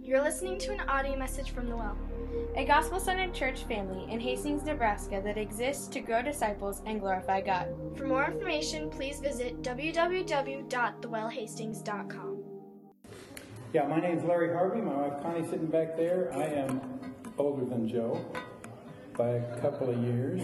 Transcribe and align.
You're 0.00 0.22
listening 0.22 0.58
to 0.60 0.72
an 0.72 0.80
audio 0.88 1.16
message 1.16 1.50
from 1.50 1.68
The 1.68 1.76
Well, 1.76 1.96
a 2.56 2.64
gospel 2.64 2.98
centered 2.98 3.34
church 3.34 3.64
family 3.64 4.10
in 4.10 4.18
Hastings, 4.20 4.62
Nebraska 4.64 5.20
that 5.24 5.36
exists 5.36 5.86
to 5.88 6.00
grow 6.00 6.22
disciples 6.22 6.80
and 6.86 7.00
glorify 7.00 7.40
God. 7.40 7.68
For 7.96 8.06
more 8.06 8.24
information, 8.24 8.88
please 8.90 9.20
visit 9.20 9.60
www.thewellhastings.com. 9.62 12.38
Yeah, 13.72 13.86
my 13.86 14.00
name's 14.00 14.24
Larry 14.24 14.52
Harvey. 14.54 14.80
My 14.80 14.94
wife 14.94 15.22
Connie 15.22 15.46
sitting 15.46 15.66
back 15.66 15.96
there. 15.96 16.30
I 16.34 16.44
am 16.44 16.80
older 17.36 17.64
than 17.64 17.88
Joe 17.88 18.24
by 19.16 19.28
a 19.28 19.60
couple 19.60 19.90
of 19.90 20.02
years. 20.02 20.42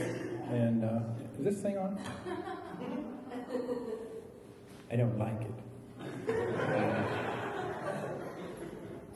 And 0.51 0.85
uh, 0.85 1.01
is 1.39 1.45
this 1.45 1.61
thing 1.63 1.79
on? 1.79 1.99
I 4.91 4.97
don't 4.97 5.19
like 5.19 5.43
it. 5.43 5.53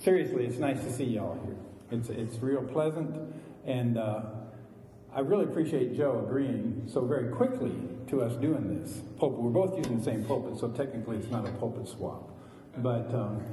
Seriously, 0.03 0.47
it's 0.47 0.59
nice 0.59 0.83
to 0.83 0.93
see 0.93 1.05
y'all 1.05 1.39
here. 1.45 1.55
It's, 1.93 2.09
it's 2.09 2.43
real 2.43 2.63
pleasant, 2.63 3.15
and 3.65 3.97
uh, 3.97 4.23
I 5.15 5.21
really 5.21 5.45
appreciate 5.45 5.97
Joe 5.97 6.25
agreeing 6.27 6.89
so 6.93 7.05
very 7.05 7.31
quickly 7.31 7.73
to 8.09 8.23
us 8.23 8.35
doing 8.35 8.81
this. 8.81 9.01
Pulpit. 9.17 9.39
We're 9.39 9.51
both 9.51 9.79
using 9.79 9.99
the 9.99 10.05
same 10.05 10.25
pulpit, 10.25 10.59
so 10.59 10.71
technically 10.71 11.19
it's 11.19 11.31
not 11.31 11.47
a 11.47 11.53
pulpit 11.53 11.87
swap. 11.87 12.31
But 12.79 13.15
um, 13.15 13.45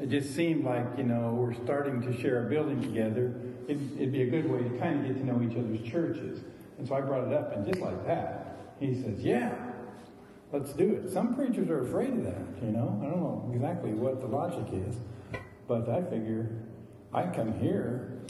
it 0.00 0.08
just 0.08 0.34
seemed 0.34 0.64
like, 0.64 0.98
you 0.98 1.04
know, 1.04 1.30
we're 1.38 1.54
starting 1.54 2.02
to 2.02 2.20
share 2.20 2.44
a 2.44 2.50
building 2.50 2.82
together. 2.82 3.34
It'd, 3.68 3.92
it'd 3.96 4.12
be 4.12 4.22
a 4.22 4.30
good 4.30 4.50
way 4.50 4.68
to 4.68 4.78
kind 4.80 4.98
of 4.98 5.06
get 5.06 5.16
to 5.20 5.26
know 5.26 5.48
each 5.48 5.56
other's 5.56 5.88
churches. 5.88 6.40
And 6.78 6.88
so 6.88 6.96
I 6.96 7.02
brought 7.02 7.28
it 7.28 7.32
up, 7.32 7.54
and 7.54 7.64
just 7.64 7.80
like 7.80 8.04
that, 8.06 8.74
he 8.80 9.00
says, 9.00 9.20
Yeah, 9.20 9.54
let's 10.56 10.72
do 10.72 10.94
it. 10.94 11.12
Some 11.12 11.34
preachers 11.34 11.68
are 11.68 11.82
afraid 11.82 12.10
of 12.10 12.24
that, 12.24 12.62
you 12.62 12.70
know. 12.70 12.98
I 13.02 13.10
don't 13.10 13.20
know 13.20 13.50
exactly 13.52 13.92
what 13.92 14.20
the 14.20 14.26
logic 14.26 14.66
is, 14.72 14.96
but 15.68 15.88
I 15.88 16.02
figure 16.02 16.50
I 17.12 17.26
come 17.26 17.52
here 17.60 18.22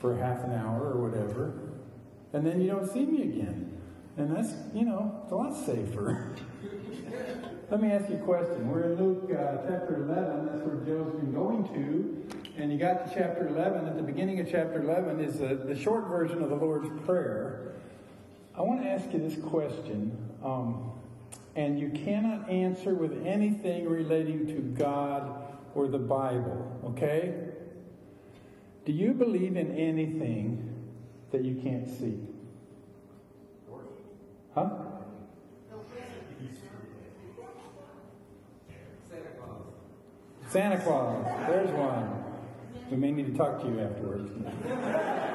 for 0.00 0.16
half 0.16 0.44
an 0.44 0.52
hour 0.52 0.92
or 0.92 1.08
whatever, 1.08 1.58
and 2.32 2.46
then 2.46 2.60
you 2.60 2.68
don't 2.68 2.90
see 2.90 3.04
me 3.04 3.22
again. 3.22 3.80
And 4.16 4.36
that's, 4.36 4.52
you 4.74 4.84
know, 4.84 5.20
it's 5.22 5.32
a 5.32 5.34
lot 5.34 5.56
safer. 5.66 6.36
Let 7.70 7.80
me 7.80 7.90
ask 7.90 8.08
you 8.10 8.16
a 8.16 8.20
question. 8.20 8.70
We're 8.70 8.92
in 8.92 9.02
Luke 9.02 9.30
uh, 9.30 9.66
chapter 9.66 9.96
11. 9.96 10.46
That's 10.46 10.62
where 10.66 10.76
Joe's 10.84 11.14
been 11.14 11.32
going 11.32 11.64
to. 11.74 12.60
And 12.60 12.70
you 12.70 12.78
got 12.78 13.08
to 13.08 13.14
chapter 13.14 13.48
11. 13.48 13.88
At 13.88 13.96
the 13.96 14.02
beginning 14.02 14.38
of 14.40 14.50
chapter 14.50 14.82
11 14.82 15.24
is 15.24 15.38
the, 15.38 15.54
the 15.54 15.74
short 15.74 16.08
version 16.08 16.42
of 16.42 16.50
the 16.50 16.56
Lord's 16.56 16.90
Prayer. 17.06 17.72
I 18.54 18.60
want 18.60 18.82
to 18.82 18.88
ask 18.88 19.10
you 19.14 19.18
this 19.18 19.42
question. 19.42 20.14
Um, 20.44 20.92
and 21.54 21.78
you 21.78 21.90
cannot 21.90 22.48
answer 22.48 22.94
with 22.94 23.26
anything 23.26 23.88
relating 23.88 24.46
to 24.46 24.60
God 24.60 25.56
or 25.74 25.86
the 25.88 25.98
Bible, 25.98 26.80
okay? 26.86 27.34
Do 28.84 28.92
you 28.92 29.12
believe 29.12 29.56
in 29.56 29.76
anything 29.76 30.68
that 31.30 31.44
you 31.44 31.60
can't 31.62 31.88
see? 31.88 32.18
Huh? 34.54 34.68
Santa 39.10 39.30
Claus. 39.38 39.62
Santa 40.48 40.78
Claus. 40.80 41.48
There's 41.48 41.70
one. 41.70 42.24
We 42.90 42.96
may 42.96 43.10
need 43.12 43.32
to 43.32 43.38
talk 43.38 43.62
to 43.62 43.68
you 43.68 43.80
afterwards. 43.80 44.30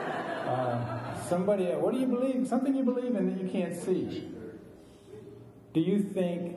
Uh, 0.48 1.22
somebody, 1.28 1.66
what 1.66 1.94
do 1.94 2.00
you 2.00 2.06
believe? 2.06 2.48
Something 2.48 2.74
you 2.74 2.86
believe 2.86 3.14
in 3.18 3.36
that 3.36 3.44
you 3.44 3.50
can't 3.50 3.76
see. 3.76 4.30
Do 5.78 5.84
you 5.84 6.02
think 6.02 6.56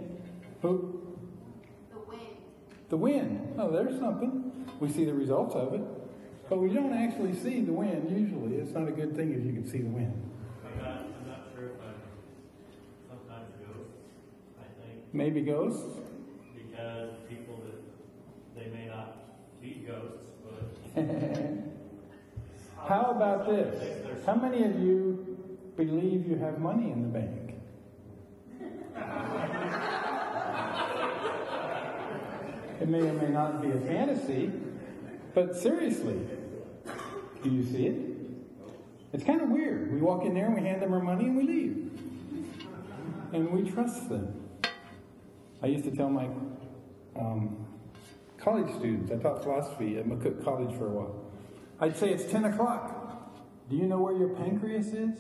who? 0.63 0.99
The 1.93 1.99
wind. 2.09 2.37
The 2.89 2.97
wind. 2.97 3.55
Oh, 3.59 3.71
there's 3.71 4.01
something. 4.01 4.67
We 4.81 4.89
see 4.89 5.05
the 5.05 5.13
results 5.13 5.55
of 5.55 5.75
it. 5.75 5.83
But 6.49 6.57
we 6.57 6.73
don't 6.73 6.95
actually 6.95 7.35
see 7.35 7.61
the 7.61 7.73
wind 7.75 8.11
usually. 8.19 8.57
It's 8.57 8.73
not 8.73 8.89
a 8.89 8.93
good 8.93 9.15
thing 9.15 9.35
if 9.35 9.45
you 9.45 9.53
can 9.53 9.69
see 9.69 9.83
the 9.83 9.91
wind. 9.91 10.15
I'm 10.65 10.79
not, 10.79 10.89
I'm 11.21 11.29
not 11.29 11.41
sure 11.55 11.67
if 11.67 11.73
I'm 11.87 12.01
sometimes 13.11 13.53
ghosts, 13.61 13.93
I 14.59 14.65
think, 14.83 15.13
Maybe 15.13 15.43
ghosts? 15.43 16.01
because 16.57 17.11
people 17.29 17.63
that, 17.67 18.59
they 18.59 18.71
may 18.71 18.87
not 18.87 19.61
be 19.61 19.87
ghosts, 19.87 20.31
but 20.43 21.05
How 22.89 23.11
about 23.11 23.47
this? 23.47 24.25
How 24.25 24.37
many 24.37 24.65
of 24.65 24.81
you 24.81 25.37
believe 25.77 26.27
you 26.27 26.37
have 26.37 26.59
money 26.59 26.91
in 26.91 27.03
the 27.03 27.09
bank? 27.09 27.50
It 32.81 32.89
may 32.89 33.01
or 33.01 33.13
may 33.13 33.29
not 33.29 33.61
be 33.61 33.71
a 33.71 33.79
fantasy, 33.79 34.51
but 35.35 35.55
seriously, 35.55 36.19
do 37.43 37.51
you 37.51 37.65
see 37.65 37.87
it? 37.87 38.11
It's 39.13 39.25
kind 39.25 39.41
of 39.41 39.51
weird. 39.51 39.93
We 39.93 40.01
walk 40.01 40.25
in 40.25 40.35
there 40.35 40.47
and 40.47 40.55
we 40.55 40.63
hand 40.63 40.81
them 40.81 40.93
our 40.93 41.01
money 41.01 41.25
and 41.25 41.37
we 41.37 41.43
leave. 41.43 41.91
And 43.33 43.51
we 43.51 43.71
trust 43.71 44.09
them. 44.09 44.35
I 45.63 45.67
used 45.67 45.85
to 45.85 45.91
tell 45.91 46.09
my 46.09 46.29
um, 47.17 47.67
college 48.39 48.75
students, 48.79 49.13
I 49.13 49.17
taught 49.17 49.43
philosophy 49.43 49.99
at 49.99 50.07
McCook 50.07 50.43
College 50.43 50.77
for 50.77 50.87
a 50.87 50.91
while. 50.91 51.25
I'd 51.81 51.97
say 51.97 52.11
it's 52.11 52.31
10 52.31 52.45
o'clock. 52.47 52.97
Do 53.69 53.77
you 53.77 53.87
know 53.87 53.99
where 53.99 54.17
your 54.17 54.31
pancreas 54.31 54.89
is? 54.89 55.19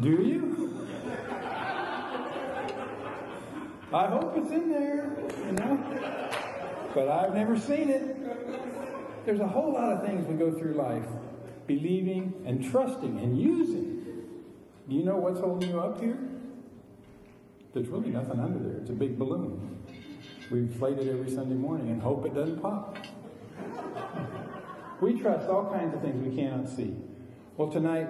Do 0.00 0.10
you? 0.10 0.86
I 3.92 4.06
hope 4.06 4.36
it's 4.36 4.50
in 4.50 4.70
there, 4.70 5.10
you 5.46 5.52
know. 5.52 6.30
But 6.94 7.08
I've 7.08 7.34
never 7.34 7.58
seen 7.58 7.88
it. 7.88 9.24
There's 9.24 9.40
a 9.40 9.46
whole 9.46 9.72
lot 9.72 9.92
of 9.92 10.06
things 10.06 10.26
we 10.26 10.36
go 10.36 10.52
through 10.52 10.74
life 10.74 11.06
believing 11.66 12.32
and 12.46 12.64
trusting 12.70 13.18
and 13.18 13.40
using. 13.40 14.04
Do 14.88 14.94
you 14.94 15.04
know 15.04 15.16
what's 15.16 15.40
holding 15.40 15.70
you 15.70 15.80
up 15.80 16.00
here? 16.00 16.18
There's 17.74 17.88
really 17.88 18.10
nothing 18.10 18.40
under 18.40 18.58
there. 18.58 18.78
It's 18.78 18.90
a 18.90 18.94
big 18.94 19.18
balloon. 19.18 19.84
We 20.50 20.60
inflate 20.60 20.98
it 20.98 21.08
every 21.08 21.30
Sunday 21.30 21.56
morning 21.56 21.90
and 21.90 22.00
hope 22.00 22.24
it 22.24 22.34
doesn't 22.34 22.60
pop. 22.60 22.96
We 25.00 25.20
trust 25.20 25.48
all 25.48 25.70
kinds 25.70 25.94
of 25.94 26.00
things 26.00 26.26
we 26.26 26.34
cannot 26.34 26.68
see. 26.68 26.96
Well, 27.56 27.68
tonight 27.68 28.08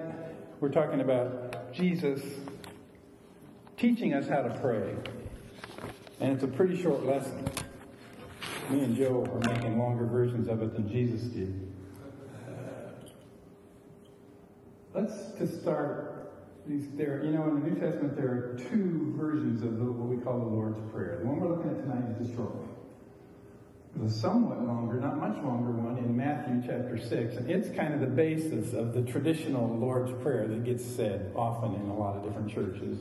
we're 0.61 0.71
talking 0.71 1.01
about 1.01 1.58
Jesus 1.79 2.21
teaching 3.77 4.13
us 4.13 4.27
how 4.27 4.43
to 4.43 4.59
pray. 4.61 4.97
And 6.19 6.33
it's 6.33 6.43
a 6.43 6.49
pretty 6.49 6.83
short 6.83 7.07
lesson. 7.07 7.49
Me 8.71 8.83
and 8.83 8.97
Joe 8.97 9.25
are 9.33 9.55
making 9.55 9.79
longer 9.79 10.05
versions 10.05 10.49
of 10.49 10.61
it 10.61 10.75
than 10.75 10.89
Jesus 10.89 11.23
did. 11.29 11.73
Let's 14.93 15.39
just 15.39 15.61
start 15.61 16.33
these 16.67 16.89
there 16.97 17.25
you 17.25 17.31
know 17.31 17.45
in 17.45 17.61
the 17.61 17.71
New 17.71 17.81
Testament 17.81 18.15
there 18.15 18.29
are 18.29 18.59
two 18.71 19.15
versions 19.17 19.63
of 19.63 19.79
the, 19.79 19.85
what 19.85 20.09
we 20.09 20.23
call 20.23 20.41
the 20.41 20.45
Lord's 20.45 20.79
Prayer. 20.93 21.21
The 21.23 21.27
one 21.29 21.41
we're 21.41 21.57
looking 21.57 21.71
at 21.71 21.79
tonight 21.79 22.21
is 22.21 22.29
the 22.29 22.35
short 22.35 22.55
one. 22.57 22.68
A 24.05 24.09
somewhat 24.09 24.65
longer, 24.65 25.01
not 25.01 25.19
much 25.19 25.43
longer 25.43 25.73
one 25.73 25.99
in 25.99 26.17
Matthew 26.17 26.63
chapter 26.65 26.97
6, 26.97 27.37
and 27.37 27.51
it's 27.51 27.69
kind 27.75 27.93
of 27.93 28.01
the 28.01 28.07
basis 28.07 28.73
of 28.73 28.95
the 28.95 29.03
traditional 29.03 29.77
Lord's 29.77 30.13
Prayer 30.23 30.47
that 30.47 30.65
gets 30.65 30.85
said 30.85 31.33
often 31.35 31.75
in 31.75 31.89
a 31.89 31.97
lot 31.97 32.17
of 32.17 32.23
different 32.23 32.49
churches 32.49 33.01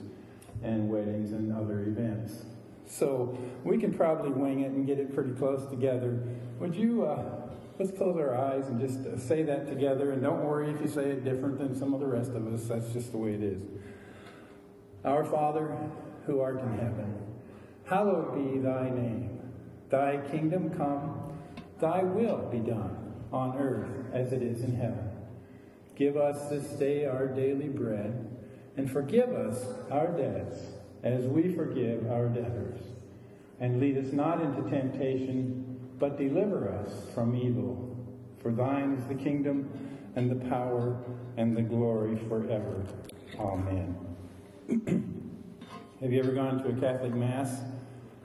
and 0.64 0.90
weddings 0.90 1.34
and 1.34 1.56
other 1.56 1.82
events. 1.84 2.46
So 2.88 3.38
we 3.64 3.78
can 3.78 3.94
probably 3.94 4.32
wing 4.32 4.62
it 4.62 4.72
and 4.72 4.88
get 4.88 4.98
it 4.98 5.14
pretty 5.14 5.34
close 5.34 5.70
together. 5.70 6.20
Would 6.60 6.74
you, 6.74 7.06
uh, 7.06 7.42
let's 7.78 7.92
close 7.92 8.18
our 8.18 8.36
eyes 8.36 8.68
and 8.68 8.80
just 8.80 9.28
say 9.28 9.44
that 9.44 9.68
together, 9.68 10.14
and 10.14 10.24
don't 10.24 10.44
worry 10.44 10.72
if 10.72 10.82
you 10.82 10.88
say 10.88 11.12
it 11.12 11.24
different 11.24 11.60
than 11.60 11.76
some 11.76 11.94
of 11.94 12.00
the 12.00 12.08
rest 12.08 12.32
of 12.32 12.52
us, 12.52 12.64
that's 12.64 12.92
just 12.92 13.12
the 13.12 13.18
way 13.18 13.34
it 13.34 13.44
is. 13.44 13.62
Our 15.06 15.24
Father, 15.24 15.78
who 16.26 16.40
art 16.40 16.60
in 16.60 16.72
heaven, 16.72 17.14
hallowed 17.86 18.34
be 18.34 18.60
thy 18.60 18.90
name. 18.90 19.37
Thy 19.90 20.18
kingdom 20.30 20.70
come, 20.72 21.38
thy 21.80 22.04
will 22.04 22.48
be 22.52 22.60
done 22.60 23.14
on 23.32 23.58
earth 23.58 24.14
as 24.14 24.34
it 24.34 24.42
is 24.42 24.64
in 24.64 24.76
heaven. 24.76 25.10
Give 25.96 26.18
us 26.18 26.50
this 26.50 26.68
day 26.78 27.06
our 27.06 27.28
daily 27.28 27.70
bread, 27.70 28.30
and 28.76 28.92
forgive 28.92 29.30
us 29.30 29.66
our 29.90 30.08
debts 30.08 30.60
as 31.04 31.26
we 31.26 31.54
forgive 31.54 32.10
our 32.12 32.28
debtors. 32.28 32.80
And 33.60 33.80
lead 33.80 33.98
us 33.98 34.14
not 34.14 34.42
into 34.42 34.70
temptation, 34.70 35.80
but 35.98 36.18
deliver 36.18 36.70
us 36.70 36.92
from 37.16 37.36
evil. 37.36 37.96
For 38.42 38.52
thine 38.52 38.94
is 38.94 39.08
the 39.08 39.16
kingdom, 39.16 39.70
and 40.16 40.30
the 40.30 40.50
power, 40.50 40.98
and 41.38 41.56
the 41.56 41.62
glory 41.62 42.18
forever. 42.28 42.84
Amen. 43.40 43.96
Have 46.02 46.12
you 46.12 46.20
ever 46.20 46.32
gone 46.32 46.62
to 46.64 46.70
a 46.70 46.74
Catholic 46.74 47.14
Mass 47.14 47.62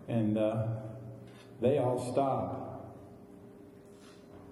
and 0.09 0.37
uh, 0.37 0.67
they 1.62 1.79
all 1.79 2.12
stop? 2.12 2.73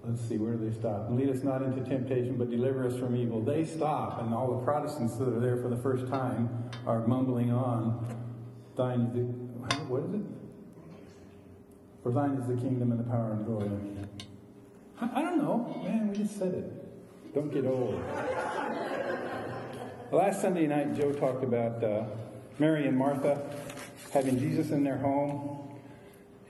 Let's 0.03 0.21
see, 0.27 0.37
where 0.37 0.53
do 0.53 0.67
they 0.67 0.75
stop? 0.75 1.11
Lead 1.11 1.29
us 1.29 1.43
not 1.43 1.61
into 1.61 1.87
temptation, 1.87 2.35
but 2.37 2.49
deliver 2.49 2.87
us 2.87 2.97
from 2.97 3.15
evil. 3.15 3.39
They 3.39 3.63
stop, 3.63 4.21
and 4.21 4.33
all 4.33 4.57
the 4.57 4.65
Protestants 4.65 5.15
that 5.17 5.27
are 5.27 5.39
there 5.39 5.57
for 5.57 5.69
the 5.69 5.77
first 5.77 6.07
time 6.07 6.49
are 6.87 7.05
mumbling 7.05 7.51
on. 7.51 8.07
Thine 8.75 9.01
is 9.01 9.13
the, 9.13 9.21
what 9.87 10.03
is 10.05 10.15
it? 10.15 10.21
For 12.01 12.11
thine 12.11 12.31
is 12.31 12.47
the 12.47 12.55
kingdom 12.55 12.91
and 12.91 12.99
the 12.99 13.03
power 13.03 13.33
and 13.33 13.45
glory. 13.45 13.69
I, 14.99 15.19
I 15.19 15.21
don't 15.21 15.37
know. 15.37 15.81
Man, 15.83 16.09
we 16.09 16.17
just 16.17 16.39
said 16.39 16.55
it. 16.55 17.33
Don't 17.35 17.53
get 17.53 17.65
old. 17.65 17.93
Last 20.11 20.41
Sunday 20.41 20.65
night, 20.65 20.97
Joe 20.97 21.13
talked 21.13 21.43
about 21.43 21.83
uh, 21.83 22.05
Mary 22.57 22.87
and 22.87 22.97
Martha 22.97 23.39
having 24.11 24.39
Jesus 24.39 24.71
in 24.71 24.83
their 24.83 24.97
home. 24.97 25.70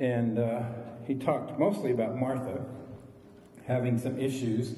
And 0.01 0.39
uh, 0.39 0.63
he 1.05 1.13
talked 1.13 1.59
mostly 1.59 1.91
about 1.91 2.17
Martha 2.17 2.65
having 3.67 3.99
some 3.99 4.19
issues. 4.19 4.73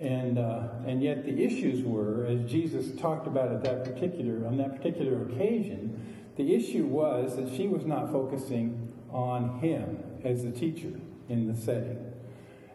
And, 0.00 0.38
uh, 0.38 0.68
and 0.86 1.02
yet 1.02 1.26
the 1.26 1.44
issues 1.44 1.84
were, 1.84 2.24
as 2.24 2.50
Jesus 2.50 2.98
talked 2.98 3.26
about 3.26 3.52
at 3.52 3.62
that 3.64 3.84
particular, 3.84 4.46
on 4.46 4.56
that 4.56 4.74
particular 4.74 5.22
occasion, 5.24 6.16
the 6.36 6.54
issue 6.54 6.86
was 6.86 7.36
that 7.36 7.54
she 7.54 7.68
was 7.68 7.84
not 7.84 8.10
focusing 8.10 8.90
on 9.10 9.60
him 9.60 10.02
as 10.24 10.42
the 10.42 10.50
teacher 10.50 10.98
in 11.28 11.46
the 11.46 11.54
setting. 11.54 11.98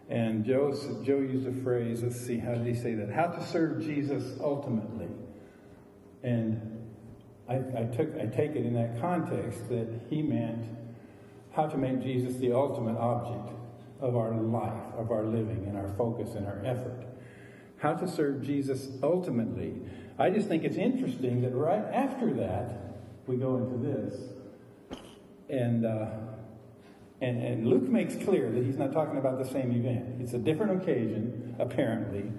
And 0.10 0.46
Joe, 0.46 0.72
Joe 1.04 1.18
used 1.18 1.48
a 1.48 1.64
phrase, 1.64 2.04
let's 2.04 2.22
see, 2.22 2.38
how 2.38 2.54
did 2.54 2.68
he 2.68 2.76
say 2.76 2.94
that? 2.94 3.10
How 3.10 3.26
to 3.26 3.44
serve 3.48 3.84
Jesus 3.84 4.38
ultimately. 4.40 5.08
And 6.22 6.94
I, 7.50 7.56
I, 7.56 7.84
took, 7.96 8.16
I 8.16 8.28
take 8.28 8.52
it 8.52 8.64
in 8.64 8.76
that 8.76 9.02
context 9.02 9.68
that 9.70 9.88
he 10.08 10.22
meant 10.22 10.66
how 11.58 11.66
to 11.66 11.76
make 11.76 12.04
Jesus 12.04 12.36
the 12.36 12.54
ultimate 12.54 12.96
object 12.98 13.52
of 14.00 14.16
our 14.16 14.32
life, 14.36 14.94
of 14.96 15.10
our 15.10 15.24
living, 15.24 15.66
and 15.68 15.76
our 15.76 15.90
focus 15.98 16.36
and 16.36 16.46
our 16.46 16.62
effort. 16.64 17.04
How 17.78 17.96
to 17.96 18.08
serve 18.08 18.44
Jesus 18.44 18.90
ultimately. 19.02 19.74
I 20.20 20.30
just 20.30 20.48
think 20.48 20.64
it's 20.64 20.78
interesting 20.78 21.42
that 21.42 21.56
right 21.56 21.84
after 21.92 22.32
that, 22.36 23.00
we 23.26 23.38
go 23.38 23.58
into 23.58 23.76
this. 23.76 24.20
And, 25.50 25.84
uh, 25.84 26.10
and, 27.22 27.42
and 27.42 27.68
Luke 27.68 27.90
makes 27.90 28.16
clear 28.24 28.52
that 28.52 28.64
he's 28.64 28.78
not 28.78 28.94
talking 28.94 29.18
about 29.18 29.40
the 29.40 29.50
same 29.50 29.72
event. 29.72 30.22
It's 30.22 30.34
a 30.34 30.40
different 30.40 30.84
occasion, 30.84 31.56
apparently. 31.58 32.32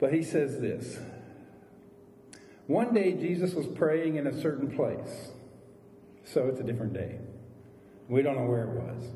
But 0.00 0.14
he 0.14 0.22
says 0.22 0.60
this 0.62 0.98
One 2.68 2.94
day 2.94 3.12
Jesus 3.12 3.52
was 3.52 3.66
praying 3.66 4.16
in 4.16 4.26
a 4.26 4.40
certain 4.40 4.74
place. 4.74 5.28
So 6.24 6.46
it's 6.46 6.58
a 6.58 6.64
different 6.64 6.94
day. 6.94 7.18
We 8.08 8.22
don't 8.22 8.36
know 8.36 8.46
where 8.46 8.64
it 8.64 8.70
was. 8.70 9.10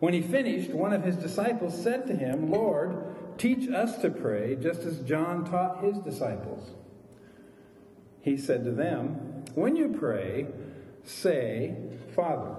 When 0.00 0.12
he 0.12 0.20
finished, 0.20 0.70
one 0.70 0.92
of 0.92 1.02
his 1.02 1.16
disciples 1.16 1.80
said 1.80 2.06
to 2.08 2.14
him, 2.14 2.50
Lord, 2.50 3.38
teach 3.38 3.70
us 3.70 3.96
to 4.02 4.10
pray, 4.10 4.56
just 4.56 4.80
as 4.80 5.00
John 5.00 5.44
taught 5.44 5.82
his 5.82 5.98
disciples. 5.98 6.72
He 8.20 8.36
said 8.36 8.64
to 8.64 8.72
them, 8.72 9.44
When 9.54 9.76
you 9.76 9.88
pray, 9.98 10.46
say, 11.04 11.76
Father, 12.14 12.54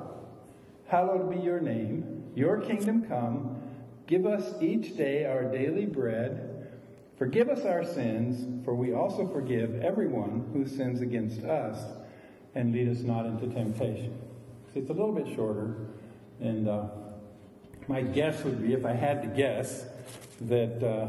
hallowed 0.88 1.30
be 1.30 1.38
your 1.38 1.60
name, 1.60 2.32
your 2.36 2.62
kingdom 2.62 3.04
come, 3.08 3.62
give 4.08 4.26
us 4.26 4.54
each 4.62 4.96
day 4.96 5.26
our 5.26 5.44
daily 5.44 5.86
bread, 5.86 6.70
forgive 7.18 7.50
us 7.50 7.66
our 7.66 7.84
sins, 7.84 8.64
for 8.66 8.76
we 8.76 8.94
also 8.94 9.28
forgive 9.28 9.82
everyone 9.82 10.50
who 10.54 10.68
sins 10.68 11.02
against 11.02 11.44
us, 11.44 11.80
and 12.54 12.74
lead 12.74 12.90
us 12.90 13.00
not 13.00 13.26
into 13.26 13.48
temptation. 13.48 14.18
It's 14.76 14.90
a 14.90 14.94
little 14.94 15.14
bit 15.14 15.34
shorter, 15.34 15.74
and 16.42 16.68
uh, 16.68 16.88
my 17.88 18.02
guess 18.02 18.44
would 18.44 18.62
be, 18.62 18.74
if 18.74 18.86
I 18.86 18.92
had 18.92 19.22
to 19.22 19.30
guess, 19.30 19.86
that 20.42 20.84
uh, 20.84 21.08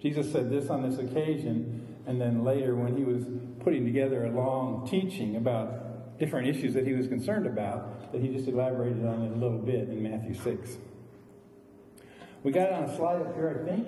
Jesus 0.00 0.32
said 0.32 0.48
this 0.48 0.70
on 0.70 0.88
this 0.88 0.98
occasion, 0.98 1.86
and 2.06 2.18
then 2.18 2.42
later 2.42 2.74
when 2.74 2.96
he 2.96 3.04
was 3.04 3.24
putting 3.62 3.84
together 3.84 4.24
a 4.24 4.30
long 4.30 4.88
teaching 4.88 5.36
about 5.36 6.18
different 6.18 6.48
issues 6.48 6.72
that 6.72 6.86
he 6.86 6.94
was 6.94 7.08
concerned 7.08 7.46
about, 7.46 8.10
that 8.10 8.22
he 8.22 8.28
just 8.28 8.48
elaborated 8.48 9.04
on 9.04 9.22
it 9.22 9.32
a 9.32 9.36
little 9.36 9.58
bit 9.58 9.90
in 9.90 10.02
Matthew 10.02 10.34
6. 10.34 10.78
We 12.42 12.52
got 12.52 12.68
it 12.68 12.72
on 12.72 12.84
a 12.84 12.96
slide 12.96 13.20
up 13.20 13.34
here, 13.34 13.62
I 13.62 13.68
think. 13.68 13.86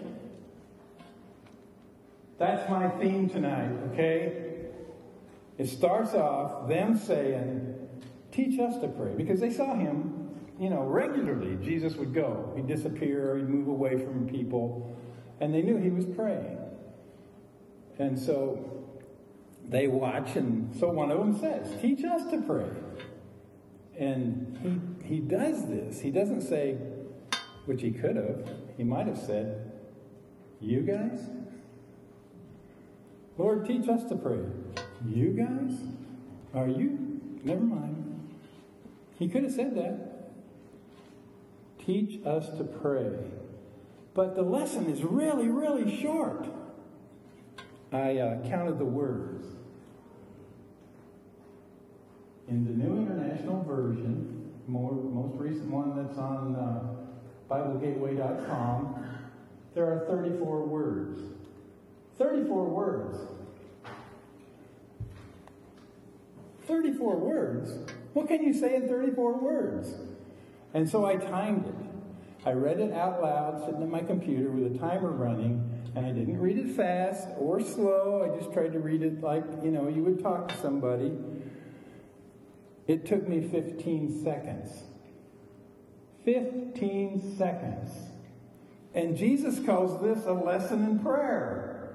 That's 2.39 2.69
my 2.69 2.91
theme 3.01 3.31
tonight, 3.31 3.73
okay? 3.93 4.67
It 5.57 5.69
starts 5.69 6.13
off 6.13 6.69
them 6.69 6.99
saying, 6.99 7.82
Teach 8.33 8.59
us 8.59 8.79
to 8.79 8.89
pray, 8.89 9.15
because 9.15 9.41
they 9.41 9.51
saw 9.51 9.75
him 9.75 10.23
you 10.63 10.71
know, 10.71 10.83
regularly 10.83 11.57
Jesus 11.61 11.97
would 11.97 12.15
go. 12.15 12.53
He'd 12.55 12.69
disappear, 12.69 13.37
he'd 13.37 13.49
move 13.49 13.67
away 13.67 13.99
from 13.99 14.29
people, 14.29 14.97
and 15.41 15.53
they 15.53 15.61
knew 15.61 15.77
he 15.77 15.91
was 15.91 16.07
praying. 16.07 16.57
And 17.99 18.17
so 18.17 18.87
they 19.69 19.89
watch, 19.89 20.37
and 20.37 20.75
so 20.79 20.89
one 20.89 21.11
of 21.11 21.19
them 21.19 21.37
says, 21.39 21.81
Teach 21.81 22.05
us 22.05 22.31
to 22.31 22.41
pray. 22.43 22.69
And 23.99 24.95
he, 25.03 25.15
he 25.17 25.21
does 25.21 25.67
this. 25.67 26.01
He 26.01 26.13
doesn't 26.13 26.43
say, 26.43 26.77
which 27.65 27.83
he 27.83 27.91
could 27.91 28.15
have, 28.15 28.49
he 28.77 28.85
might 28.85 29.09
have 29.09 29.19
said, 29.19 29.73
You 30.61 30.83
guys? 30.83 31.29
Lord, 33.37 33.67
teach 33.67 33.89
us 33.89 34.05
to 34.05 34.15
pray. 34.15 34.45
You 35.05 35.31
guys? 35.31 35.77
Are 36.55 36.69
you? 36.69 37.21
Never 37.43 37.63
mind. 37.63 38.22
He 39.23 39.29
could 39.29 39.45
have 39.45 39.53
said 39.53 39.77
that. 39.77 40.33
Teach 41.87 42.27
us 42.27 42.49
to 42.59 42.65
pray. 42.65 43.15
But 44.15 44.35
the 44.35 44.43
lesson 44.43 44.91
is 44.91 45.05
really, 45.05 45.47
really 45.47 45.97
short. 46.03 46.45
I 47.93 48.19
uh, 48.19 48.49
counted 48.49 48.81
the 48.81 48.85
words. 48.85 49.47
In 52.49 52.65
the 52.65 52.73
New 52.73 53.01
International 53.01 53.63
Version, 53.63 54.53
more, 54.67 54.93
most 54.93 55.37
recent 55.37 55.71
one 55.71 56.05
that's 56.05 56.19
on 56.19 56.57
uh, 56.57 57.55
BibleGateway.com, 57.55 59.07
there 59.77 59.85
are 59.85 60.05
34 60.09 60.67
words. 60.67 61.21
34 62.19 62.65
words. 62.65 63.19
34 66.67 67.17
words? 67.19 67.92
What 68.13 68.29
can 68.29 68.43
you 68.43 68.53
say 68.53 68.77
in 68.77 68.89
34 68.89 69.39
words? 69.41 69.95
And 70.75 70.89
so 70.89 71.05
I 71.05 71.17
timed 71.17 71.67
it. 71.67 71.75
I 72.45 72.53
read 72.53 72.81
it 72.81 72.93
out 72.93 73.23
loud, 73.23 73.65
sitting 73.65 73.83
at 73.83 73.89
my 73.89 74.01
computer 74.01 74.51
with 74.51 74.75
a 74.75 74.79
timer 74.79 75.11
running, 75.11 75.83
and 75.95 76.05
I 76.05 76.11
didn't 76.11 76.41
read 76.41 76.59
it 76.59 76.75
fast 76.75 77.29
or 77.39 77.61
slow. 77.61 78.29
I 78.29 78.37
just 78.37 78.53
tried 78.53 78.73
to 78.73 78.81
read 78.81 79.03
it 79.03 79.23
like, 79.23 79.45
you 79.63 79.71
know, 79.71 79.89
you 79.89 80.03
would 80.03 80.23
talk 80.23 80.49
to 80.49 80.57
somebody. 80.57 81.13
It 82.89 83.07
took 83.07 83.29
me 83.29 83.47
15 83.47 84.25
seconds. 84.25 84.71
15 86.25 87.37
seconds. 87.39 87.91
And 88.95 89.17
Jesus 89.17 89.65
calls 89.65 90.03
this 90.03 90.27
a 90.27 90.33
lesson 90.33 90.85
in 90.85 90.99
prayer. 90.99 91.95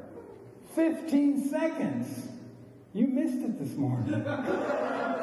15 0.75 1.49
seconds. 1.49 2.29
You 2.93 3.07
missed 3.07 3.39
it 3.39 3.59
this 3.59 3.75
morning. 3.75 4.13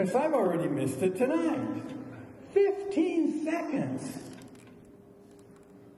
because 0.00 0.14
I've 0.14 0.32
already 0.32 0.66
missed 0.66 1.02
it 1.02 1.18
tonight. 1.18 1.82
15 2.54 3.44
seconds. 3.44 4.18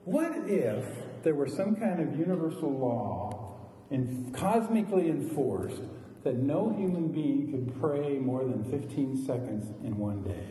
What 0.03 0.33
if 0.45 0.83
there 1.23 1.33
were 1.33 1.47
some 1.47 1.77
kind 1.77 2.01
of 2.01 2.19
universal 2.19 2.69
law 2.69 3.69
and 3.89 4.35
cosmically 4.35 5.09
enforced 5.09 5.83
that 6.25 6.35
no 6.35 6.75
human 6.75 7.13
being 7.13 7.49
could 7.51 7.79
pray 7.79 8.17
more 8.17 8.43
than 8.43 8.65
15 8.65 9.25
seconds 9.25 9.67
in 9.85 9.97
one 9.97 10.21
day? 10.23 10.47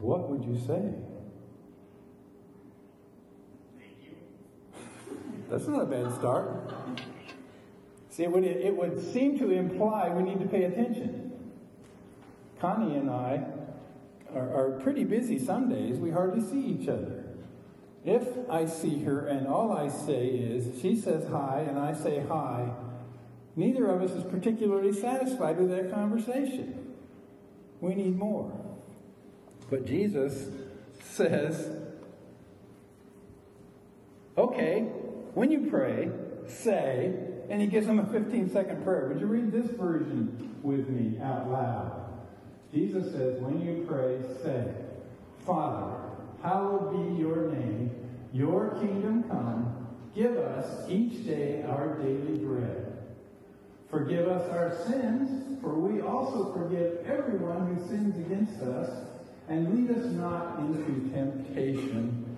What 0.00 0.30
would 0.30 0.44
you 0.44 0.56
say? 0.56 0.94
Thank 3.78 3.98
you. 4.02 4.16
That's 5.50 5.66
not 5.66 5.82
a 5.82 5.86
bad 5.86 6.14
start. 6.14 6.72
See, 8.18 8.24
it 8.24 8.32
would, 8.32 8.42
it 8.42 8.76
would 8.76 9.12
seem 9.12 9.38
to 9.38 9.50
imply 9.52 10.08
we 10.08 10.24
need 10.24 10.40
to 10.40 10.48
pay 10.48 10.64
attention. 10.64 11.17
Connie 12.60 12.96
and 12.96 13.10
I 13.10 13.44
are, 14.34 14.54
are 14.54 14.80
pretty 14.80 15.04
busy 15.04 15.38
some 15.38 15.68
days. 15.68 15.98
We 15.98 16.10
hardly 16.10 16.40
see 16.40 16.60
each 16.60 16.88
other. 16.88 17.24
If 18.04 18.26
I 18.48 18.66
see 18.66 19.02
her 19.04 19.26
and 19.26 19.46
all 19.46 19.72
I 19.72 19.88
say 19.88 20.28
is, 20.28 20.80
she 20.80 20.96
says 20.96 21.26
hi 21.30 21.64
and 21.68 21.78
I 21.78 21.92
say 21.94 22.24
hi, 22.28 22.70
neither 23.56 23.86
of 23.86 24.02
us 24.02 24.12
is 24.12 24.24
particularly 24.24 24.92
satisfied 24.92 25.58
with 25.58 25.70
that 25.70 25.92
conversation. 25.92 26.94
We 27.80 27.94
need 27.94 28.16
more. 28.16 28.52
But 29.70 29.84
Jesus 29.84 30.48
says, 31.02 31.68
okay, 34.36 34.80
when 35.34 35.50
you 35.50 35.68
pray, 35.68 36.10
say, 36.46 37.14
and 37.50 37.60
he 37.60 37.66
gives 37.66 37.86
them 37.86 37.98
a 37.98 38.06
15 38.06 38.50
second 38.50 38.84
prayer. 38.84 39.08
Would 39.08 39.20
you 39.20 39.26
read 39.26 39.52
this 39.52 39.70
version 39.70 40.56
with 40.62 40.88
me 40.88 41.18
out 41.22 41.50
loud? 41.50 42.07
Jesus 42.72 43.12
says, 43.12 43.40
when 43.40 43.60
you 43.60 43.86
pray, 43.88 44.20
say, 44.42 44.72
Father, 45.46 45.96
hallowed 46.42 46.92
be 46.92 47.20
your 47.20 47.50
name, 47.50 47.90
your 48.32 48.78
kingdom 48.80 49.24
come, 49.24 49.78
Give 50.18 50.36
us 50.36 50.90
each 50.90 51.24
day 51.26 51.64
our 51.68 51.94
daily 51.94 52.38
bread. 52.38 52.92
Forgive 53.88 54.26
us 54.26 54.50
our 54.50 54.76
sins, 54.84 55.60
for 55.60 55.74
we 55.74 56.00
also 56.00 56.52
forgive 56.52 57.06
everyone 57.06 57.72
who 57.72 57.88
sins 57.88 58.16
against 58.18 58.60
us. 58.62 58.90
And 59.48 59.72
lead 59.74 59.96
us 59.96 60.04
not 60.12 60.58
into 60.58 61.08
temptation. 61.10 62.36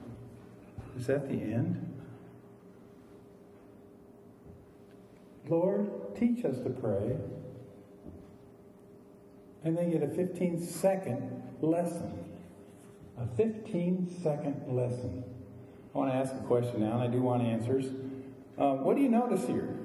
Is 0.99 1.07
that 1.07 1.27
the 1.27 1.35
end? 1.35 1.87
Lord, 5.49 6.15
teach 6.17 6.45
us 6.45 6.59
to 6.59 6.71
pray. 6.71 7.17
And 9.65 9.77
they 9.77 9.91
get 9.91 10.03
a 10.03 10.09
15 10.09 10.65
second 10.67 11.43
lesson. 11.61 12.25
A 13.19 13.27
15 13.37 14.21
second 14.23 14.65
lesson. 14.69 15.25
I 15.95 15.99
want 15.99 16.13
to 16.13 16.17
ask 16.17 16.33
a 16.33 16.47
question 16.47 16.81
now, 16.81 16.93
and 16.93 17.03
I 17.03 17.09
do 17.09 17.21
want 17.21 17.43
answers. 17.43 17.87
Uh, 18.57 18.75
what 18.75 18.97
do 18.97 19.03
you 19.03 19.09
notice 19.09 19.47
here? 19.47 19.77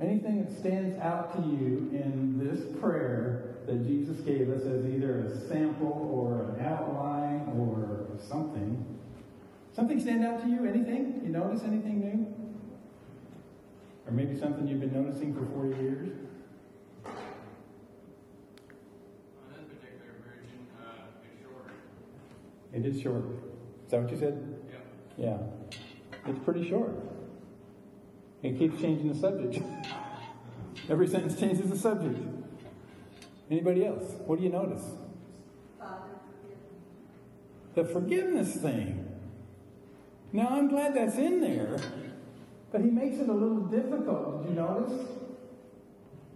Anything 0.00 0.44
that 0.44 0.58
stands 0.58 0.98
out 1.00 1.36
to 1.36 1.42
you 1.48 1.88
in 1.92 2.40
this 2.42 2.60
prayer 2.80 3.56
that 3.66 3.86
Jesus 3.86 4.18
gave 4.20 4.50
us 4.50 4.62
as 4.62 4.84
either 4.86 5.20
a 5.20 5.48
sample 5.48 6.10
or 6.12 6.56
an 6.56 6.66
outline 6.66 7.52
or 7.56 8.08
something? 8.28 8.84
Something 9.74 10.00
stand 10.00 10.24
out 10.24 10.42
to 10.42 10.48
you? 10.48 10.66
Anything? 10.66 11.20
You 11.24 11.30
notice 11.30 11.62
anything 11.62 12.00
new? 12.00 12.26
Or 14.06 14.12
maybe 14.12 14.36
something 14.38 14.66
you've 14.66 14.80
been 14.80 14.92
noticing 14.92 15.32
for 15.34 15.46
40 15.54 15.80
years? 15.80 16.08
On 17.06 17.12
this 19.54 19.64
particular 19.70 20.12
version, 20.26 20.66
uh, 20.80 21.06
it's 21.22 21.40
short. 21.40 21.70
It 22.82 22.96
is 22.96 23.00
short. 23.00 23.22
Is 23.84 23.92
that 23.92 24.02
what 24.02 24.10
you 24.10 24.18
said? 24.18 24.56
Yep. 25.16 25.16
Yeah. 25.16 25.38
It's 26.26 26.38
pretty 26.40 26.68
short. 26.68 26.90
It 28.42 28.58
keeps 28.58 28.80
changing 28.80 29.12
the 29.12 29.14
subject. 29.14 29.64
Every 30.90 31.06
sentence 31.06 31.38
changes 31.38 31.70
the 31.70 31.78
subject. 31.78 32.18
Anybody 33.48 33.86
else? 33.86 34.02
What 34.26 34.38
do 34.40 34.44
you 34.44 34.50
notice? 34.50 34.82
The 37.76 37.84
forgiveness 37.84 38.56
thing. 38.56 39.08
Now, 40.32 40.48
I'm 40.50 40.66
glad 40.66 40.96
that's 40.96 41.16
in 41.18 41.40
there, 41.40 41.78
but 42.72 42.80
he 42.80 42.90
makes 42.90 43.18
it 43.18 43.28
a 43.28 43.32
little 43.32 43.60
difficult. 43.60 44.42
Did 44.42 44.50
you 44.50 44.56
notice? 44.56 45.06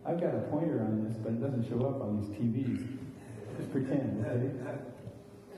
I've 0.05 0.21
got 0.21 0.33
a 0.33 0.43
pointer 0.49 0.81
on 0.81 1.09
this, 1.09 1.17
but 1.17 1.33
it 1.33 1.41
doesn't 1.43 1.69
show 1.69 1.85
up 1.87 2.01
on 2.03 2.21
these 2.21 2.31
TVs. 2.39 2.99
Just 3.59 3.73
pretend, 3.73 4.25
okay? 4.25 4.77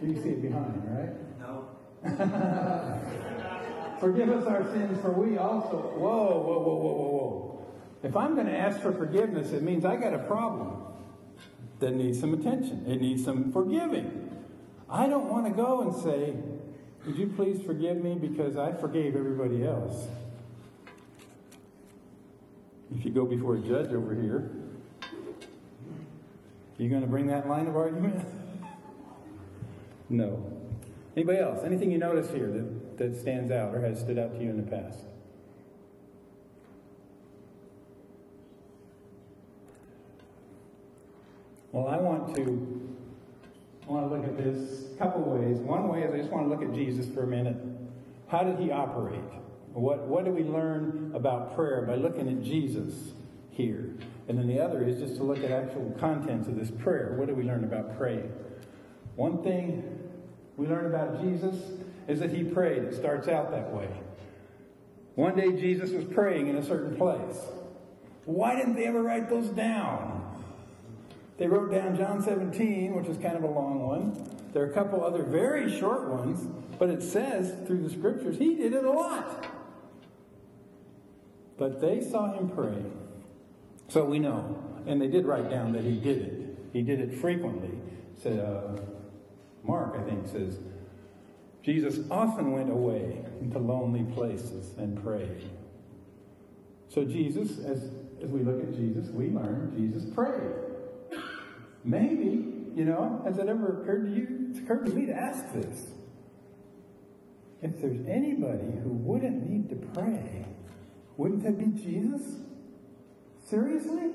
You 0.00 0.14
see 0.23 0.31
it 0.31 0.43
behind, 0.43 0.83
right? 0.87 1.14
No. 1.40 1.64
Forgive 4.00 4.31
us 4.31 4.47
our 4.47 4.64
sins, 4.73 5.00
for 5.00 5.11
we 5.12 5.38
also. 5.38 5.76
Whoa, 5.76 6.40
whoa, 6.40 6.59
whoa, 6.59 6.76
whoa, 6.76 6.76
whoa, 6.76 6.93
whoa. 6.93 7.67
If 8.05 8.17
I'm 8.17 8.35
going 8.35 8.47
to 8.47 8.57
ask 8.57 8.81
for 8.81 8.93
forgiveness, 8.93 9.50
it 9.50 9.62
means 9.62 9.85
I 9.85 9.97
got 9.97 10.14
a 10.14 10.19
problem 10.21 10.83
that 11.81 11.95
needs 11.95 12.21
some 12.21 12.33
attention. 12.33 12.85
It 12.87 13.00
needs 13.00 13.25
some 13.25 13.52
forgiving. 13.52 14.31
I 14.88 15.09
don't 15.09 15.28
want 15.28 15.47
to 15.47 15.52
go 15.52 15.81
and 15.83 15.95
say, 15.95 16.37
Would 17.07 17.17
you 17.17 17.26
please 17.35 17.61
forgive 17.67 17.97
me 17.97 18.14
because 18.14 18.57
I 18.57 18.73
forgave 18.73 19.17
everybody 19.17 19.67
else? 19.67 20.07
If 22.97 23.05
you 23.05 23.11
go 23.11 23.26
before 23.26 23.57
a 23.57 23.61
judge 23.61 23.93
over 23.93 24.14
here, 24.14 24.50
are 25.02 26.83
you 26.83 26.88
going 26.88 27.02
to 27.02 27.09
bring 27.09 27.26
that 27.26 27.49
line 27.49 27.67
of 27.67 27.76
argument? 27.76 28.25
no. 30.08 30.58
Anybody 31.16 31.38
else? 31.38 31.64
Anything 31.64 31.90
you 31.90 31.98
notice 31.98 32.30
here 32.30 32.46
that, 32.46 32.98
that 32.98 33.20
stands 33.20 33.50
out 33.50 33.74
or 33.74 33.80
has 33.80 34.00
stood 34.00 34.18
out 34.18 34.36
to 34.36 34.42
you 34.42 34.50
in 34.50 34.56
the 34.56 34.70
past? 34.70 35.00
Well, 41.72 41.88
I 41.88 41.96
want 41.98 42.34
to 42.36 42.96
I 43.86 43.92
want 43.92 44.08
to 44.08 44.16
look 44.16 44.24
at 44.24 44.36
this 44.36 44.92
a 44.94 44.96
couple 44.96 45.22
ways. 45.22 45.58
One 45.58 45.88
way 45.88 46.02
is 46.02 46.14
I 46.14 46.18
just 46.18 46.30
want 46.30 46.46
to 46.46 46.50
look 46.50 46.62
at 46.62 46.74
Jesus 46.74 47.12
for 47.12 47.24
a 47.24 47.26
minute. 47.26 47.56
How 48.28 48.42
did 48.42 48.58
he 48.58 48.70
operate? 48.70 49.20
What 49.72 50.06
what 50.06 50.24
do 50.24 50.30
we 50.30 50.44
learn 50.44 51.12
about 51.14 51.54
prayer 51.54 51.82
by 51.82 51.96
looking 51.96 52.28
at 52.28 52.42
Jesus 52.42 53.12
here? 53.50 53.94
And 54.28 54.38
then 54.38 54.46
the 54.46 54.60
other 54.60 54.82
is 54.82 54.98
just 54.98 55.16
to 55.16 55.22
look 55.22 55.38
at 55.38 55.50
actual 55.50 55.94
contents 55.98 56.48
of 56.48 56.56
this 56.56 56.70
prayer. 56.70 57.14
What 57.18 57.28
do 57.28 57.34
we 57.34 57.44
learn 57.44 57.64
about 57.64 57.96
praying? 57.98 58.32
One 59.16 59.42
thing 59.42 59.98
we 60.58 60.66
learn 60.66 60.86
about 60.86 61.22
Jesus 61.22 61.54
is 62.08 62.18
that 62.18 62.30
he 62.30 62.42
prayed. 62.42 62.82
It 62.82 62.94
starts 62.94 63.28
out 63.28 63.52
that 63.52 63.72
way. 63.72 63.88
One 65.14 65.36
day 65.36 65.52
Jesus 65.52 65.90
was 65.90 66.04
praying 66.04 66.48
in 66.48 66.56
a 66.56 66.64
certain 66.64 66.96
place. 66.96 67.38
Why 68.24 68.56
didn't 68.56 68.74
they 68.74 68.86
ever 68.86 69.02
write 69.02 69.30
those 69.30 69.48
down? 69.48 70.24
They 71.38 71.46
wrote 71.46 71.70
down 71.70 71.96
John 71.96 72.22
17, 72.22 72.94
which 72.94 73.06
is 73.06 73.16
kind 73.18 73.36
of 73.36 73.44
a 73.44 73.46
long 73.46 73.80
one. 73.80 74.30
There 74.52 74.64
are 74.64 74.70
a 74.70 74.74
couple 74.74 75.04
other 75.04 75.22
very 75.22 75.78
short 75.78 76.08
ones, 76.08 76.44
but 76.78 76.90
it 76.90 77.02
says 77.02 77.54
through 77.66 77.82
the 77.82 77.90
scriptures 77.90 78.36
he 78.38 78.56
did 78.56 78.72
it 78.72 78.84
a 78.84 78.90
lot. 78.90 79.46
But 81.56 81.80
they 81.80 82.00
saw 82.00 82.32
him 82.32 82.50
pray. 82.50 82.82
So 83.88 84.04
we 84.04 84.18
know. 84.18 84.62
And 84.86 85.00
they 85.00 85.08
did 85.08 85.24
write 85.24 85.50
down 85.50 85.72
that 85.72 85.84
he 85.84 86.00
did 86.00 86.18
it. 86.18 86.58
He 86.72 86.82
did 86.82 87.00
it 87.00 87.14
frequently. 87.14 87.70
Said, 88.20 88.40
uh, 88.40 88.80
Mark, 89.64 89.96
I 89.98 90.02
think, 90.08 90.26
says, 90.26 90.58
Jesus 91.62 91.98
often 92.10 92.52
went 92.52 92.70
away 92.70 93.24
into 93.40 93.58
lonely 93.58 94.04
places 94.14 94.72
and 94.78 95.02
prayed. 95.02 95.50
So 96.88 97.04
Jesus, 97.04 97.58
as, 97.58 97.90
as 98.22 98.30
we 98.30 98.42
look 98.42 98.62
at 98.62 98.74
Jesus, 98.74 99.08
we 99.10 99.28
learn 99.28 99.74
Jesus 99.76 100.08
prayed. 100.14 100.54
Maybe, 101.84 102.44
you 102.74 102.84
know, 102.84 103.22
has 103.24 103.38
it 103.38 103.48
ever 103.48 103.82
occurred 103.82 104.06
to 104.06 104.10
you? 104.10 104.48
It's 104.50 104.58
occurred 104.60 104.86
to 104.86 104.92
me 104.92 105.06
to 105.06 105.12
ask 105.12 105.52
this. 105.52 105.90
If 107.60 107.80
there's 107.80 108.06
anybody 108.06 108.72
who 108.82 108.90
wouldn't 108.90 109.48
need 109.48 109.68
to 109.70 109.76
pray, 109.76 110.46
wouldn't 111.16 111.42
that 111.42 111.58
be 111.58 111.66
Jesus? 111.82 112.22
Seriously? 113.48 114.10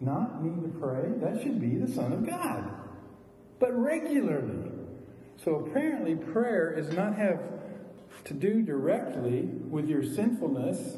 Not 0.00 0.42
need 0.42 0.62
to 0.62 0.78
pray? 0.78 1.10
That 1.18 1.42
should 1.42 1.60
be 1.60 1.76
the 1.76 1.92
Son 1.92 2.12
of 2.12 2.26
God. 2.26 2.79
But 3.60 3.72
regularly. 3.78 4.72
So 5.44 5.66
apparently, 5.66 6.16
prayer 6.16 6.72
is 6.72 6.92
not 6.92 7.14
have 7.14 7.40
to 8.24 8.34
do 8.34 8.62
directly 8.62 9.42
with 9.42 9.88
your 9.88 10.02
sinfulness 10.02 10.96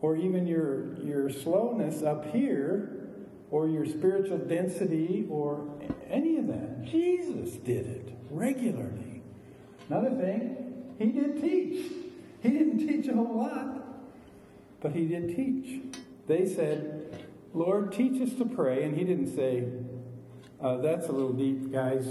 or 0.00 0.16
even 0.16 0.46
your, 0.46 0.94
your 1.02 1.28
slowness 1.28 2.02
up 2.02 2.32
here 2.32 3.08
or 3.50 3.68
your 3.68 3.84
spiritual 3.84 4.38
density 4.38 5.26
or 5.28 5.68
any 6.08 6.38
of 6.38 6.46
that. 6.46 6.84
Jesus 6.84 7.56
did 7.56 7.86
it 7.86 8.16
regularly. 8.30 9.22
Another 9.88 10.10
thing, 10.10 10.94
he 10.98 11.06
did 11.12 11.40
teach. 11.40 11.92
He 12.42 12.50
didn't 12.50 12.78
teach 12.78 13.08
a 13.08 13.14
whole 13.14 13.36
lot, 13.36 13.84
but 14.80 14.92
he 14.92 15.06
did 15.06 15.34
teach. 15.34 15.82
They 16.26 16.46
said, 16.46 17.24
Lord, 17.54 17.92
teach 17.92 18.20
us 18.20 18.36
to 18.38 18.44
pray. 18.44 18.84
And 18.84 18.96
he 18.96 19.04
didn't 19.04 19.34
say, 19.34 19.64
uh, 20.60 20.78
that's 20.78 21.08
a 21.08 21.12
little 21.12 21.32
deep, 21.32 21.72
guys. 21.72 22.06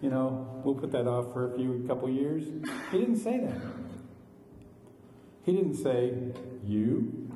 You 0.00 0.10
know, 0.10 0.60
we'll 0.64 0.74
put 0.74 0.92
that 0.92 1.06
off 1.06 1.32
for 1.32 1.52
a 1.52 1.56
few 1.56 1.84
couple 1.88 2.08
years. 2.08 2.44
He 2.92 2.98
didn't 2.98 3.16
say 3.16 3.38
that. 3.38 3.60
He 5.44 5.52
didn't 5.52 5.76
say, 5.76 6.14
you. 6.64 7.30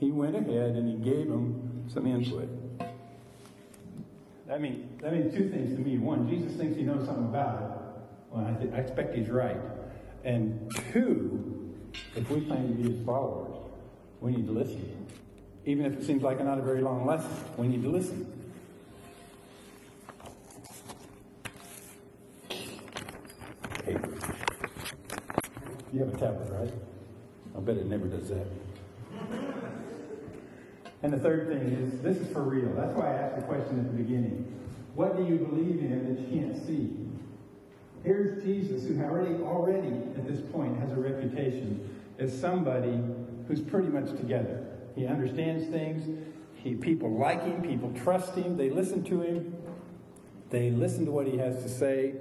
He 0.00 0.10
went 0.10 0.34
ahead 0.36 0.74
and 0.74 0.88
he 0.88 1.10
gave 1.10 1.28
them 1.28 1.84
some 1.92 2.06
input. 2.06 2.48
That 4.46 4.60
means, 4.60 5.00
that 5.00 5.12
means 5.12 5.34
two 5.34 5.48
things 5.48 5.76
to 5.76 5.82
me. 5.82 5.98
One, 5.98 6.28
Jesus 6.28 6.56
thinks 6.56 6.76
he 6.76 6.82
knows 6.82 7.06
something 7.06 7.24
about 7.24 7.62
it. 7.62 7.68
Well, 8.30 8.46
I, 8.46 8.52
th- 8.60 8.72
I 8.74 8.78
expect 8.78 9.14
he's 9.14 9.28
right. 9.28 9.56
And 10.24 10.70
two, 10.92 11.74
if 12.16 12.28
we 12.30 12.40
claim 12.40 12.68
to 12.68 12.74
be 12.74 12.94
his 12.94 13.06
followers, 13.06 13.54
we 14.20 14.32
need 14.32 14.46
to 14.46 14.52
listen. 14.52 15.06
Even 15.66 15.86
if 15.86 15.92
it 15.94 16.04
seems 16.04 16.22
like 16.22 16.42
not 16.44 16.58
a 16.58 16.62
very 16.62 16.82
long 16.82 17.06
lesson, 17.06 17.30
we 17.56 17.68
need 17.68 17.82
to 17.82 17.90
listen. 17.90 18.33
You 25.94 26.00
have 26.00 26.12
a 26.12 26.16
tablet, 26.16 26.50
right? 26.50 26.72
I 27.56 27.60
bet 27.60 27.76
it 27.76 27.86
never 27.86 28.08
does 28.08 28.28
that. 28.28 28.46
And 31.04 31.12
the 31.12 31.18
third 31.18 31.46
thing 31.46 31.60
is, 31.70 32.00
this 32.00 32.16
is 32.16 32.32
for 32.32 32.42
real. 32.42 32.74
That's 32.74 32.92
why 32.96 33.06
I 33.06 33.12
asked 33.12 33.36
the 33.36 33.42
question 33.42 33.78
at 33.78 33.86
the 33.86 34.02
beginning. 34.02 34.60
What 34.96 35.16
do 35.16 35.24
you 35.24 35.38
believe 35.38 35.78
in 35.78 36.16
that 36.16 36.20
you 36.20 36.40
can't 36.40 36.66
see? 36.66 36.96
Here's 38.02 38.42
Jesus, 38.42 38.88
who 38.88 39.00
already, 39.04 39.34
already 39.36 39.94
at 40.16 40.26
this 40.26 40.40
point 40.50 40.80
has 40.80 40.90
a 40.90 40.96
reputation 40.96 41.88
as 42.18 42.36
somebody 42.36 42.98
who's 43.46 43.60
pretty 43.60 43.88
much 43.88 44.16
together. 44.16 44.66
He 44.96 45.06
understands 45.06 45.68
things. 45.68 46.26
He, 46.56 46.74
people 46.74 47.16
like 47.16 47.44
him. 47.44 47.62
People 47.62 47.92
trust 48.02 48.34
him. 48.34 48.56
They 48.56 48.70
listen 48.70 49.04
to 49.04 49.20
him. 49.20 49.54
They 50.50 50.70
listen 50.70 51.04
to 51.04 51.12
what 51.12 51.28
he 51.28 51.38
has 51.38 51.62
to 51.62 51.68
say. 51.68 52.14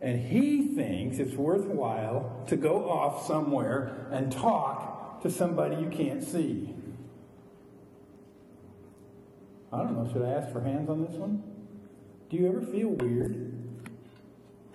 And 0.00 0.20
he 0.20 0.74
thinks 0.74 1.18
it's 1.18 1.34
worthwhile 1.34 2.44
to 2.46 2.56
go 2.56 2.88
off 2.88 3.26
somewhere 3.26 4.06
and 4.12 4.30
talk 4.30 5.22
to 5.22 5.30
somebody 5.30 5.76
you 5.76 5.90
can't 5.90 6.22
see. 6.22 6.74
I 9.72 9.78
don't 9.78 9.96
know, 9.96 10.10
should 10.12 10.22
I 10.22 10.30
ask 10.30 10.52
for 10.52 10.60
hands 10.60 10.88
on 10.88 11.04
this 11.04 11.14
one? 11.14 11.42
Do 12.30 12.36
you 12.36 12.48
ever 12.48 12.60
feel 12.60 12.88
weird 12.88 13.52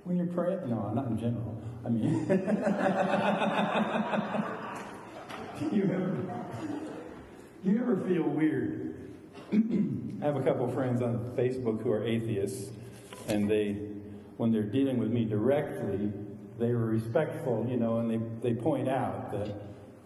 when 0.03 0.17
you're 0.17 0.27
praying? 0.27 0.69
No, 0.69 0.91
not 0.93 1.07
in 1.07 1.17
general. 1.17 1.61
I 1.85 1.89
mean, 1.89 2.25
do 5.69 5.75
you 5.75 5.83
ever, 5.83 6.17
do 7.63 7.71
you 7.71 7.79
ever 7.79 7.97
feel 8.07 8.23
weird? 8.23 8.95
I 9.53 10.25
have 10.25 10.35
a 10.35 10.41
couple 10.41 10.67
friends 10.69 11.01
on 11.01 11.33
Facebook 11.35 11.83
who 11.83 11.91
are 11.91 12.03
atheists, 12.03 12.71
and 13.27 13.49
they, 13.49 13.77
when 14.37 14.51
they're 14.51 14.63
dealing 14.63 14.97
with 14.97 15.09
me 15.09 15.25
directly, 15.25 16.11
they 16.59 16.73
were 16.73 16.85
respectful, 16.85 17.65
you 17.69 17.77
know, 17.77 17.99
and 17.99 18.09
they, 18.09 18.49
they 18.49 18.59
point 18.59 18.87
out 18.87 19.31
that, 19.31 19.55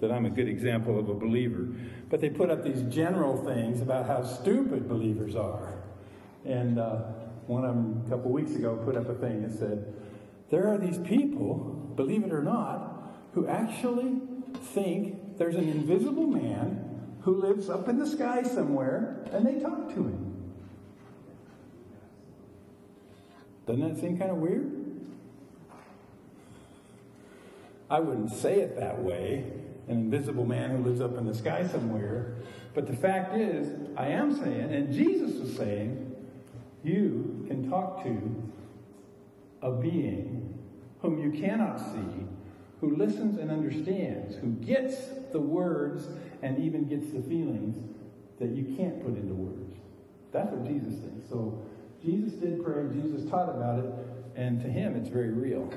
that 0.02 0.12
I'm 0.12 0.26
a 0.26 0.30
good 0.30 0.48
example 0.48 0.98
of 0.98 1.10
a 1.10 1.14
believer. 1.14 1.68
But 2.10 2.22
they 2.22 2.30
put 2.30 2.50
up 2.50 2.64
these 2.64 2.82
general 2.84 3.38
things 3.44 3.82
about 3.82 4.08
how 4.08 4.24
stupid 4.24 4.88
believers 4.88 5.36
are. 5.36 5.74
And 6.46 6.80
uh, 6.80 6.96
one 7.48 7.66
of 7.66 7.76
them, 7.76 8.04
a 8.06 8.10
couple 8.10 8.32
weeks 8.32 8.56
ago, 8.56 8.76
put 8.86 8.96
up 8.96 9.10
a 9.10 9.16
thing 9.16 9.42
that 9.42 9.58
said, 9.58 9.94
There 10.50 10.68
are 10.68 10.78
these 10.78 10.98
people, 11.00 11.92
believe 11.96 12.24
it 12.24 12.32
or 12.32 12.44
not, 12.44 13.14
who 13.34 13.48
actually 13.48 14.22
think 14.74 15.38
there's 15.38 15.56
an 15.56 15.70
invisible 15.70 16.28
man 16.28 16.84
who 17.22 17.36
lives 17.36 17.70
up 17.70 17.90
in 17.90 18.00
the 18.00 18.08
sky 18.08 18.42
somewhere, 18.42 19.26
and 19.32 19.46
they 19.46 19.60
talk 19.60 19.90
to 19.90 19.96
him. 19.96 20.27
Doesn't 23.68 23.96
that 23.96 24.02
seem 24.02 24.18
kind 24.18 24.32
of 24.32 24.38
weird? 24.38 24.72
I 27.90 28.00
wouldn't 28.00 28.32
say 28.32 28.62
it 28.62 28.80
that 28.80 29.02
way, 29.02 29.46
an 29.88 29.98
invisible 29.98 30.46
man 30.46 30.72
who 30.72 30.84
lives 30.84 31.02
up 31.02 31.18
in 31.18 31.26
the 31.26 31.36
sky 31.36 31.68
somewhere. 31.68 32.36
But 32.74 32.88
the 32.88 32.96
fact 32.96 33.36
is, 33.36 33.70
I 33.98 34.08
am 34.08 34.34
saying, 34.34 34.74
and 34.74 34.94
Jesus 34.94 35.40
was 35.40 35.56
saying, 35.56 36.16
you 36.84 37.46
can 37.48 37.70
talk 37.70 38.04
to 38.04 38.52
a 39.62 39.72
being 39.72 40.58
whom 41.02 41.20
you 41.20 41.32
cannot 41.40 41.80
see, 41.80 42.26
who 42.80 42.96
listens 42.96 43.38
and 43.38 43.52
understands, 43.52 44.36
who 44.36 44.52
gets 44.52 44.98
the 45.32 45.40
words 45.40 46.08
and 46.42 46.60
even 46.60 46.88
gets 46.88 47.08
the 47.08 47.22
feelings 47.22 47.78
that 48.40 48.50
you 48.50 48.76
can't 48.78 49.04
put 49.04 49.18
into 49.18 49.34
words. 49.34 49.76
That's 50.32 50.52
what 50.52 50.66
Jesus 50.68 51.00
thinks. 51.00 51.28
So 51.30 51.66
Jesus 52.04 52.34
did 52.34 52.64
pray, 52.64 52.84
Jesus 52.94 53.28
taught 53.30 53.50
about 53.50 53.80
it, 53.80 53.92
and 54.36 54.62
to 54.62 54.68
him 54.68 54.96
it's 54.96 55.10
very 55.10 55.32
real. 55.32 55.72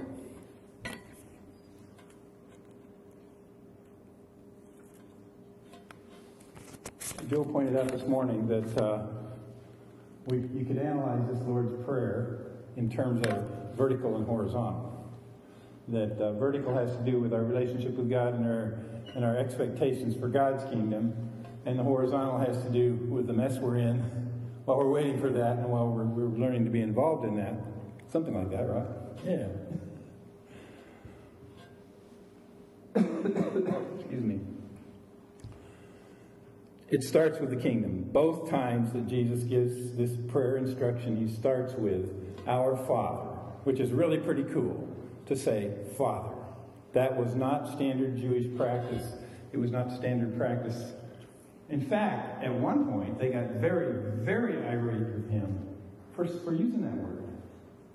Joe 7.28 7.44
pointed 7.44 7.76
out 7.76 7.88
this 7.88 8.06
morning 8.06 8.46
that 8.48 8.82
uh, 8.82 9.06
we, 10.26 10.38
you 10.52 10.64
could 10.66 10.78
analyze 10.78 11.26
this 11.32 11.38
Lord's 11.46 11.82
Prayer 11.84 12.40
in 12.76 12.90
terms 12.90 13.26
of 13.26 13.76
vertical 13.76 14.16
and 14.16 14.26
horizontal. 14.26 15.14
That 15.88 16.20
uh, 16.20 16.32
vertical 16.34 16.74
has 16.74 16.94
to 16.96 17.02
do 17.02 17.18
with 17.18 17.32
our 17.32 17.42
relationship 17.42 17.92
with 17.96 18.10
God 18.10 18.34
and 18.34 18.44
our, 18.44 18.78
and 19.14 19.24
our 19.24 19.36
expectations 19.36 20.16
for 20.16 20.28
God's 20.28 20.64
kingdom, 20.64 21.14
and 21.64 21.78
the 21.78 21.82
horizontal 21.82 22.38
has 22.38 22.62
to 22.62 22.68
do 22.68 22.94
with 23.08 23.26
the 23.26 23.32
mess 23.32 23.58
we're 23.58 23.78
in 23.78 24.29
while 24.70 24.78
we're 24.78 24.92
waiting 24.92 25.18
for 25.20 25.30
that 25.30 25.56
and 25.56 25.68
while 25.68 25.88
we're, 25.88 26.04
we're 26.04 26.38
learning 26.38 26.64
to 26.64 26.70
be 26.70 26.80
involved 26.80 27.24
in 27.24 27.34
that. 27.34 27.54
Something 28.12 28.36
like 28.36 28.50
that, 28.52 28.68
right? 28.68 28.86
Yeah. 29.26 29.48
Excuse 33.98 34.22
me. 34.22 34.38
It 36.88 37.02
starts 37.02 37.40
with 37.40 37.50
the 37.50 37.56
kingdom. 37.56 38.04
Both 38.12 38.48
times 38.48 38.92
that 38.92 39.08
Jesus 39.08 39.42
gives 39.42 39.96
this 39.96 40.12
prayer 40.28 40.56
instruction, 40.56 41.16
he 41.16 41.34
starts 41.34 41.74
with 41.74 42.14
our 42.46 42.76
Father, 42.76 43.30
which 43.64 43.80
is 43.80 43.90
really 43.90 44.18
pretty 44.18 44.44
cool 44.44 44.88
to 45.26 45.36
say 45.36 45.72
Father. 45.98 46.36
That 46.92 47.16
was 47.16 47.34
not 47.34 47.72
standard 47.72 48.16
Jewish 48.16 48.56
practice. 48.56 49.14
It 49.52 49.58
was 49.58 49.72
not 49.72 49.90
standard 49.90 50.36
practice. 50.36 50.92
In 51.70 51.80
fact, 51.80 52.42
at 52.42 52.52
one 52.52 52.90
point, 52.90 53.18
they 53.18 53.28
got 53.28 53.50
very, 53.52 54.24
very 54.24 54.56
irate 54.66 55.14
with 55.14 55.30
him 55.30 55.58
for, 56.14 56.26
for 56.26 56.52
using 56.52 56.82
that 56.82 56.96
word, 56.96 57.24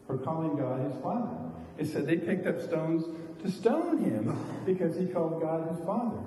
for 0.07 0.17
calling 0.17 0.55
God 0.55 0.81
his 0.81 1.01
Father. 1.03 1.35
It 1.77 1.87
said 1.87 2.07
they 2.07 2.17
picked 2.17 2.47
up 2.47 2.61
stones 2.61 3.03
to 3.43 3.51
stone 3.51 3.97
him 3.97 4.35
because 4.65 4.95
he 4.97 5.07
called 5.07 5.41
God 5.41 5.69
his 5.69 5.85
Father. 5.85 6.17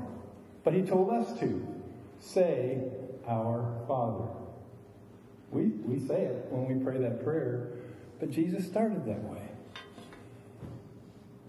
But 0.62 0.74
he 0.74 0.82
told 0.82 1.10
us 1.10 1.38
to 1.40 1.66
say, 2.20 2.82
Our 3.26 3.82
Father. 3.88 4.28
We, 5.50 5.68
we 5.86 6.06
say 6.06 6.24
it 6.24 6.46
when 6.50 6.68
we 6.68 6.84
pray 6.84 6.98
that 6.98 7.24
prayer, 7.24 7.70
but 8.20 8.30
Jesus 8.30 8.66
started 8.66 9.06
that 9.06 9.24
way. 9.24 9.40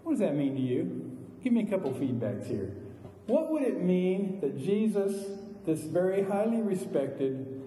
What 0.03 0.13
does 0.13 0.19
that 0.21 0.35
mean 0.35 0.55
to 0.55 0.61
you? 0.61 1.17
Give 1.43 1.51
me 1.51 1.63
a 1.63 1.65
couple 1.65 1.91
feedbacks 1.91 2.47
here. 2.47 2.73
What 3.27 3.51
would 3.51 3.63
it 3.63 3.81
mean 3.81 4.39
that 4.41 4.57
Jesus, 4.57 5.38
this 5.69 5.81
very 5.81 6.23
highly 6.23 6.61
respected 6.61 7.61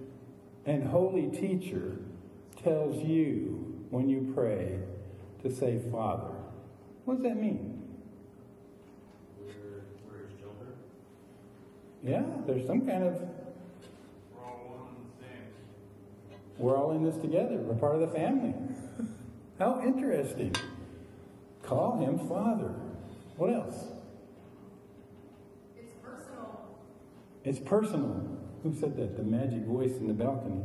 and 0.66 0.88
holy 0.88 1.28
teacher, 1.28 1.98
tells 2.64 2.96
you 3.04 3.86
when 3.90 4.08
you 4.08 4.32
pray 4.34 4.78
to 5.42 5.54
say 5.54 5.80
Father? 5.90 6.34
What 7.04 7.14
does 7.14 7.22
that 7.24 7.36
mean? 7.36 7.80
We're, 9.38 9.52
we're 10.08 10.26
his 10.26 10.40
children. 10.40 10.72
Yeah, 12.02 12.24
there's 12.46 12.66
some 12.66 12.86
kind 12.86 13.04
of, 13.04 13.14
We're 14.34 14.44
all 14.44 14.64
one 14.66 14.96
and 14.96 15.06
the 15.06 15.24
same. 15.24 16.40
we're 16.58 16.76
all 16.76 16.90
in 16.92 17.04
this 17.04 17.16
together. 17.18 17.56
We're 17.56 17.74
part 17.74 17.94
of 17.94 18.00
the 18.00 18.08
family. 18.08 18.54
How 19.60 19.80
interesting. 19.84 20.54
Call 21.62 21.98
him 21.98 22.18
Father. 22.28 22.74
What 23.36 23.52
else? 23.52 23.76
It's 25.76 25.92
personal. 26.02 26.76
It's 27.44 27.58
personal. 27.58 28.38
Who 28.62 28.74
said 28.74 28.96
that? 28.96 29.16
The 29.16 29.24
magic 29.24 29.64
voice 29.64 29.96
in 29.96 30.06
the 30.06 30.14
balcony. 30.14 30.62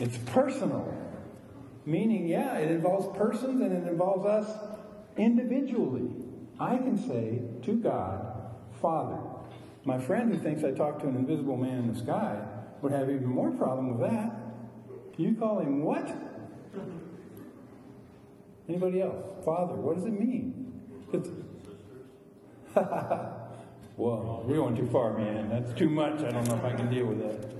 It's 0.00 0.18
personal. 0.18 0.96
Meaning, 1.86 2.26
yeah, 2.26 2.58
it 2.58 2.70
involves 2.70 3.16
persons 3.16 3.60
and 3.60 3.72
it 3.72 3.88
involves 3.88 4.26
us 4.26 4.48
individually. 5.16 6.10
I 6.58 6.76
can 6.76 6.98
say 6.98 7.42
to 7.66 7.76
God, 7.76 8.26
Father. 8.82 9.18
My 9.84 9.98
friend 9.98 10.34
who 10.34 10.38
thinks 10.40 10.62
I 10.62 10.72
talk 10.72 11.00
to 11.00 11.08
an 11.08 11.16
invisible 11.16 11.56
man 11.56 11.78
in 11.78 11.94
the 11.94 11.98
sky 11.98 12.38
would 12.82 12.92
have 12.92 13.08
even 13.08 13.26
more 13.26 13.50
problem 13.52 13.98
with 13.98 14.10
that. 14.10 14.36
You 15.16 15.34
call 15.34 15.60
him 15.60 15.82
what? 15.84 16.10
Anybody 18.68 19.02
else? 19.02 19.44
Father. 19.44 19.74
What 19.74 19.96
does 19.96 20.06
it 20.06 20.18
mean? 20.18 20.72
It's, 21.12 21.28
Whoa, 24.00 24.42
we're 24.46 24.56
going 24.56 24.74
too 24.74 24.88
far, 24.90 25.12
man. 25.12 25.50
That's 25.50 25.74
too 25.74 25.90
much. 25.90 26.20
I 26.20 26.30
don't 26.30 26.48
know 26.48 26.56
if 26.56 26.64
I 26.64 26.72
can 26.72 26.88
deal 26.88 27.04
with 27.04 27.18
that. 27.18 27.52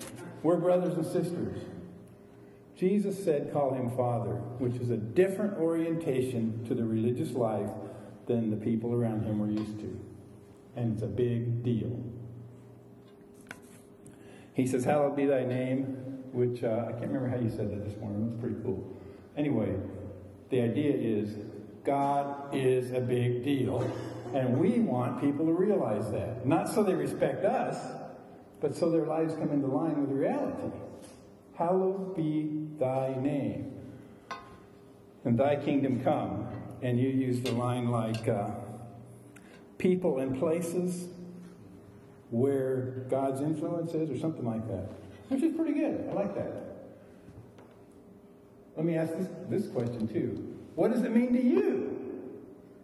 We're 0.43 0.57
brothers 0.57 0.95
and 0.95 1.05
sisters. 1.05 1.59
Jesus 2.79 3.23
said, 3.23 3.53
call 3.53 3.75
him 3.75 3.91
Father, 3.91 4.37
which 4.57 4.77
is 4.77 4.89
a 4.89 4.97
different 4.97 5.59
orientation 5.59 6.65
to 6.67 6.75
the 6.75 6.83
religious 6.83 7.33
life 7.33 7.69
than 8.27 8.49
the 8.49 8.57
people 8.57 8.95
around 8.95 9.25
him 9.25 9.39
were 9.39 9.51
used 9.51 9.81
to. 9.81 10.01
And 10.77 10.95
it's 10.95 11.03
a 11.03 11.09
big 11.09 11.63
deal. 11.63 12.03
He 14.55 14.67
says, 14.67 14.83
Hallowed 14.83 15.17
be 15.17 15.27
thy 15.27 15.45
name, 15.45 16.23
which 16.33 16.65
uh, 16.65 16.87
I 16.89 16.93
can't 16.93 17.13
remember 17.13 17.29
how 17.29 17.37
you 17.37 17.51
said 17.51 17.71
that 17.71 17.85
this 17.85 17.99
morning. 17.99 18.23
It 18.23 18.31
was 18.31 18.41
pretty 18.41 18.57
cool. 18.65 18.97
Anyway, 19.37 19.75
the 20.49 20.63
idea 20.63 20.95
is 20.95 21.37
God 21.85 22.55
is 22.55 22.93
a 22.93 23.01
big 23.01 23.45
deal. 23.45 23.93
And 24.33 24.59
we 24.59 24.81
want 24.81 25.21
people 25.21 25.47
to 25.47 25.53
realize 25.53 26.11
that. 26.13 26.47
Not 26.47 26.69
so 26.69 26.83
they 26.83 26.95
respect 26.95 27.45
us, 27.45 27.77
but 28.61 28.77
so 28.77 28.91
their 28.91 29.07
lives 29.07 29.35
come 29.35 29.51
into 29.51 29.67
line 29.67 30.01
with 30.01 30.11
reality. 30.11 30.77
Hallowed 31.57 32.17
be 32.17 32.69
thy 32.79 33.15
name. 33.21 33.73
And 35.25 35.39
thy 35.39 35.57
kingdom 35.57 36.03
come. 36.03 36.49
And 36.83 36.99
you 36.99 37.09
use 37.09 37.41
the 37.43 37.53
line 37.53 37.91
like 37.91 38.27
uh, 38.29 38.51
people 39.79 40.21
and 40.21 40.39
places 40.39 41.09
where 42.31 43.05
God's 43.11 43.41
influence 43.41 43.93
is, 43.93 44.09
or 44.11 44.19
something 44.19 44.47
like 44.47 44.67
that. 44.69 44.89
Which 45.29 45.43
is 45.43 45.55
pretty 45.55 45.73
good. 45.73 46.09
I 46.11 46.13
like 46.15 46.35
that. 46.37 46.71
Let 48.77 48.87
me 48.87 48.97
ask 48.97 49.13
this, 49.17 49.29
this 49.49 49.67
question 49.67 50.07
too. 50.09 50.57
What 50.77 50.93
does 50.93 51.03
it 51.03 51.15
mean 51.15 51.33
to 51.35 51.43
you 51.43 52.00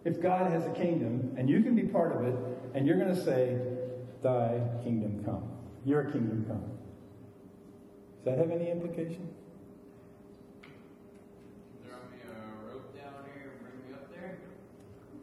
if 0.06 0.22
God 0.22 0.52
has 0.52 0.64
a 0.64 0.70
kingdom 0.70 1.34
and 1.36 1.50
you 1.50 1.60
can 1.62 1.74
be 1.74 1.82
part 1.82 2.12
of 2.14 2.24
it 2.24 2.34
and 2.74 2.86
you're 2.86 2.96
going 2.96 3.12
to 3.14 3.24
say, 3.24 3.58
Thy 4.22 4.60
kingdom 4.84 5.22
come, 5.24 5.42
your 5.84 6.04
kingdom 6.04 6.44
come? 6.46 6.62
Does 8.14 8.24
that 8.24 8.38
have 8.38 8.50
any 8.52 8.70
implication? 8.70 9.28
Throw 11.84 11.96
me 12.10 12.22
a 12.22 12.68
rope 12.68 12.94
down 12.94 13.24
here, 13.34 13.50
and 13.52 13.60
bring 13.60 13.82
me 13.82 13.94
up 13.94 14.08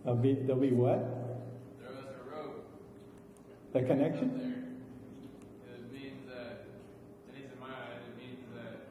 There'll 0.04 0.20
be, 0.20 0.34
there'll 0.34 0.62
be 0.62 0.72
what? 0.72 1.00
There 1.80 1.90
was 1.90 2.06
a 2.06 2.36
road 2.36 2.62
The 3.72 3.82
connection? 3.84 4.38
there. 4.38 5.76
It 5.76 5.94
means 5.94 6.28
that, 6.28 6.68
at 7.30 7.36
least 7.36 7.54
in 7.54 7.60
my 7.60 7.68
eyes, 7.68 8.04
it 8.12 8.18
means 8.20 8.44
that 8.54 8.88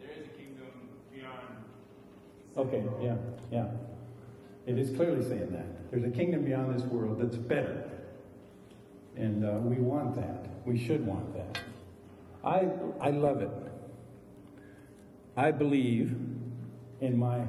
there 0.00 0.10
is 0.18 0.26
a 0.26 0.34
kingdom 0.36 0.66
beyond. 1.14 1.62
Okay, 2.56 2.84
yeah, 3.00 3.16
yeah. 3.52 3.85
It 4.66 4.78
is 4.78 4.94
clearly 4.96 5.22
saying 5.22 5.52
that. 5.52 5.90
There's 5.90 6.04
a 6.04 6.10
kingdom 6.10 6.44
beyond 6.44 6.74
this 6.74 6.82
world 6.82 7.20
that's 7.20 7.36
better. 7.36 7.88
And 9.16 9.44
uh, 9.44 9.52
we 9.62 9.76
want 9.76 10.16
that. 10.16 10.46
We 10.64 10.76
should 10.76 11.06
want 11.06 11.34
that. 11.34 11.60
I, 12.44 12.68
I 13.00 13.10
love 13.10 13.40
it. 13.42 13.50
I 15.36 15.52
believe 15.52 16.16
in 17.00 17.16
my, 17.16 17.42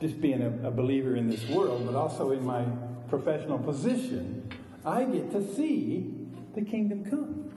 just 0.00 0.20
being 0.20 0.42
a, 0.42 0.68
a 0.68 0.70
believer 0.70 1.16
in 1.16 1.28
this 1.28 1.48
world, 1.48 1.86
but 1.86 1.94
also 1.94 2.32
in 2.32 2.44
my 2.44 2.64
professional 3.08 3.58
position, 3.58 4.50
I 4.84 5.04
get 5.04 5.32
to 5.32 5.54
see 5.54 6.12
the 6.54 6.62
kingdom 6.62 7.04
come. 7.04 7.50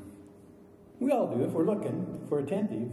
We 0.99 1.11
all 1.11 1.35
do 1.35 1.43
if 1.43 1.51
we're 1.51 1.65
looking, 1.65 2.21
if 2.23 2.29
we're 2.29 2.39
attentive. 2.39 2.89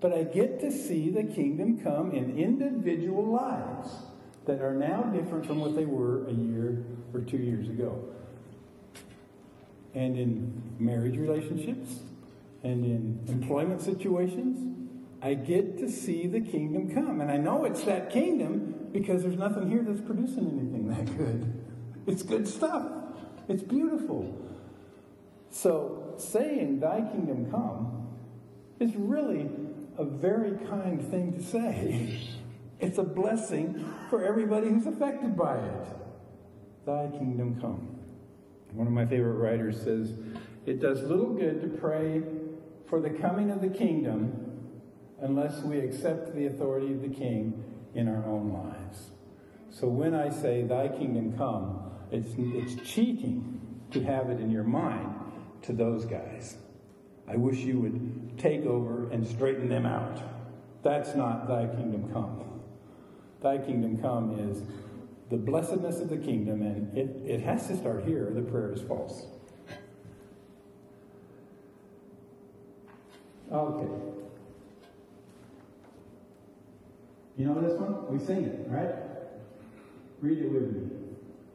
But 0.00 0.12
I 0.12 0.24
get 0.24 0.60
to 0.60 0.72
see 0.72 1.10
the 1.10 1.22
kingdom 1.22 1.78
come 1.80 2.10
in 2.10 2.36
individual 2.38 3.24
lives 3.24 3.90
that 4.46 4.62
are 4.62 4.74
now 4.74 5.02
different 5.02 5.44
from 5.44 5.60
what 5.60 5.74
they 5.74 5.84
were 5.84 6.26
a 6.28 6.32
year 6.32 6.84
or 7.12 7.20
two 7.20 7.36
years 7.36 7.68
ago. 7.68 8.02
And 9.94 10.16
in 10.18 10.62
marriage 10.78 11.16
relationships 11.16 12.00
and 12.62 12.84
in 12.84 13.20
employment 13.28 13.80
situations, 13.80 14.76
I 15.22 15.34
get 15.34 15.78
to 15.78 15.90
see 15.90 16.26
the 16.26 16.40
kingdom 16.40 16.94
come. 16.94 17.20
And 17.20 17.30
I 17.30 17.36
know 17.36 17.64
it's 17.64 17.82
that 17.84 18.10
kingdom 18.10 18.88
because 18.92 19.22
there's 19.22 19.38
nothing 19.38 19.70
here 19.70 19.82
that's 19.82 20.00
producing 20.00 20.46
anything 20.46 20.88
that 20.94 21.16
good. 21.16 21.52
It's 22.06 22.22
good 22.22 22.46
stuff, 22.46 22.86
it's 23.48 23.62
beautiful. 23.62 24.42
So, 25.50 26.14
saying, 26.18 26.80
Thy 26.80 27.00
kingdom 27.00 27.50
come, 27.50 28.08
is 28.78 28.94
really 28.94 29.48
a 29.96 30.04
very 30.04 30.58
kind 30.68 31.02
thing 31.10 31.32
to 31.32 31.42
say. 31.42 32.20
It's 32.78 32.98
a 32.98 33.02
blessing 33.02 33.84
for 34.10 34.24
everybody 34.24 34.68
who's 34.68 34.86
affected 34.86 35.36
by 35.36 35.56
it. 35.56 35.86
Thy 36.84 37.08
kingdom 37.08 37.58
come. 37.60 37.96
One 38.72 38.86
of 38.86 38.92
my 38.92 39.06
favorite 39.06 39.34
writers 39.34 39.80
says, 39.82 40.12
It 40.66 40.80
does 40.80 41.02
little 41.02 41.32
good 41.32 41.60
to 41.62 41.68
pray 41.78 42.22
for 42.88 43.00
the 43.00 43.10
coming 43.10 43.50
of 43.50 43.60
the 43.60 43.68
kingdom 43.68 44.70
unless 45.20 45.62
we 45.62 45.80
accept 45.80 46.34
the 46.34 46.46
authority 46.46 46.92
of 46.92 47.00
the 47.00 47.08
king 47.08 47.64
in 47.94 48.08
our 48.08 48.24
own 48.26 48.52
lives. 48.52 49.10
So 49.70 49.88
when 49.88 50.14
I 50.14 50.28
say, 50.28 50.62
Thy 50.62 50.88
kingdom 50.88 51.36
come, 51.36 51.90
it's, 52.10 52.34
it's 52.36 52.88
cheating 52.88 53.80
to 53.92 54.02
have 54.04 54.30
it 54.30 54.40
in 54.40 54.50
your 54.50 54.64
mind 54.64 55.14
to 55.62 55.72
those 55.72 56.04
guys. 56.04 56.56
I 57.28 57.36
wish 57.36 57.58
you 57.58 57.80
would 57.80 58.38
take 58.38 58.66
over 58.66 59.10
and 59.10 59.26
straighten 59.26 59.68
them 59.68 59.86
out. 59.86 60.22
That's 60.84 61.14
not 61.14 61.48
Thy 61.48 61.66
kingdom 61.66 62.12
come. 62.12 62.55
Thy 63.46 63.58
kingdom 63.58 63.96
come 63.98 64.36
is 64.50 64.60
the 65.30 65.36
blessedness 65.36 66.00
of 66.00 66.08
the 66.08 66.16
kingdom, 66.16 66.62
and 66.62 66.98
it, 66.98 67.22
it 67.24 67.40
has 67.42 67.68
to 67.68 67.76
start 67.76 68.02
here, 68.04 68.26
or 68.26 68.32
the 68.32 68.42
prayer 68.42 68.72
is 68.72 68.82
false. 68.82 69.26
Okay. 73.52 73.92
You 77.36 77.46
know 77.46 77.60
this 77.60 77.78
one? 77.78 78.12
We 78.12 78.18
sing 78.24 78.46
it, 78.46 78.66
right? 78.68 78.96
Read 80.20 80.38
it 80.38 80.50
with 80.50 80.72
me. 80.72 80.90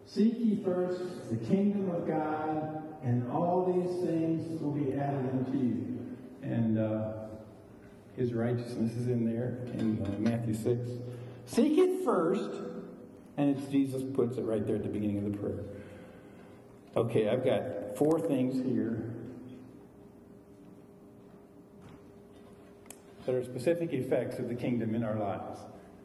Seek 0.05 0.35
ye 0.39 0.63
first 0.63 1.29
the 1.29 1.35
kingdom 1.35 1.89
of 1.93 2.07
God, 2.07 2.83
and 3.03 3.29
all 3.29 3.65
these 3.65 4.09
things 4.09 4.61
will 4.61 4.71
be 4.71 4.93
added 4.93 5.29
unto 5.29 5.57
you. 5.57 6.15
And 6.41 6.79
uh, 6.79 7.11
his 8.15 8.33
righteousness 8.33 8.95
is 8.95 9.07
in 9.07 9.25
there 9.25 9.57
in 9.73 10.01
uh, 10.05 10.19
Matthew 10.19 10.53
6. 10.53 10.79
Seek 11.45 11.77
it 11.77 12.05
first, 12.05 12.51
and 13.37 13.55
it's 13.55 13.67
Jesus 13.69 14.03
puts 14.13 14.37
it 14.37 14.43
right 14.43 14.65
there 14.65 14.77
at 14.77 14.83
the 14.83 14.89
beginning 14.89 15.17
of 15.17 15.31
the 15.31 15.37
prayer. 15.37 15.63
Okay, 16.95 17.29
I've 17.29 17.43
got 17.43 17.97
four 17.97 18.19
things 18.19 18.63
here 18.65 19.13
that 23.25 23.35
are 23.35 23.43
specific 23.43 23.93
effects 23.93 24.39
of 24.39 24.49
the 24.49 24.55
kingdom 24.55 24.95
in 24.95 25.03
our 25.03 25.17
lives. 25.17 25.59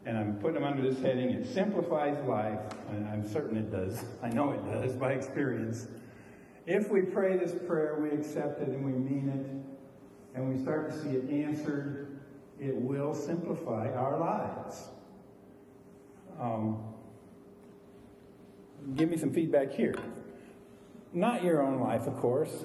And 0.05 0.16
I'm 0.16 0.37
putting 0.37 0.55
them 0.55 0.64
under 0.64 0.88
this 0.88 1.01
heading. 1.03 1.31
It 1.31 1.53
simplifies 1.53 2.16
life, 2.27 2.61
and 2.90 3.09
I'm 3.09 3.29
certain 3.29 3.57
it 3.57 3.72
does. 3.72 4.05
I 4.22 4.29
know 4.29 4.53
it 4.53 4.64
does 4.64 4.92
by 4.92 5.12
experience. 5.12 5.88
If 6.66 6.90
we 6.90 7.03
pray 7.03 7.37
this 7.37 7.55
prayer, 7.66 7.99
we 8.01 8.11
accept 8.11 8.61
it 8.61 8.68
and 8.68 8.85
we 8.85 8.92
mean 8.92 9.29
it, 9.29 10.37
and 10.37 10.55
we 10.55 10.62
start 10.62 10.90
to 10.90 10.99
see 11.03 11.11
it 11.11 11.29
answered, 11.31 12.20
it 12.61 12.75
will 12.75 13.14
simplify 13.14 13.92
our 13.94 14.18
lives. 14.18 14.88
Um, 16.40 16.79
give 18.94 19.09
me 19.11 19.16
some 19.16 19.33
feedback 19.33 19.72
here. 19.72 19.94
Not 21.12 21.42
your 21.42 21.62
own 21.62 21.81
life, 21.81 22.07
of 22.07 22.16
course. 22.16 22.64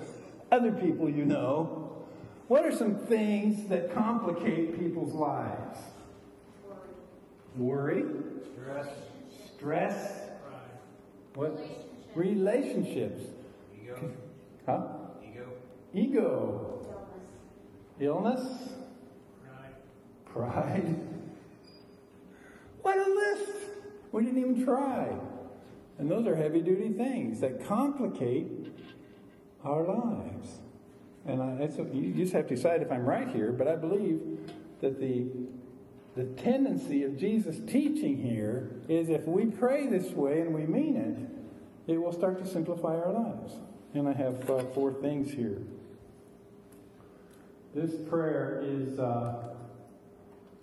Other 0.51 0.71
people 0.71 1.09
you 1.09 1.25
know. 1.25 2.05
What 2.47 2.65
are 2.65 2.71
some 2.75 2.95
things 2.95 3.69
that 3.69 3.93
complicate 3.93 4.77
people's 4.77 5.13
lives? 5.13 5.79
Worry. 7.55 8.03
Stress. 8.53 8.87
Stress. 9.55 10.11
What? 11.33 11.57
Relationships. 12.13 13.23
Ego. 13.81 14.11
Huh? 14.65 14.81
Ego. 15.23 15.45
Ego. 15.93 16.85
Illness. 17.99 18.37
Illness. 18.41 18.73
Pride. 20.25 20.83
Pride. 20.83 21.10
What 22.91 23.07
a 23.07 23.09
list! 23.09 23.51
We 24.11 24.25
didn't 24.25 24.39
even 24.39 24.65
try. 24.65 25.15
And 25.97 26.11
those 26.11 26.27
are 26.27 26.35
heavy 26.35 26.59
duty 26.59 26.89
things 26.89 27.39
that 27.39 27.65
complicate 27.65 28.67
our 29.63 29.83
lives. 29.83 30.59
And 31.25 31.41
I, 31.41 31.69
you 31.93 32.13
just 32.13 32.33
have 32.33 32.47
to 32.47 32.55
decide 32.55 32.81
if 32.81 32.91
I'm 32.91 33.05
right 33.05 33.29
here, 33.29 33.53
but 33.53 33.69
I 33.69 33.77
believe 33.77 34.19
that 34.81 34.99
the, 34.99 35.25
the 36.17 36.25
tendency 36.41 37.03
of 37.03 37.17
Jesus' 37.17 37.61
teaching 37.65 38.21
here 38.21 38.71
is 38.89 39.09
if 39.09 39.25
we 39.25 39.45
pray 39.45 39.87
this 39.87 40.11
way 40.11 40.41
and 40.41 40.53
we 40.53 40.65
mean 40.65 40.97
it, 41.87 41.93
it 41.93 41.97
will 41.97 42.11
start 42.11 42.43
to 42.43 42.45
simplify 42.45 42.97
our 42.97 43.13
lives. 43.13 43.53
And 43.93 44.05
I 44.05 44.13
have 44.13 44.49
uh, 44.49 44.65
four 44.73 44.91
things 44.91 45.31
here. 45.31 45.61
This 47.73 47.91
prayer 48.09 48.61
is, 48.61 48.99
uh, 48.99 49.53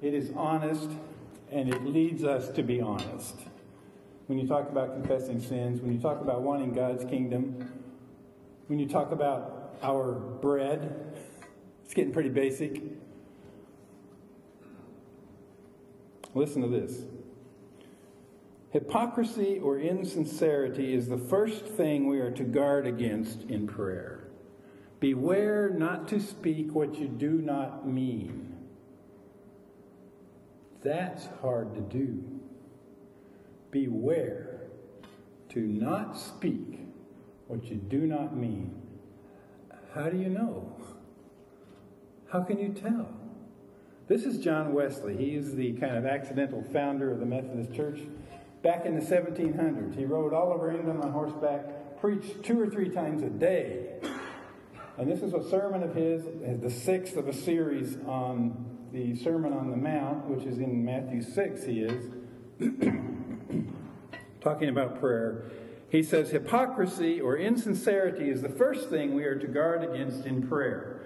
it 0.03 0.13
is 0.13 0.31
honest 0.37 0.91
and 1.51 1.73
it 1.73 1.85
leads 1.85 2.25
us 2.25 2.49
to 2.51 2.63
be 2.63 2.81
honest. 2.81 3.35
When 4.27 4.39
you 4.39 4.47
talk 4.47 4.69
about 4.71 4.93
confessing 4.93 5.41
sins, 5.41 5.81
when 5.81 5.93
you 5.93 6.01
talk 6.01 6.21
about 6.21 6.43
wanting 6.43 6.73
God's 6.73 7.05
kingdom, 7.05 7.73
when 8.67 8.79
you 8.79 8.87
talk 8.87 9.13
about 9.13 9.77
our 9.83 10.13
bread, 10.13 11.15
it's 11.85 11.95
getting 11.95 12.13
pretty 12.13 12.29
basic. 12.29 12.83
Listen 16.35 16.63
to 16.63 16.69
this. 16.69 17.03
Hypocrisy 18.71 19.59
or 19.63 19.79
insincerity 19.79 20.95
is 20.95 21.09
the 21.09 21.17
first 21.17 21.65
thing 21.65 22.07
we 22.07 22.21
are 22.21 22.31
to 22.31 22.45
guard 22.45 22.87
against 22.87 23.43
in 23.45 23.67
prayer. 23.67 24.25
Beware 25.01 25.71
not 25.71 26.07
to 26.09 26.21
speak 26.21 26.75
what 26.75 26.99
you 26.99 27.09
do 27.09 27.31
not 27.31 27.89
mean. 27.89 28.48
That's 30.83 31.29
hard 31.41 31.75
to 31.75 31.81
do. 31.81 32.23
Beware 33.71 34.61
to 35.51 35.61
not 35.61 36.17
speak 36.17 36.81
what 37.47 37.65
you 37.65 37.77
do 37.77 38.07
not 38.07 38.37
mean. 38.37 38.81
How 39.95 40.09
do 40.11 40.19
you 40.19 40.29
know? 40.29 40.77
How 42.31 42.43
can 42.43 42.59
you 42.59 42.69
tell? 42.69 43.09
This 44.07 44.25
is 44.25 44.39
John 44.39 44.73
Wesley. 44.73 45.17
He 45.17 45.35
is 45.35 45.55
the 45.55 45.73
kind 45.75 45.97
of 45.97 46.07
accidental 46.07 46.63
founder 46.73 47.11
of 47.11 47.21
the 47.21 47.27
Methodist 47.27 47.75
Church. 47.75 48.01
Back 48.63 48.87
in 48.87 48.95
the 48.95 49.05
1700s, 49.05 49.97
he 49.97 50.05
rode 50.05 50.33
all 50.33 50.53
over 50.53 50.71
England 50.71 51.03
on 51.03 51.13
horseback, 51.13 52.01
preached 52.01 52.43
two 52.43 52.61
or 52.61 52.69
three 52.69 52.91
times 52.91 53.23
a 53.23 53.29
day. 53.29 54.01
And 54.97 55.11
this 55.11 55.23
is 55.23 55.33
a 55.33 55.49
sermon 55.49 55.83
of 55.83 55.95
his, 55.95 56.25
the 56.61 56.71
sixth 56.71 57.17
of 57.17 57.29
a 57.29 57.33
series 57.33 57.97
on 58.07 58.78
the 58.93 59.15
Sermon 59.17 59.53
on 59.53 59.71
the 59.71 59.77
Mount, 59.77 60.27
which 60.27 60.45
is 60.45 60.59
in 60.59 60.85
Matthew 60.85 61.23
6, 61.23 61.65
he 61.65 61.81
is, 61.83 62.11
talking 64.41 64.69
about 64.69 65.01
prayer. 65.01 65.51
He 65.91 66.03
says, 66.03 66.31
Hypocrisy 66.31 67.21
or 67.21 67.37
insincerity 67.37 68.31
is 68.31 68.43
the 68.43 68.49
first 68.49 68.91
thing 68.91 69.15
we 69.15 69.25
are 69.25 69.39
to 69.39 69.47
guard 69.47 69.85
against 69.85 70.27
in 70.27 70.47
prayer. 70.47 71.01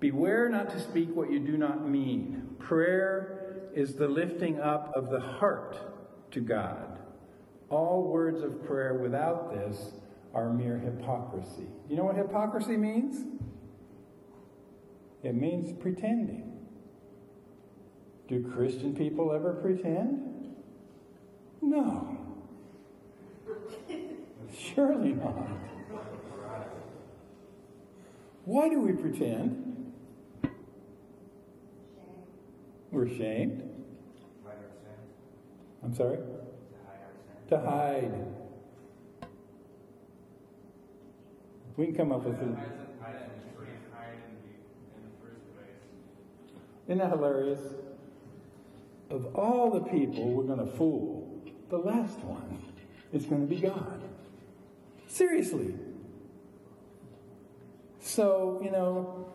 Beware 0.00 0.48
not 0.48 0.70
to 0.70 0.80
speak 0.80 1.14
what 1.14 1.30
you 1.30 1.38
do 1.38 1.56
not 1.56 1.88
mean. 1.88 2.56
Prayer 2.58 3.68
is 3.74 3.94
the 3.94 4.08
lifting 4.08 4.60
up 4.60 4.92
of 4.94 5.10
the 5.10 5.20
heart 5.20 5.78
to 6.32 6.40
God. 6.40 6.98
All 7.68 8.02
words 8.02 8.42
of 8.42 8.64
prayer 8.66 8.94
without 8.94 9.54
this 9.54 9.92
are 10.34 10.52
mere 10.52 10.78
hypocrisy. 10.78 11.68
You 11.88 11.96
know 11.96 12.04
what 12.04 12.16
hypocrisy 12.16 12.76
means? 12.76 13.24
It 15.22 15.34
means 15.34 15.72
pretending. 15.80 16.51
Do 18.32 18.42
Christian 18.50 18.94
people 18.96 19.30
ever 19.30 19.52
pretend? 19.52 20.54
No. 21.60 22.16
Surely 24.56 25.12
not. 25.12 25.48
Why 28.46 28.70
do 28.70 28.80
we 28.80 28.92
pretend? 28.92 29.92
We're 32.90 33.04
ashamed. 33.04 33.68
I'm 35.84 35.94
sorry? 35.94 36.20
To 37.50 37.58
hide. 37.58 38.14
We 41.76 41.84
can 41.84 41.94
come 41.94 42.12
up 42.12 42.24
with 42.24 42.36
it. 42.36 42.38
doesn't 42.38 42.56
hide 42.98 43.14
it 43.14 43.28
in 43.28 43.42
the 43.44 43.58
first- 43.58 43.92
hide 43.92 44.14
in 44.14 44.36
the- 44.40 44.96
in 44.96 45.02
the 45.04 45.16
first 45.22 45.54
place? 45.54 46.86
Isn't 46.86 46.96
that 46.96 47.10
hilarious? 47.10 47.91
Of 49.12 49.36
all 49.36 49.70
the 49.70 49.80
people 49.80 50.30
we're 50.30 50.44
going 50.44 50.66
to 50.66 50.74
fool, 50.74 51.44
the 51.68 51.76
last 51.76 52.18
one 52.20 52.58
is 53.12 53.26
going 53.26 53.46
to 53.46 53.46
be 53.46 53.60
God. 53.60 54.00
Seriously. 55.06 55.74
So, 58.00 58.58
you 58.64 58.70
know, 58.70 59.30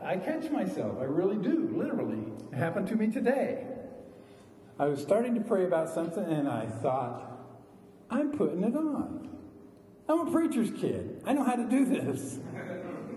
I 0.00 0.18
catch 0.18 0.52
myself. 0.52 0.98
I 1.00 1.04
really 1.04 1.36
do, 1.36 1.68
literally. 1.76 2.32
It 2.52 2.56
happened 2.56 2.86
to 2.86 2.94
me 2.94 3.08
today. 3.08 3.66
I 4.78 4.84
was 4.84 5.02
starting 5.02 5.34
to 5.34 5.40
pray 5.40 5.64
about 5.64 5.92
something 5.92 6.22
and 6.22 6.48
I 6.48 6.66
thought, 6.66 7.40
I'm 8.08 8.30
putting 8.30 8.62
it 8.62 8.76
on. 8.76 9.36
I'm 10.08 10.28
a 10.28 10.30
preacher's 10.30 10.70
kid. 10.70 11.22
I 11.26 11.32
know 11.32 11.42
how 11.42 11.56
to 11.56 11.64
do 11.64 11.86
this. 11.86 12.38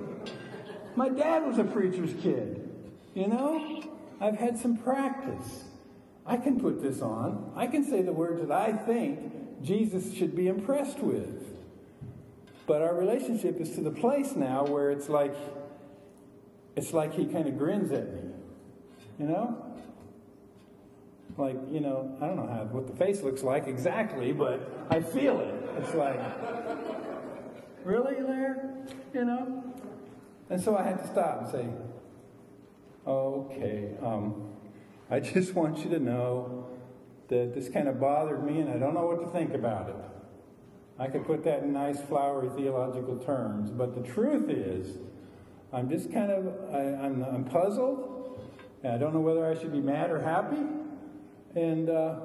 My 0.96 1.10
dad 1.10 1.46
was 1.46 1.60
a 1.60 1.64
preacher's 1.64 2.14
kid. 2.24 2.68
You 3.14 3.28
know, 3.28 3.89
I've 4.20 4.38
had 4.38 4.58
some 4.58 4.78
practice. 4.78 5.64
I 6.26 6.38
can 6.38 6.60
put 6.60 6.82
this 6.82 7.02
on. 7.02 7.52
I 7.56 7.68
can 7.68 7.84
say 7.84 8.02
the 8.02 8.14
words 8.14 8.42
that 8.42 8.52
I 8.52 8.74
think 8.74 9.64
Jesus 9.64 10.14
should 10.14 10.36
be 10.36 10.48
impressed 10.48 11.00
with. 11.00 11.46
But 12.68 12.82
our 12.82 12.94
relationship 12.94 13.60
is 13.60 13.72
to 13.76 13.82
the 13.82 13.92
place 13.92 14.36
now 14.36 14.66
where 14.66 14.92
it's 14.92 15.10
like 15.10 15.36
it's 16.76 16.94
like 16.94 17.14
he 17.14 17.26
kind 17.26 17.48
of 17.48 17.58
grins 17.58 17.92
at 17.92 18.14
me. 18.14 18.22
You 19.20 19.26
know? 19.26 19.66
Like, 21.38 21.58
you 21.72 21.80
know, 21.80 22.18
I 22.22 22.28
don't 22.28 22.36
know 22.36 22.48
how 22.48 22.66
what 22.72 22.88
the 22.88 22.96
face 22.96 23.22
looks 23.22 23.42
like 23.42 23.68
exactly, 23.68 24.32
but 24.32 24.88
I 24.90 25.02
feel 25.02 25.40
it. 25.40 25.56
It's 25.78 25.94
like 25.96 26.20
Really, 27.84 28.22
Larry? 28.22 28.60
You 29.14 29.26
know? 29.26 29.64
And 30.50 30.62
so 30.62 30.76
I 30.76 30.84
had 30.84 31.00
to 31.00 31.08
stop 31.08 31.42
and 31.42 31.52
say, 31.52 31.66
okay, 33.10 33.92
um, 34.04 34.50
I 35.10 35.20
just 35.34 35.54
want 35.54 35.80
you 35.80 35.90
to 35.92 36.00
know 36.00 36.68
that 37.30 37.54
this 37.54 37.70
kind 37.70 37.88
of 37.88 38.00
bothered 38.00 38.44
me 38.44 38.60
and 38.60 38.70
I 38.70 38.78
don't 38.78 38.94
know 38.94 39.06
what 39.06 39.20
to 39.22 39.28
think 39.28 39.54
about 39.54 39.90
it. 39.90 39.96
I 40.98 41.08
could 41.08 41.26
put 41.26 41.44
that 41.46 41.64
in 41.64 41.74
nice, 41.74 42.02
flowery 42.02 42.50
theological 42.50 43.18
terms, 43.18 43.72
but 43.72 43.96
the 43.96 44.02
truth 44.02 44.50
is, 44.50 44.98
I'm 45.72 45.90
just 45.90 46.12
kind 46.12 46.32
of, 46.32 46.74
I, 46.74 47.06
I'm, 47.06 47.24
I'm 47.24 47.46
puzzled, 47.46 48.42
and 48.84 48.94
I 48.94 48.98
don't 48.98 49.14
know 49.14 49.22
whether 49.22 49.46
I 49.46 49.58
should 49.58 49.72
be 49.72 49.80
mad 49.80 50.12
or 50.12 50.20
happy, 50.20 50.62
and 51.56 51.90
uh, 51.90 52.16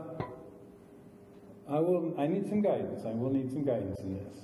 I 1.69 1.79
will, 1.79 2.15
I 2.19 2.27
need 2.27 2.49
some 2.49 2.63
guidance. 2.63 3.05
I 3.07 3.11
will 3.11 3.31
need 3.31 3.51
some 3.53 3.65
guidance 3.65 4.01
in 4.01 4.15
this. 4.15 4.39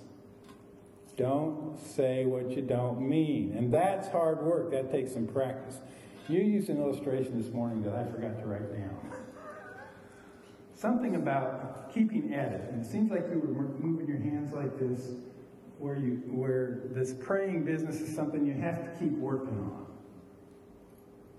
Don't 1.17 1.79
say 1.79 2.25
what 2.25 2.51
you 2.51 2.63
don't 2.63 3.01
mean. 3.01 3.55
And 3.57 3.73
that's 3.73 4.09
hard 4.09 4.43
work. 4.43 4.71
That 4.71 4.91
takes 4.91 5.13
some 5.13 5.27
practice. 5.27 5.79
You 6.29 6.41
used 6.41 6.69
an 6.69 6.79
illustration 6.79 7.41
this 7.41 7.53
morning 7.53 7.83
that 7.83 7.95
I 7.95 8.05
forgot 8.05 8.39
to 8.39 8.47
write 8.47 8.73
down. 8.73 8.99
Something 10.75 11.17
about 11.17 11.93
keeping 11.93 12.33
at 12.33 12.53
it. 12.53 12.71
And 12.71 12.85
it 12.85 12.89
seems 12.89 13.11
like 13.11 13.27
you 13.31 13.39
were 13.39 13.49
moving 13.85 14.07
your 14.07 14.19
hands 14.19 14.55
like 14.55 14.79
this, 14.79 15.09
where 15.79 15.97
you 15.97 16.23
where 16.29 16.83
this 16.93 17.15
praying 17.21 17.65
business 17.65 18.01
is 18.01 18.15
something 18.15 18.47
you 18.47 18.55
have 18.55 18.85
to 18.85 18.99
keep 18.99 19.13
working 19.13 19.59
on. 19.59 19.87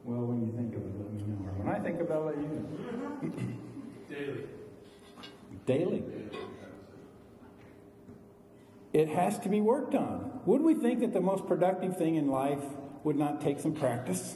Well, 0.03 0.21
when 0.21 0.45
you 0.45 0.51
think 0.51 0.75
of 0.75 0.81
it, 0.81 0.99
let 0.99 1.13
me 1.13 1.23
know. 1.23 1.45
Or 1.47 1.53
when 1.63 1.75
I 1.75 1.79
think 1.79 2.01
of 2.01 2.09
it, 2.09 2.15
let 2.15 2.37
you 2.37 2.47
know. 2.47 3.55
Daily. 4.09 4.43
Daily. 5.65 6.03
It 8.93 9.07
has 9.09 9.39
to 9.39 9.49
be 9.49 9.61
worked 9.61 9.95
on. 9.95 10.41
Would 10.45 10.61
we 10.61 10.73
think 10.73 10.99
that 10.99 11.13
the 11.13 11.21
most 11.21 11.47
productive 11.47 11.97
thing 11.97 12.15
in 12.15 12.27
life 12.27 12.63
would 13.03 13.15
not 13.15 13.41
take 13.41 13.59
some 13.59 13.73
practice? 13.73 14.35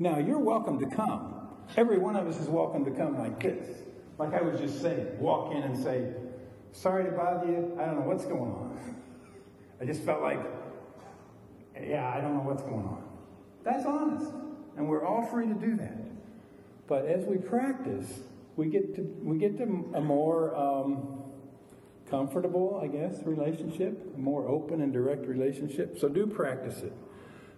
Now, 0.00 0.18
you're 0.18 0.38
welcome 0.38 0.78
to 0.78 0.86
come. 0.86 1.34
Every 1.76 1.98
one 1.98 2.14
of 2.14 2.28
us 2.28 2.38
is 2.40 2.48
welcome 2.48 2.84
to 2.84 2.90
come 2.92 3.18
like 3.18 3.42
this. 3.42 3.78
Like 4.16 4.32
I 4.32 4.42
was 4.42 4.60
just 4.60 4.80
saying, 4.80 5.18
walk 5.18 5.52
in 5.52 5.62
and 5.62 5.76
say, 5.76 6.12
Sorry 6.72 7.04
to 7.04 7.10
bother 7.10 7.46
you. 7.46 7.76
I 7.80 7.86
don't 7.86 7.96
know 7.96 8.06
what's 8.06 8.24
going 8.24 8.52
on. 8.52 8.94
I 9.80 9.84
just 9.84 10.02
felt 10.02 10.22
like, 10.22 10.38
yeah, 11.82 12.12
I 12.14 12.20
don't 12.20 12.34
know 12.34 12.42
what's 12.42 12.62
going 12.62 12.84
on. 12.84 13.02
That's 13.64 13.84
honest. 13.86 14.30
And 14.76 14.88
we're 14.88 15.04
all 15.04 15.26
free 15.26 15.48
to 15.48 15.54
do 15.54 15.76
that. 15.78 15.98
But 16.86 17.06
as 17.06 17.24
we 17.24 17.38
practice, 17.38 18.20
we 18.56 18.66
get 18.68 18.94
to, 18.94 19.02
we 19.22 19.38
get 19.38 19.56
to 19.58 19.64
a 19.94 20.00
more 20.00 20.54
um, 20.54 21.22
comfortable, 22.08 22.80
I 22.80 22.86
guess, 22.86 23.22
relationship, 23.24 24.14
a 24.14 24.18
more 24.18 24.46
open 24.46 24.80
and 24.80 24.92
direct 24.92 25.26
relationship. 25.26 25.98
So 25.98 26.08
do 26.08 26.26
practice 26.26 26.78
it. 26.82 26.92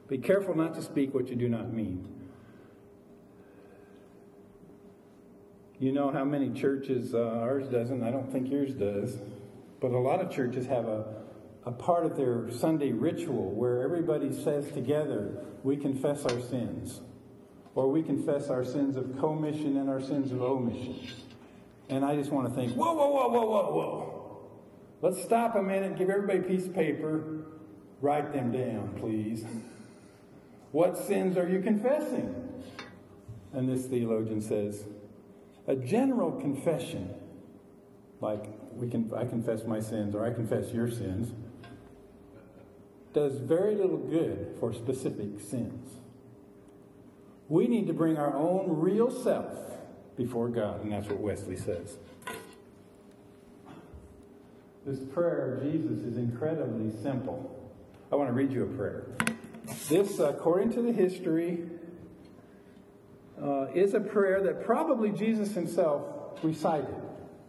Be 0.09 0.19
careful 0.19 0.57
not 0.57 0.75
to 0.75 0.83
speak 0.83 1.13
what 1.13 1.29
you 1.29 1.37
do 1.37 1.49
not 1.49 1.73
mean. 1.73 2.20
You 5.81 5.93
know 5.93 6.11
how 6.11 6.25
many 6.25 6.51
churches, 6.51 7.15
uh, 7.15 7.41
ours 7.41 7.67
doesn't, 7.69 8.03
I 8.03 8.11
don't 8.11 8.31
think 8.31 8.51
yours 8.51 8.75
does, 8.75 9.17
but 9.81 9.93
a 9.93 9.99
lot 9.99 10.21
of 10.21 10.31
churches 10.31 10.67
have 10.67 10.87
a, 10.87 11.07
a 11.65 11.73
part 11.73 12.05
of 12.05 12.19
their 12.19 12.51
Sunday 12.51 12.93
ritual 12.93 13.51
where 13.53 13.83
everybody 13.83 14.31
says 14.31 14.71
together, 14.73 15.43
we 15.63 15.79
confess 15.79 16.27
our 16.27 16.39
sins. 16.39 17.01
Or 17.75 17.91
we 17.91 18.03
confess 18.03 18.51
our 18.51 18.63
sins 18.63 18.97
of 18.97 19.19
commission 19.19 19.79
and 19.79 19.89
our 19.89 20.03
sins 20.03 20.33
of 20.33 20.43
omission. 20.43 20.99
And 21.89 22.05
I 22.05 22.15
just 22.15 22.31
want 22.31 22.47
to 22.47 22.55
think, 22.55 22.75
whoa, 22.75 22.93
whoa, 22.93 23.09
whoa, 23.09 23.29
whoa, 23.29 23.47
whoa, 23.47 23.73
whoa. 23.73 24.51
Let's 25.01 25.23
stop 25.25 25.55
a 25.55 25.63
minute, 25.63 25.97
give 25.97 26.11
everybody 26.11 26.41
a 26.41 26.43
piece 26.43 26.67
of 26.67 26.75
paper, 26.75 27.47
write 28.03 28.35
them 28.35 28.53
down, 28.53 28.99
please. 29.01 29.47
What 30.73 30.99
sins 30.99 31.39
are 31.39 31.49
you 31.49 31.63
confessing? 31.63 32.35
And 33.55 33.67
this 33.67 33.87
theologian 33.87 34.43
says, 34.43 34.85
a 35.71 35.77
general 35.77 36.33
confession, 36.33 37.15
like 38.21 38.45
we 38.73 38.91
can, 38.91 39.09
I 39.17 39.25
confess 39.25 39.65
my 39.65 39.79
sins 39.79 40.17
or 40.17 40.27
I 40.27 40.33
confess 40.33 40.73
your 40.73 40.91
sins, 40.91 41.33
does 43.15 43.39
very 43.39 43.77
little 43.77 43.99
good 43.99 44.57
for 44.59 44.75
specific 44.75 45.41
sins. 45.41 45.93
We 47.49 47.69
need 47.69 47.87
to 47.87 47.93
bring 47.93 48.17
our 48.19 48.35
own 48.35 48.81
real 48.81 49.13
self 49.13 49.57
before 50.17 50.49
God, 50.49 50.83
and 50.83 50.93
that's 50.93 51.07
what 51.07 51.21
Wesley 51.21 51.57
says. 51.57 51.97
This 54.85 54.99
prayer 55.13 55.55
of 55.55 55.63
Jesus 55.63 56.05
is 56.05 56.17
incredibly 56.17 56.91
simple. 57.01 57.73
I 58.11 58.17
want 58.17 58.29
to 58.29 58.35
read 58.35 58.51
you 58.51 58.65
a 58.65 58.67
prayer. 58.67 59.05
This, 59.89 60.19
according 60.19 60.73
to 60.73 60.83
the 60.83 60.93
history, 60.93 61.61
uh, 63.43 63.67
is 63.75 63.95
a 63.95 64.01
prayer 64.01 64.43
that 64.43 64.65
probably 64.65 65.11
Jesus 65.11 65.53
himself 65.53 66.03
recited 66.43 66.95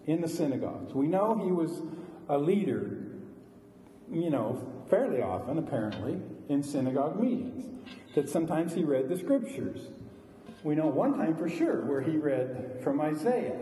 in 0.05 0.21
the 0.21 0.27
synagogues. 0.27 0.93
We 0.93 1.07
know 1.07 1.39
he 1.43 1.51
was 1.51 1.81
a 2.29 2.37
leader, 2.37 2.97
you 4.11 4.29
know, 4.29 4.67
fairly 4.89 5.21
often, 5.21 5.57
apparently, 5.57 6.19
in 6.49 6.63
synagogue 6.63 7.19
meetings, 7.19 7.65
that 8.15 8.29
sometimes 8.29 8.73
he 8.73 8.83
read 8.83 9.09
the 9.09 9.17
scriptures. 9.17 9.89
We 10.63 10.75
know 10.75 10.87
one 10.87 11.17
time 11.17 11.35
for 11.35 11.49
sure 11.49 11.85
where 11.85 12.01
he 12.01 12.17
read 12.17 12.79
from 12.83 13.01
Isaiah. 13.01 13.57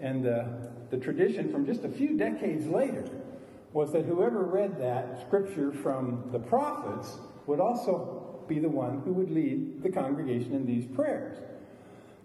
And 0.00 0.26
uh, 0.26 0.44
the 0.90 0.96
tradition 0.96 1.50
from 1.50 1.66
just 1.66 1.84
a 1.84 1.88
few 1.88 2.16
decades 2.16 2.66
later 2.66 3.08
was 3.72 3.92
that 3.92 4.04
whoever 4.04 4.44
read 4.44 4.80
that 4.80 5.20
scripture 5.26 5.72
from 5.72 6.28
the 6.32 6.38
prophets 6.38 7.18
would 7.46 7.60
also 7.60 8.44
be 8.48 8.58
the 8.58 8.68
one 8.68 9.02
who 9.04 9.12
would 9.12 9.30
lead 9.30 9.82
the 9.82 9.90
congregation 9.90 10.54
in 10.54 10.64
these 10.64 10.86
prayers. 10.86 11.38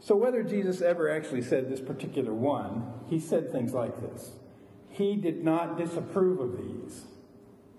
So, 0.06 0.18
whether 0.18 0.44
Jesus 0.44 0.82
ever 0.82 1.10
actually 1.10 1.44
said 1.44 1.70
this 1.70 1.80
particular 1.80 2.34
one, 2.34 2.92
he 3.08 3.20
said 3.22 3.54
things 3.54 3.74
like 3.74 4.02
this 4.02 4.34
He 4.90 5.16
did 5.16 5.46
not 5.46 5.78
disapprove 5.78 6.42
of 6.42 6.58
these, 6.58 7.06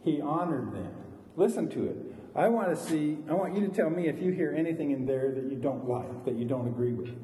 he 0.02 0.22
honored 0.22 0.72
them. 0.72 0.94
Listen 1.36 1.68
to 1.68 1.84
it. 1.86 1.96
I 2.34 2.48
want 2.48 2.70
to 2.70 2.76
see, 2.76 3.18
I 3.28 3.34
want 3.34 3.54
you 3.54 3.66
to 3.66 3.72
tell 3.72 3.90
me 3.90 4.08
if 4.08 4.22
you 4.22 4.32
hear 4.32 4.54
anything 4.56 4.90
in 4.90 5.04
there 5.04 5.32
that 5.32 5.44
you 5.44 5.56
don't 5.56 5.86
like, 5.86 6.24
that 6.24 6.34
you 6.34 6.46
don't 6.46 6.66
agree 6.66 6.94
with. 6.94 7.14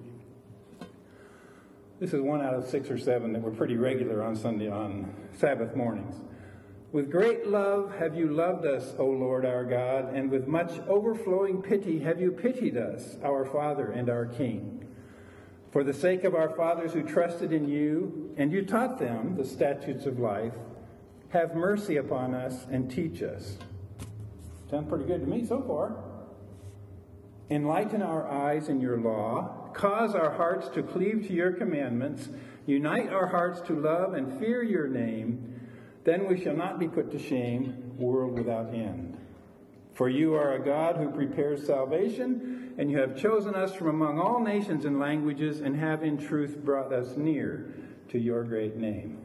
This 1.98 2.12
is 2.12 2.20
one 2.20 2.42
out 2.42 2.54
of 2.54 2.68
six 2.68 2.90
or 2.90 2.98
seven 2.98 3.32
that 3.32 3.40
were 3.40 3.50
pretty 3.50 3.76
regular 3.76 4.22
on 4.22 4.36
Sunday, 4.36 4.68
on 4.68 5.14
Sabbath 5.38 5.74
mornings. 5.74 6.14
With 6.92 7.10
great 7.10 7.46
love 7.46 7.94
have 7.98 8.14
you 8.14 8.28
loved 8.28 8.66
us, 8.66 8.94
O 8.98 9.06
Lord 9.06 9.46
our 9.46 9.64
God, 9.64 10.14
and 10.14 10.30
with 10.30 10.46
much 10.46 10.78
overflowing 10.88 11.62
pity 11.62 12.00
have 12.00 12.20
you 12.20 12.32
pitied 12.32 12.76
us, 12.76 13.16
our 13.24 13.46
Father 13.46 13.90
and 13.92 14.10
our 14.10 14.26
King. 14.26 14.88
For 15.70 15.85
the 15.85 15.94
sake 15.94 16.24
of 16.24 16.35
our 16.35 16.50
fathers 16.56 16.92
who 16.92 17.02
trusted 17.02 17.52
in 17.52 17.68
you, 17.68 18.35
and 18.37 18.50
you 18.50 18.64
taught 18.64 18.98
them 18.98 19.37
the 19.37 19.44
statutes 19.44 20.04
of 20.04 20.18
life, 20.18 20.54
have 21.28 21.54
mercy 21.54 21.96
upon 21.96 22.35
us 22.35 22.66
and 22.70 22.90
teach 22.90 23.22
us. 23.22 23.56
Sounds 24.68 24.88
pretty 24.88 25.04
good 25.04 25.20
to 25.20 25.26
me 25.26 25.46
so 25.46 25.62
far. 25.62 25.96
Enlighten 27.50 28.02
our 28.02 28.28
eyes 28.28 28.68
in 28.68 28.80
your 28.80 29.00
law, 29.00 29.70
cause 29.72 30.14
our 30.14 30.30
hearts 30.30 30.68
to 30.70 30.83
cleave 30.83 31.26
to 31.28 31.33
your 31.33 31.52
commandments, 31.52 32.28
unite 32.66 33.12
our 33.12 33.26
hearts 33.26 33.61
to 33.62 33.74
love 33.74 34.14
and 34.14 34.40
fear 34.40 34.62
your 34.62 34.88
name, 34.88 35.61
then 36.04 36.26
we 36.26 36.40
shall 36.40 36.56
not 36.56 36.78
be 36.78 36.88
put 36.88 37.11
to 37.12 37.18
shame, 37.18 37.96
world 37.96 38.38
without 38.38 38.74
end. 38.74 39.19
For 39.94 40.09
you 40.09 40.35
are 40.35 40.55
a 40.55 40.64
God 40.64 40.96
who 40.96 41.11
prepares 41.11 41.66
salvation, 41.66 42.74
and 42.79 42.90
you 42.90 42.98
have 42.98 43.16
chosen 43.16 43.55
us 43.55 43.74
from 43.74 43.88
among 43.88 44.18
all 44.18 44.40
nations 44.40 44.85
and 44.85 44.98
languages, 44.98 45.61
and 45.61 45.76
have 45.76 46.03
in 46.03 46.16
truth 46.16 46.59
brought 46.64 46.92
us 46.92 47.16
near 47.16 47.74
to 48.09 48.18
your 48.18 48.44
great 48.44 48.76
name, 48.76 49.18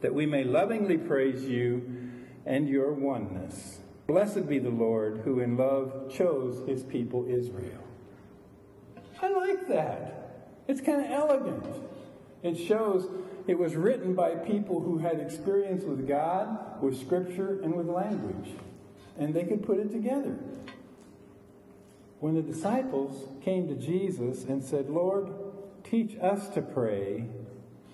that 0.00 0.14
we 0.14 0.26
may 0.26 0.44
lovingly 0.44 0.98
praise 0.98 1.44
you 1.44 2.10
and 2.44 2.68
your 2.68 2.92
oneness. 2.92 3.80
Blessed 4.06 4.48
be 4.48 4.58
the 4.58 4.70
Lord 4.70 5.22
who 5.24 5.40
in 5.40 5.56
love 5.56 6.12
chose 6.12 6.66
his 6.68 6.82
people 6.82 7.26
Israel. 7.28 7.82
I 9.22 9.28
like 9.28 9.68
that. 9.68 10.50
It's 10.68 10.80
kind 10.80 11.04
of 11.04 11.10
elegant. 11.10 11.64
It 12.42 12.56
shows 12.56 13.08
it 13.46 13.58
was 13.58 13.76
written 13.76 14.14
by 14.14 14.34
people 14.34 14.80
who 14.80 14.98
had 14.98 15.20
experience 15.20 15.84
with 15.84 16.06
God, 16.06 16.82
with 16.82 16.98
Scripture, 16.98 17.60
and 17.62 17.74
with 17.74 17.86
language. 17.86 18.50
And 19.18 19.32
they 19.32 19.44
could 19.44 19.62
put 19.62 19.78
it 19.78 19.92
together. 19.92 20.36
When 22.20 22.34
the 22.34 22.42
disciples 22.42 23.28
came 23.44 23.68
to 23.68 23.74
Jesus 23.74 24.44
and 24.44 24.62
said, 24.62 24.88
Lord, 24.88 25.28
teach 25.84 26.16
us 26.20 26.48
to 26.50 26.62
pray, 26.62 27.26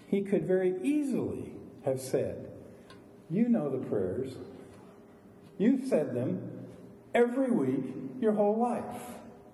he 0.06 0.22
could 0.22 0.46
very 0.46 0.80
easily 0.82 1.52
have 1.84 2.00
said, 2.00 2.50
You 3.28 3.48
know 3.48 3.68
the 3.68 3.84
prayers 3.86 4.34
You've 5.60 5.86
said 5.88 6.14
them 6.14 6.40
every 7.14 7.50
week 7.50 7.92
your 8.18 8.32
whole 8.32 8.56
life. 8.58 9.02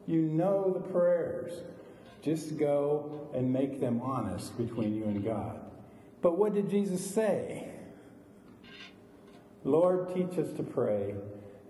You 0.06 0.22
know 0.22 0.72
the 0.72 0.88
prayers. 0.92 1.52
Just 2.22 2.56
go 2.56 3.28
and 3.34 3.52
make 3.52 3.80
them 3.80 4.00
honest 4.00 4.56
between 4.56 4.94
you 4.94 5.02
and 5.02 5.24
God. 5.24 5.58
But 6.22 6.38
what 6.38 6.54
did 6.54 6.70
Jesus 6.70 7.04
say? 7.04 7.66
Lord, 9.64 10.14
teach 10.14 10.38
us 10.38 10.52
to 10.58 10.62
pray. 10.62 11.16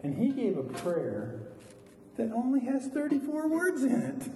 And 0.07 0.16
he 0.16 0.29
gave 0.29 0.57
a 0.57 0.62
prayer 0.62 1.40
that 2.16 2.31
only 2.31 2.61
has 2.61 2.87
34 2.87 3.49
words 3.49 3.83
in 3.83 4.03
it. 4.03 4.31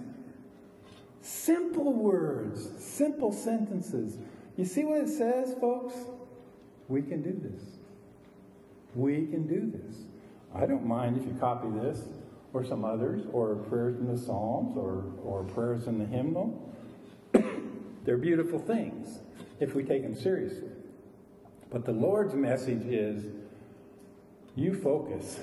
Simple 1.23 1.93
words, 1.93 2.69
simple 2.85 3.33
sentences. 3.33 4.19
You 4.57 4.65
see 4.65 4.85
what 4.85 5.03
it 5.03 5.09
says, 5.09 5.55
folks? 5.61 5.95
We 6.89 7.03
can 7.03 7.23
do 7.23 7.39
this. 7.41 7.63
We 8.97 9.29
can 9.29 9.47
do 9.47 9.71
this. 9.71 9.99
I 10.53 10.67
don't 10.67 10.85
mind 10.85 11.19
if 11.19 11.25
you 11.25 11.37
copy 11.39 11.69
this 11.71 12.01
or 12.53 12.65
some 12.65 12.85
others, 12.85 13.23
or 13.33 13.55
prayers 13.55 13.95
in 14.01 14.09
the 14.13 14.19
Psalms, 14.19 14.77
or, 14.77 15.05
or 15.23 15.45
prayers 15.45 15.87
in 15.87 16.01
the 16.01 16.05
hymnal. 16.05 16.75
They're 18.05 18.19
beautiful 18.19 18.59
things 18.59 19.21
if 19.61 19.77
we 19.77 19.85
take 19.85 20.03
them 20.03 20.17
seriously. 20.17 20.73
But 21.71 21.85
the 21.85 21.93
Lord's 21.93 22.35
message 22.35 22.87
is 22.87 23.25
you 24.57 24.75
focus. 24.75 25.39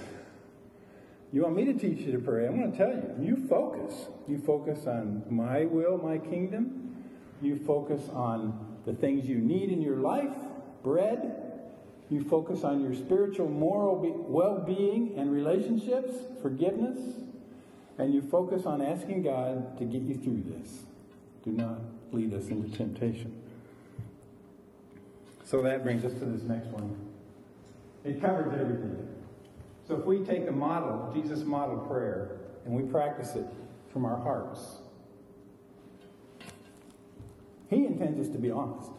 You 1.34 1.44
want 1.44 1.56
me 1.56 1.66
to 1.66 1.74
teach 1.74 2.00
you 2.00 2.12
to 2.14 2.20
pray? 2.20 2.48
I'm 2.48 2.58
going 2.58 2.72
to 2.72 2.78
tell 2.78 2.90
you. 2.90 3.16
You 3.20 3.48
focus. 3.48 4.08
You 4.28 4.38
focus 4.40 4.88
on 4.88 5.24
my 5.30 5.66
will, 5.66 5.98
my 5.98 6.18
kingdom. 6.18 7.04
You 7.42 7.58
focus 7.58 8.02
on 8.14 8.78
the 8.86 8.94
things 8.94 9.28
you 9.28 9.38
need 9.38 9.70
in 9.70 9.82
your 9.82 9.98
life 9.98 10.34
bread, 10.88 11.62
you 12.10 12.24
focus 12.24 12.64
on 12.64 12.82
your 12.82 12.94
spiritual, 12.94 13.50
moral 13.50 13.98
well 14.30 14.60
being 14.60 15.16
and 15.18 15.32
relationships, 15.32 16.14
forgiveness, 16.42 16.98
and 17.98 18.14
you 18.14 18.22
focus 18.22 18.66
on 18.66 18.82
asking 18.82 19.24
God 19.24 19.78
to 19.80 19.84
get 19.84 20.04
you 20.04 20.16
through 20.16 20.44
this. 20.48 20.84
Do 21.44 21.52
not 21.52 21.82
lead 22.14 22.34
us 22.34 22.48
into 22.48 22.70
temptation. 22.78 23.34
So 25.44 25.62
that 25.64 25.84
brings 25.84 26.06
us 26.06 26.14
to 26.14 26.26
this 26.26 26.44
next 26.44 26.68
one. 26.68 26.96
It 28.06 28.22
covers 28.22 28.58
everything. 28.58 29.07
So 29.88 29.96
if 29.96 30.06
we 30.06 30.20
take 30.20 30.46
the 30.46 30.52
model, 30.52 31.12
Jesus' 31.14 31.44
model 31.44 31.78
prayer, 31.78 32.40
and 32.66 32.74
we 32.74 32.84
practice 32.84 33.36
it 33.36 33.46
from 33.92 34.06
our 34.06 34.18
hearts, 34.18 34.80
He 37.70 37.86
intends 37.86 38.20
us 38.20 38.32
to 38.34 38.38
be 38.38 38.50
honest 38.50 38.92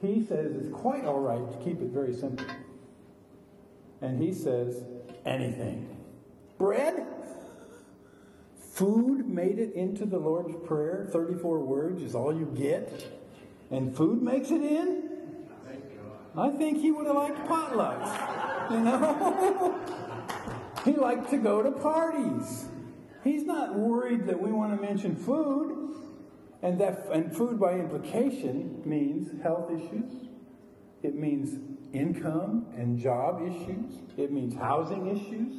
he 0.00 0.24
says 0.24 0.54
it's 0.54 0.72
quite 0.72 1.04
all 1.04 1.20
right 1.20 1.50
to 1.50 1.58
keep 1.64 1.80
it 1.80 1.88
very 1.88 2.14
simple. 2.14 2.46
And 4.00 4.22
he 4.22 4.32
says, 4.32 4.84
anything. 5.26 5.96
Bread? 6.56 7.04
Food 8.72 9.28
made 9.28 9.58
it 9.58 9.74
into 9.74 10.06
the 10.06 10.18
Lord's 10.18 10.54
Prayer. 10.66 11.08
34 11.10 11.58
words 11.58 12.02
is 12.02 12.14
all 12.14 12.32
you 12.32 12.46
get. 12.56 13.06
And 13.72 13.96
food 13.96 14.22
makes 14.22 14.50
it 14.50 14.62
in? 14.62 15.10
I 16.36 16.50
think 16.50 16.78
he 16.78 16.92
would 16.92 17.06
have 17.06 17.16
liked 17.16 17.48
potlucks. 17.48 18.47
You 18.70 18.80
know? 18.80 19.80
he 20.84 20.92
liked 20.92 21.30
to 21.30 21.38
go 21.38 21.62
to 21.62 21.70
parties. 21.70 22.66
He's 23.24 23.44
not 23.44 23.74
worried 23.74 24.26
that 24.26 24.40
we 24.40 24.52
want 24.52 24.74
to 24.74 24.80
mention 24.80 25.16
food. 25.16 25.78
And, 26.62 26.80
that, 26.80 27.06
and 27.12 27.34
food 27.34 27.60
by 27.60 27.74
implication 27.74 28.82
means 28.84 29.30
health 29.42 29.70
issues, 29.70 30.12
it 31.04 31.14
means 31.14 31.56
income 31.92 32.66
and 32.76 32.98
job 32.98 33.42
issues, 33.42 34.00
it 34.16 34.32
means 34.32 34.56
housing 34.56 35.06
issues. 35.06 35.54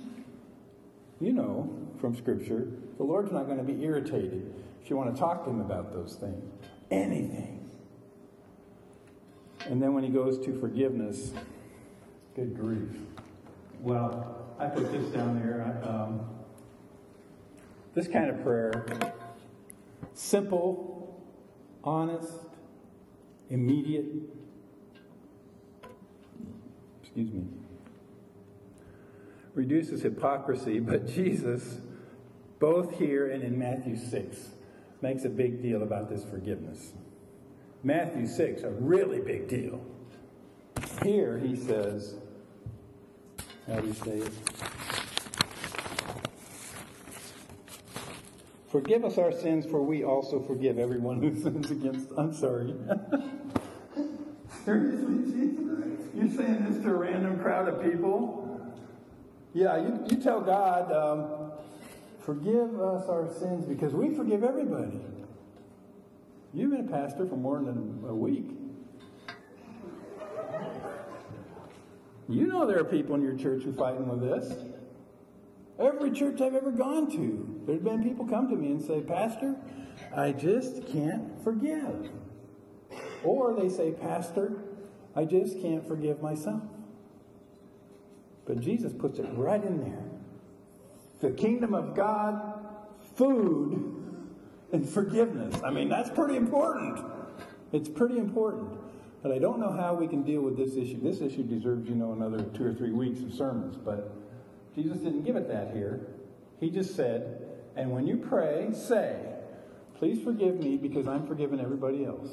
You 1.21 1.33
know 1.33 1.87
from 1.99 2.15
Scripture, 2.15 2.67
the 2.97 3.03
Lord's 3.03 3.31
not 3.31 3.45
going 3.45 3.57
to 3.57 3.63
be 3.63 3.83
irritated 3.83 4.53
if 4.81 4.89
you 4.89 4.97
want 4.97 5.13
to 5.13 5.19
talk 5.19 5.43
to 5.45 5.49
Him 5.49 5.61
about 5.61 5.93
those 5.93 6.15
things. 6.15 6.51
Anything. 6.91 7.69
And 9.65 9.81
then 9.81 9.93
when 9.93 10.03
He 10.03 10.09
goes 10.09 10.37
to 10.45 10.59
forgiveness, 10.59 11.31
good 12.39 12.57
grief. 12.57 12.95
Well, 13.81 14.55
I 14.57 14.67
put 14.67 14.93
this 14.93 15.11
down 15.11 15.39
there. 15.41 15.77
Um, 15.83 16.21
this 17.93 18.07
kind 18.07 18.29
of 18.29 18.41
prayer 18.43 18.85
simple, 20.13 21.21
honest, 21.83 22.31
immediate. 23.49 24.05
Excuse 27.01 27.33
me. 27.33 27.43
Reduces 29.53 30.01
hypocrisy, 30.01 30.79
but 30.79 31.07
Jesus, 31.07 31.79
both 32.59 32.97
here 32.97 33.29
and 33.29 33.43
in 33.43 33.59
Matthew 33.59 33.97
6, 33.97 34.37
makes 35.01 35.25
a 35.25 35.29
big 35.29 35.61
deal 35.61 35.83
about 35.83 36.09
this 36.09 36.23
forgiveness. 36.23 36.93
Matthew 37.83 38.27
6, 38.27 38.63
a 38.63 38.69
really 38.69 39.19
big 39.19 39.49
deal. 39.49 39.83
Here 41.03 41.37
he 41.37 41.55
says, 41.55 42.15
how 43.69 43.79
do 43.79 43.87
you 43.87 43.93
say 43.93 44.17
it? 44.17 44.31
Forgive 48.71 49.03
us 49.03 49.17
our 49.17 49.31
sins, 49.31 49.65
for 49.65 49.81
we 49.81 50.03
also 50.03 50.41
forgive 50.41 50.77
everyone 50.77 51.21
who 51.21 51.35
sins 51.39 51.71
against. 51.71 52.09
I'm 52.17 52.33
sorry. 52.33 52.75
Seriously, 54.65 55.31
Jesus? 55.31 55.99
You're 56.15 56.29
saying 56.29 56.65
this 56.69 56.83
to 56.83 56.89
a 56.89 56.93
random 56.93 57.39
crowd 57.39 57.67
of 57.67 57.81
people? 57.81 58.61
Yeah, 59.53 59.77
you, 59.77 60.05
you 60.09 60.17
tell 60.17 60.41
God, 60.41 60.91
um, 60.91 61.51
forgive 62.19 62.79
us 62.79 63.09
our 63.09 63.27
sins 63.39 63.65
because 63.65 63.93
we 63.93 64.13
forgive 64.13 64.43
everybody. 64.43 64.99
You've 66.53 66.71
been 66.71 66.87
a 66.87 66.91
pastor 66.91 67.25
for 67.25 67.37
more 67.37 67.59
than 67.59 68.03
a 68.07 68.13
week. 68.13 68.58
You 72.29 72.45
know 72.45 72.67
there 72.67 72.79
are 72.79 72.85
people 72.85 73.15
in 73.15 73.23
your 73.23 73.35
church 73.35 73.63
who 73.63 73.71
are 73.71 73.73
fighting 73.73 74.07
with 74.07 74.21
this. 74.21 74.53
Every 75.79 76.11
church 76.11 76.41
I've 76.41 76.53
ever 76.53 76.71
gone 76.71 77.09
to, 77.11 77.63
there's 77.65 77.81
been 77.81 78.03
people 78.03 78.27
come 78.27 78.49
to 78.49 78.55
me 78.55 78.67
and 78.67 78.81
say, 78.81 79.01
Pastor, 79.01 79.55
I 80.15 80.33
just 80.33 80.87
can't 80.87 81.43
forgive. 81.43 82.11
Or 83.23 83.55
they 83.59 83.67
say, 83.67 83.93
Pastor, 83.93 84.61
I 85.15 85.25
just 85.25 85.59
can't 85.59 85.87
forgive 85.87 86.21
myself. 86.21 86.61
But 88.45 88.59
Jesus 88.59 88.93
puts 88.93 89.17
it 89.17 89.27
right 89.33 89.63
in 89.63 89.79
there. 89.79 90.03
The 91.21 91.31
kingdom 91.31 91.73
of 91.73 91.95
God, 91.95 92.63
food, 93.15 93.95
and 94.71 94.87
forgiveness. 94.87 95.55
I 95.63 95.71
mean, 95.71 95.89
that's 95.89 96.11
pretty 96.11 96.35
important. 96.35 97.03
It's 97.71 97.89
pretty 97.89 98.19
important. 98.19 98.88
But 99.21 99.33
I 99.33 99.39
don't 99.39 99.59
know 99.59 99.71
how 99.71 99.95
we 99.95 100.07
can 100.07 100.23
deal 100.23 100.41
with 100.41 100.55
this 100.55 100.75
issue. 100.75 101.01
This 101.01 101.21
issue 101.21 101.43
deserves, 101.43 101.89
you 101.89 101.95
know, 101.95 102.13
another 102.13 102.43
two 102.55 102.65
or 102.65 102.73
three 102.73 102.91
weeks 102.91 103.21
of 103.21 103.33
sermons. 103.33 103.75
But 103.75 104.15
Jesus 104.75 104.99
didn't 104.99 105.23
give 105.23 105.35
it 105.35 105.49
that 105.49 105.71
here. 105.73 106.07
He 106.59 106.69
just 106.69 106.95
said, 106.95 107.45
and 107.75 107.91
when 107.91 108.07
you 108.07 108.17
pray, 108.17 108.69
say, 108.73 109.17
please 109.97 110.23
forgive 110.23 110.59
me 110.59 110.77
because 110.77 111.07
I'm 111.07 111.27
forgiving 111.27 111.59
everybody 111.59 112.05
else. 112.05 112.29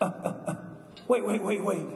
wait, 1.08 1.24
wait, 1.24 1.42
wait, 1.42 1.62
wait. 1.62 1.86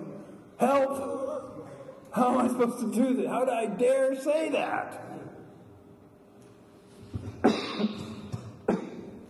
Help! 0.59 1.69
How 2.13 2.39
am 2.39 2.45
I 2.45 2.49
supposed 2.49 2.79
to 2.81 2.93
do 2.93 3.15
that? 3.23 3.29
How 3.29 3.45
do 3.45 3.51
I 3.51 3.67
dare 3.67 4.15
say 4.21 4.51
that? 4.51 5.03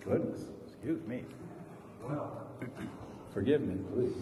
Goodness, 0.05 0.41
excuse 0.67 1.07
me. 1.07 1.23
Forgive 3.33 3.63
me, 3.63 3.77
please. 3.95 4.13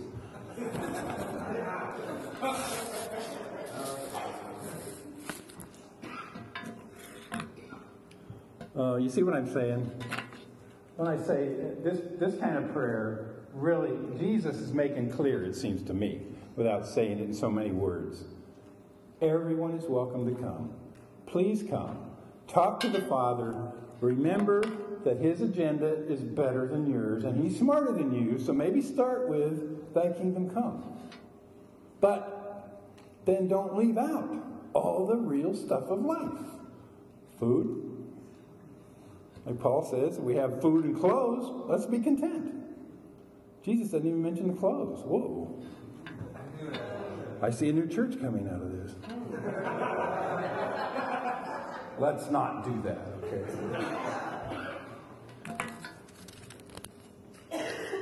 Uh, 8.77 8.97
you 8.97 9.11
see 9.11 9.25
what 9.25 9.35
I'm 9.35 9.53
saying? 9.53 9.91
When 10.97 11.09
I 11.09 11.17
say 11.17 11.49
this, 11.83 11.99
this 12.21 12.39
kind 12.41 12.57
of 12.57 12.73
prayer, 12.73 13.35
really, 13.53 13.97
Jesus 14.19 14.57
is 14.57 14.73
making 14.73 15.11
clear, 15.11 15.45
it 15.45 15.57
seems 15.57 15.83
to 15.85 15.95
me, 15.95 16.23
without 16.55 16.87
saying 16.87 17.19
it 17.19 17.25
in 17.25 17.35
so 17.35 17.51
many 17.51 17.73
words. 17.73 18.25
Everyone 19.21 19.73
is 19.73 19.87
welcome 19.87 20.33
to 20.33 20.41
come. 20.41 20.73
Please 21.27 21.65
come. 21.69 21.99
Talk 22.47 22.79
to 22.81 22.89
the 22.89 23.03
Father. 23.03 23.73
Remember 24.01 24.63
that 25.05 25.19
His 25.19 25.41
agenda 25.41 26.05
is 26.07 26.21
better 26.21 26.67
than 26.67 26.91
yours, 26.91 27.25
and 27.25 27.43
He's 27.43 27.59
smarter 27.59 27.93
than 27.93 28.13
you, 28.13 28.39
so 28.39 28.53
maybe 28.53 28.81
start 28.81 29.29
with, 29.29 29.95
Thy 29.95 30.13
kingdom 30.13 30.51
come. 30.51 30.85
But 32.01 32.81
then 33.25 33.49
don't 33.49 33.77
leave 33.77 33.99
out 33.99 34.31
all 34.73 35.07
the 35.07 35.17
real 35.17 35.55
stuff 35.55 35.85
of 35.85 36.05
life 36.05 36.47
food. 37.39 37.87
Like 39.47 39.59
Paul 39.59 39.83
says, 39.83 40.19
we 40.19 40.35
have 40.37 40.61
food 40.61 40.85
and 40.85 40.99
clothes. 40.99 41.67
Let's 41.69 41.87
be 41.87 41.99
content. 41.99 42.55
Jesus 43.65 43.89
doesn't 43.89 44.07
even 44.07 44.23
mention 44.23 44.49
the 44.49 44.55
clothes. 44.55 45.03
Whoa. 45.05 45.63
I 47.43 47.51
see 47.51 47.71
a 47.71 47.73
new 47.73 47.89
church 47.89 48.21
coming 48.21 48.47
out 48.49 48.61
of 48.61 48.73
this. 48.73 48.95
Let's 51.99 52.31
not 52.31 52.65
do 52.65 52.83
that, 52.83 53.09
okay? 53.25 53.45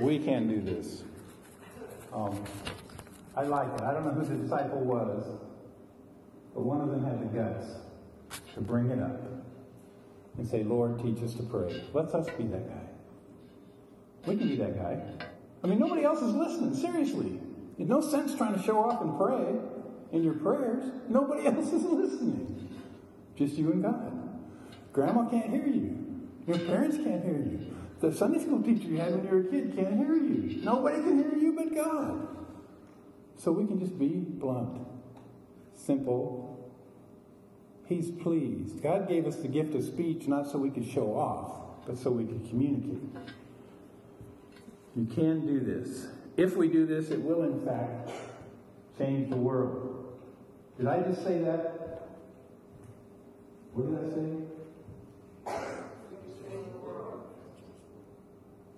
We 0.00 0.18
can 0.18 0.48
do 0.48 0.60
this. 0.60 1.02
Um, 2.12 2.44
I 3.36 3.42
like 3.42 3.68
it. 3.74 3.82
I 3.82 3.92
don't 3.92 4.04
know 4.04 4.12
who 4.12 4.24
the 4.24 4.42
disciple 4.42 4.80
was, 4.80 5.24
but 6.54 6.62
one 6.62 6.80
of 6.80 6.90
them 6.90 7.04
had 7.04 7.20
the 7.20 7.38
guts 7.38 7.66
to 8.54 8.60
bring 8.60 8.90
it 8.90 9.00
up 9.00 9.20
and 10.36 10.46
say, 10.46 10.62
Lord, 10.62 11.02
teach 11.02 11.22
us 11.22 11.34
to 11.34 11.42
pray. 11.42 11.84
Let's 11.92 12.14
us 12.14 12.28
be 12.36 12.44
that 12.44 12.68
guy. 12.68 12.88
We 14.26 14.36
can 14.36 14.48
be 14.48 14.56
that 14.56 14.76
guy. 14.76 15.00
I 15.62 15.66
mean, 15.66 15.78
nobody 15.80 16.04
else 16.04 16.22
is 16.22 16.34
listening. 16.34 16.74
Seriously. 16.74 17.40
It's 17.78 17.88
no 17.88 18.00
sense 18.00 18.34
trying 18.34 18.54
to 18.54 18.62
show 18.62 18.78
off 18.78 19.00
and 19.00 19.16
pray 19.18 19.56
in 20.12 20.22
your 20.22 20.34
prayers. 20.34 20.84
Nobody 21.08 21.46
else 21.46 21.72
is 21.72 21.82
listening. 21.84 22.78
Just 23.36 23.54
you 23.54 23.72
and 23.72 23.82
God. 23.82 24.40
Grandma 24.92 25.28
can't 25.28 25.50
hear 25.50 25.66
you. 25.66 26.26
Your 26.46 26.58
parents 26.58 26.96
can't 26.96 27.24
hear 27.24 27.38
you. 27.38 27.77
The 28.00 28.12
Sunday 28.14 28.38
school 28.38 28.62
teacher 28.62 28.86
you 28.86 28.98
had 28.98 29.12
when 29.12 29.24
you 29.24 29.30
were 29.30 29.40
a 29.40 29.44
kid 29.44 29.74
can't 29.74 29.96
hear 29.96 30.14
you. 30.14 30.60
Nobody 30.62 31.02
can 31.02 31.18
hear 31.18 31.36
you 31.36 31.52
but 31.52 31.74
God. 31.74 32.28
So 33.36 33.50
we 33.52 33.66
can 33.66 33.80
just 33.80 33.98
be 33.98 34.08
blunt, 34.08 34.86
simple. 35.74 36.70
He's 37.86 38.10
pleased. 38.10 38.82
God 38.82 39.08
gave 39.08 39.26
us 39.26 39.36
the 39.36 39.48
gift 39.48 39.74
of 39.74 39.82
speech 39.84 40.28
not 40.28 40.50
so 40.50 40.58
we 40.58 40.70
could 40.70 40.86
show 40.86 41.14
off, 41.14 41.86
but 41.86 41.96
so 41.98 42.10
we 42.10 42.24
could 42.24 42.48
communicate. 42.48 43.02
You 44.94 45.06
can 45.06 45.46
do 45.46 45.60
this. 45.60 46.06
If 46.36 46.56
we 46.56 46.68
do 46.68 46.86
this, 46.86 47.10
it 47.10 47.22
will, 47.22 47.42
in 47.42 47.64
fact, 47.64 48.10
change 48.98 49.30
the 49.30 49.36
world. 49.36 50.18
Did 50.76 50.86
I 50.86 51.00
just 51.00 51.24
say 51.24 51.38
that? 51.40 52.08
What 53.72 53.90
did 53.90 54.12
I 54.12 54.14
say? 54.14 54.57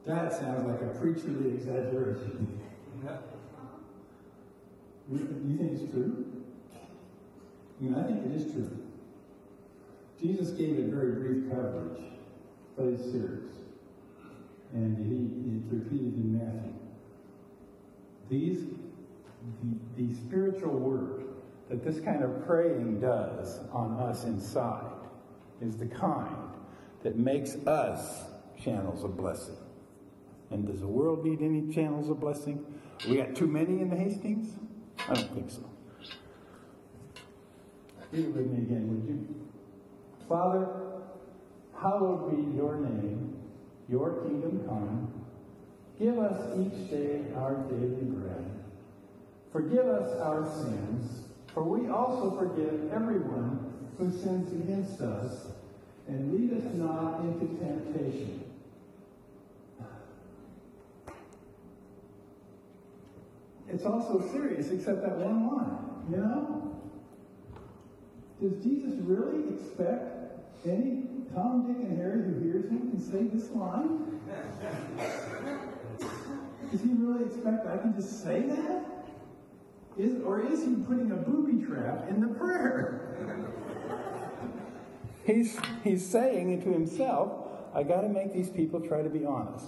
That 0.07 0.33
sounds 0.33 0.67
like 0.67 0.81
a 0.81 0.95
preacherly 0.99 1.55
exaggeration. 1.55 2.61
You, 5.11 5.43
you 5.47 5.57
think 5.59 5.73
it's 5.73 5.91
true? 5.93 6.27
I 7.81 7.83
mean, 7.83 7.95
I 7.95 8.05
think 8.05 8.27
it 8.27 8.33
is 8.33 8.53
true. 8.53 8.71
Jesus 10.21 10.51
gave 10.51 10.79
it 10.79 10.87
very 10.87 11.13
brief 11.13 11.51
coverage, 11.51 12.03
but 12.77 12.87
it's 12.87 13.03
serious. 13.11 13.55
And 14.73 14.97
he, 14.99 15.57
it's 15.57 15.73
repeated 15.73 16.15
in 16.15 16.39
Matthew. 16.39 16.75
These, 18.29 18.67
the, 19.97 20.05
the 20.05 20.15
spiritual 20.15 20.75
work 20.75 21.23
that 21.69 21.83
this 21.83 22.01
kind 22.01 22.23
of 22.23 22.47
praying 22.47 23.01
does 23.01 23.61
on 23.73 23.99
us 23.99 24.25
inside 24.25 24.93
is 25.61 25.77
the 25.77 25.87
kind 25.87 26.37
that 27.03 27.17
makes 27.17 27.57
us 27.67 28.25
channels 28.63 29.03
of 29.03 29.17
blessing. 29.17 29.57
And 30.51 30.67
does 30.67 30.81
the 30.81 30.87
world 30.87 31.25
need 31.25 31.41
any 31.43 31.73
channels 31.73 32.11
of 32.11 32.21
blessing? 32.21 32.65
We 33.09 33.17
got 33.17 33.35
too 33.35 33.47
many 33.47 33.81
in 33.81 33.89
the 33.89 33.97
Hastings? 33.97 34.55
I 35.09 35.15
don't 35.15 35.33
think 35.35 35.51
so. 35.51 35.65
Read 38.13 38.25
it 38.25 38.35
with 38.35 38.47
me 38.47 38.59
again, 38.59 38.89
would 38.89 39.09
you? 39.09 39.49
Father, 40.29 40.69
hallowed 41.81 42.31
be 42.31 42.57
your 42.57 42.77
name, 42.77 43.37
your 43.89 44.23
kingdom 44.23 44.65
come. 44.67 45.13
Give 45.99 46.19
us 46.19 46.59
each 46.59 46.91
day 46.91 47.23
our 47.37 47.55
daily 47.69 48.05
bread. 48.05 48.51
Forgive 49.53 49.87
us 49.87 50.19
our 50.21 50.45
sins, 50.63 51.27
for 51.55 51.63
we 51.63 51.89
also 51.89 52.37
forgive 52.37 52.93
everyone 52.93 53.73
who 53.99 54.11
sins 54.11 54.53
against 54.53 55.01
us, 55.01 55.47
and 56.09 56.33
lead 56.33 56.59
us 56.59 56.75
not 56.75 57.21
into 57.21 57.47
temptation. 57.59 58.50
It's 63.73 63.85
also 63.85 64.21
serious, 64.33 64.71
except 64.71 65.03
that 65.03 65.17
one 65.17 65.47
line, 65.47 66.11
you 66.11 66.17
know? 66.17 66.81
Does 68.41 68.63
Jesus 68.65 68.95
really 69.03 69.55
expect 69.55 70.39
any 70.67 71.05
Tom, 71.35 71.67
Dick, 71.67 71.77
and 71.77 71.97
Harry 71.97 72.23
who 72.23 72.41
hears 72.41 72.69
him 72.69 72.91
can 72.91 73.01
say 73.01 73.25
this 73.25 73.51
line? 73.51 74.21
Does 76.71 76.81
he 76.83 76.89
really 76.91 77.25
expect 77.25 77.67
I 77.67 77.77
can 77.79 77.95
just 77.95 78.25
say 78.25 78.43
that? 78.43 78.85
Is, 79.99 80.23
or 80.23 80.41
is 80.41 80.65
he 80.65 80.75
putting 80.77 81.13
a 81.13 81.17
booby 81.17 81.65
trap 81.65 82.09
in 82.09 82.21
the 82.21 82.29
prayer? 82.29 83.37
he's, 85.25 85.59
he's 85.85 86.07
saying 86.07 86.63
to 86.63 86.73
himself, 86.73 87.49
I 87.75 87.83
got 87.83 88.01
to 88.01 88.09
make 88.09 88.33
these 88.33 88.51
people 88.51 88.81
try 88.81 89.03
to 89.03 89.11
be 89.11 89.25
honest. 89.25 89.67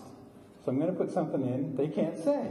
So 0.64 0.70
I'm 0.70 0.78
going 0.78 0.92
to 0.92 0.98
put 0.98 1.12
something 1.12 1.42
in 1.42 1.76
they 1.76 1.88
can't 1.88 2.16
say. 2.16 2.50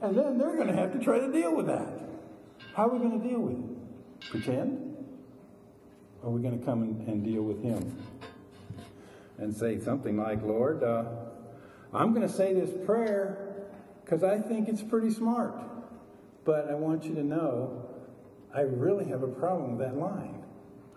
And 0.00 0.16
then 0.16 0.38
they're 0.38 0.54
going 0.54 0.68
to 0.68 0.76
have 0.76 0.92
to 0.92 0.98
try 0.98 1.18
to 1.18 1.30
deal 1.32 1.54
with 1.54 1.66
that. 1.66 1.88
How 2.74 2.86
are 2.86 2.94
we 2.94 2.98
going 2.98 3.20
to 3.20 3.28
deal 3.28 3.40
with 3.40 3.58
it? 3.58 4.30
Pretend? 4.30 4.96
Are 6.22 6.30
we 6.30 6.40
going 6.42 6.58
to 6.58 6.64
come 6.64 6.82
and, 6.82 7.08
and 7.08 7.24
deal 7.24 7.42
with 7.42 7.62
Him? 7.62 7.96
And 9.38 9.54
say 9.54 9.78
something 9.78 10.16
like, 10.16 10.42
Lord, 10.42 10.82
uh, 10.82 11.04
I'm 11.92 12.12
going 12.12 12.26
to 12.26 12.32
say 12.32 12.54
this 12.54 12.70
prayer 12.84 13.66
because 14.04 14.22
I 14.22 14.38
think 14.38 14.68
it's 14.68 14.82
pretty 14.82 15.10
smart. 15.10 15.54
But 16.44 16.70
I 16.70 16.74
want 16.74 17.04
you 17.04 17.14
to 17.14 17.22
know 17.22 17.84
I 18.54 18.62
really 18.62 19.04
have 19.06 19.22
a 19.22 19.28
problem 19.28 19.76
with 19.76 19.86
that 19.86 19.96
line. 19.96 20.42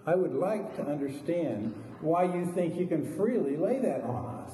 I 0.05 0.15
would 0.15 0.33
like 0.33 0.75
to 0.77 0.83
understand 0.83 1.75
why 1.99 2.23
you 2.23 2.51
think 2.55 2.75
you 2.75 2.87
can 2.87 3.15
freely 3.15 3.57
lay 3.57 3.79
that 3.79 4.01
on 4.03 4.45
us. 4.45 4.51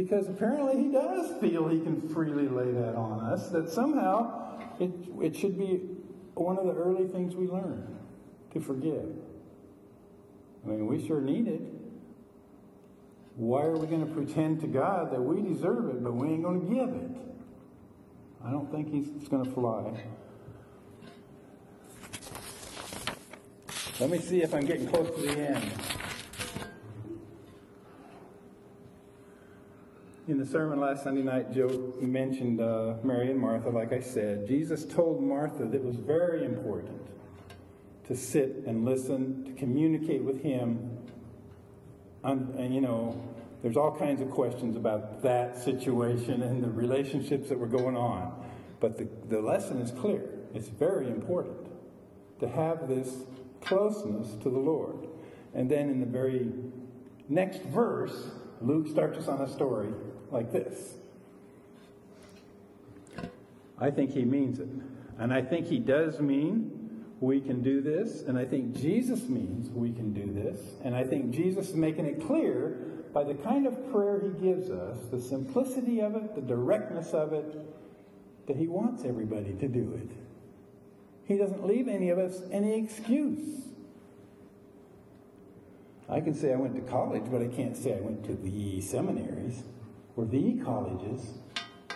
Because 0.00 0.28
apparently 0.28 0.82
he 0.82 0.90
does 0.90 1.38
feel 1.42 1.68
he 1.68 1.78
can 1.78 2.08
freely 2.08 2.48
lay 2.48 2.72
that 2.72 2.94
on 2.94 3.20
us, 3.20 3.50
that 3.50 3.68
somehow 3.68 4.58
it, 4.80 4.90
it 5.20 5.36
should 5.36 5.58
be 5.58 5.82
one 6.34 6.56
of 6.56 6.64
the 6.64 6.72
early 6.72 7.06
things 7.06 7.36
we 7.36 7.46
learn 7.46 7.98
to 8.54 8.60
forgive. 8.60 9.12
I 10.64 10.68
mean, 10.68 10.86
we 10.86 11.06
sure 11.06 11.20
need 11.20 11.48
it. 11.48 11.60
Why 13.36 13.64
are 13.64 13.76
we 13.76 13.86
going 13.86 14.06
to 14.06 14.12
pretend 14.14 14.62
to 14.62 14.66
God 14.68 15.12
that 15.12 15.20
we 15.20 15.42
deserve 15.42 15.90
it, 15.90 16.02
but 16.02 16.14
we 16.14 16.28
ain't 16.28 16.44
going 16.44 16.66
to 16.66 16.74
give 16.74 16.88
it? 16.88 17.10
I 18.42 18.50
don't 18.50 18.72
think 18.72 18.90
he's, 18.90 19.28
going 19.28 19.44
to 19.44 19.50
fly. 19.50 20.02
Let 24.00 24.08
me 24.08 24.18
see 24.18 24.42
if 24.42 24.54
I'm 24.54 24.64
getting 24.64 24.88
close 24.88 25.14
to 25.14 25.20
the 25.20 25.38
end. 25.38 25.72
The 30.40 30.46
sermon 30.46 30.80
last 30.80 31.02
Sunday 31.02 31.20
night, 31.20 31.52
Joe 31.52 31.92
mentioned 32.00 32.62
uh, 32.62 32.94
Mary 33.02 33.30
and 33.30 33.38
Martha, 33.38 33.68
like 33.68 33.92
I 33.92 34.00
said. 34.00 34.48
Jesus 34.48 34.86
told 34.86 35.22
Martha 35.22 35.66
that 35.66 35.74
it 35.74 35.84
was 35.84 35.96
very 35.96 36.46
important 36.46 36.98
to 38.06 38.16
sit 38.16 38.62
and 38.66 38.86
listen, 38.86 39.44
to 39.44 39.52
communicate 39.52 40.24
with 40.24 40.42
him. 40.42 40.96
And, 42.24 42.54
and, 42.54 42.74
you 42.74 42.80
know, 42.80 43.22
there's 43.62 43.76
all 43.76 43.94
kinds 43.94 44.22
of 44.22 44.30
questions 44.30 44.76
about 44.76 45.22
that 45.22 45.58
situation 45.58 46.42
and 46.42 46.64
the 46.64 46.70
relationships 46.70 47.50
that 47.50 47.58
were 47.58 47.66
going 47.66 47.96
on. 47.96 48.42
But 48.80 48.96
the, 48.96 49.08
the 49.28 49.42
lesson 49.42 49.82
is 49.82 49.90
clear. 49.90 50.24
It's 50.54 50.68
very 50.68 51.08
important 51.08 51.68
to 52.40 52.48
have 52.48 52.88
this 52.88 53.14
closeness 53.60 54.32
to 54.42 54.48
the 54.48 54.58
Lord. 54.58 55.06
And 55.52 55.70
then 55.70 55.90
in 55.90 56.00
the 56.00 56.06
very 56.06 56.50
next 57.28 57.60
verse, 57.64 58.28
Luke 58.62 58.88
starts 58.88 59.18
us 59.18 59.28
on 59.28 59.42
a 59.42 59.48
story 59.48 59.92
like 60.32 60.52
this. 60.52 60.94
I 63.78 63.90
think 63.90 64.12
he 64.12 64.24
means 64.24 64.58
it. 64.58 64.68
And 65.18 65.32
I 65.32 65.42
think 65.42 65.66
he 65.66 65.78
does 65.78 66.20
mean 66.20 67.04
we 67.20 67.40
can 67.40 67.62
do 67.62 67.80
this. 67.80 68.22
And 68.22 68.38
I 68.38 68.44
think 68.44 68.74
Jesus 68.74 69.28
means 69.28 69.70
we 69.70 69.92
can 69.92 70.12
do 70.12 70.32
this. 70.32 70.58
And 70.84 70.94
I 70.94 71.04
think 71.04 71.30
Jesus 71.30 71.70
is 71.70 71.74
making 71.74 72.06
it 72.06 72.26
clear 72.26 72.78
by 73.12 73.24
the 73.24 73.34
kind 73.34 73.66
of 73.66 73.90
prayer 73.92 74.20
he 74.20 74.30
gives 74.44 74.70
us, 74.70 74.98
the 75.10 75.20
simplicity 75.20 76.00
of 76.00 76.14
it, 76.14 76.34
the 76.34 76.42
directness 76.42 77.12
of 77.12 77.32
it, 77.32 77.56
that 78.46 78.56
he 78.56 78.66
wants 78.66 79.04
everybody 79.04 79.54
to 79.54 79.68
do 79.68 80.00
it. 80.00 80.10
He 81.24 81.36
doesn't 81.36 81.66
leave 81.66 81.88
any 81.88 82.10
of 82.10 82.18
us 82.18 82.42
any 82.50 82.78
excuse. 82.78 83.62
I 86.08 86.20
can 86.20 86.34
say 86.34 86.52
I 86.52 86.56
went 86.56 86.74
to 86.74 86.80
college, 86.80 87.24
but 87.30 87.40
I 87.40 87.46
can't 87.46 87.76
say 87.76 87.96
I 87.96 88.00
went 88.00 88.24
to 88.24 88.34
the 88.34 88.80
seminaries 88.80 89.62
or 90.16 90.24
the 90.24 90.60
colleges. 90.64 91.38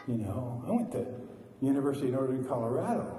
You 0.06 0.18
know, 0.18 0.62
I 0.66 0.70
went 0.70 0.92
to 0.92 1.06
University 1.60 2.08
of 2.08 2.14
Northern 2.14 2.44
Colorado. 2.44 3.18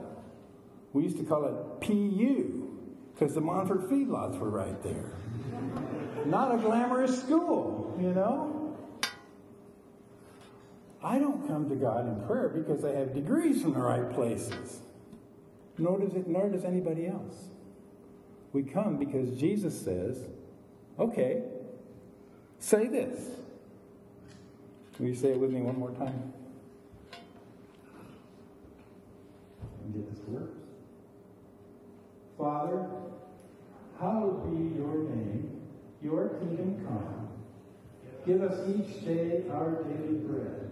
We 0.93 1.03
used 1.03 1.17
to 1.17 1.23
call 1.23 1.45
it 1.45 1.81
PU 1.85 2.79
because 3.13 3.33
the 3.33 3.41
Monfort 3.41 3.89
feedlots 3.89 4.39
were 4.39 4.49
right 4.49 4.81
there. 4.83 5.11
Not 6.25 6.53
a 6.53 6.57
glamorous 6.57 7.19
school, 7.19 7.97
you 7.99 8.13
know. 8.13 8.77
I 11.03 11.19
don't 11.19 11.47
come 11.47 11.69
to 11.69 11.75
God 11.75 12.07
in 12.07 12.25
prayer 12.25 12.49
because 12.49 12.83
I 12.83 12.91
have 12.91 13.13
degrees 13.13 13.61
from 13.61 13.73
the 13.73 13.79
right 13.79 14.11
places. 14.13 14.79
Nor 15.77 15.99
does 15.99 16.15
it, 16.15 16.27
nor 16.27 16.49
does 16.49 16.65
anybody 16.65 17.07
else. 17.07 17.49
We 18.53 18.63
come 18.63 18.97
because 18.97 19.37
Jesus 19.37 19.79
says, 19.79 20.17
okay, 20.97 21.43
say 22.57 22.87
this. 22.87 23.19
Will 24.99 25.07
you 25.07 25.15
say 25.15 25.31
it 25.31 25.39
with 25.39 25.51
me 25.51 25.61
one 25.61 25.77
more 25.77 25.91
time? 25.91 26.33
Get 29.93 30.09
this 30.09 30.19
to 30.25 30.31
work. 30.31 30.51
Father, 32.37 32.87
hallowed 33.99 34.51
be 34.51 34.77
your 34.77 34.95
name, 35.09 35.61
your 36.01 36.29
kingdom 36.29 36.85
come. 36.85 37.27
Give 38.25 38.41
us 38.41 38.67
each 38.69 39.05
day 39.05 39.43
our 39.51 39.83
daily 39.83 40.15
bread. 40.15 40.71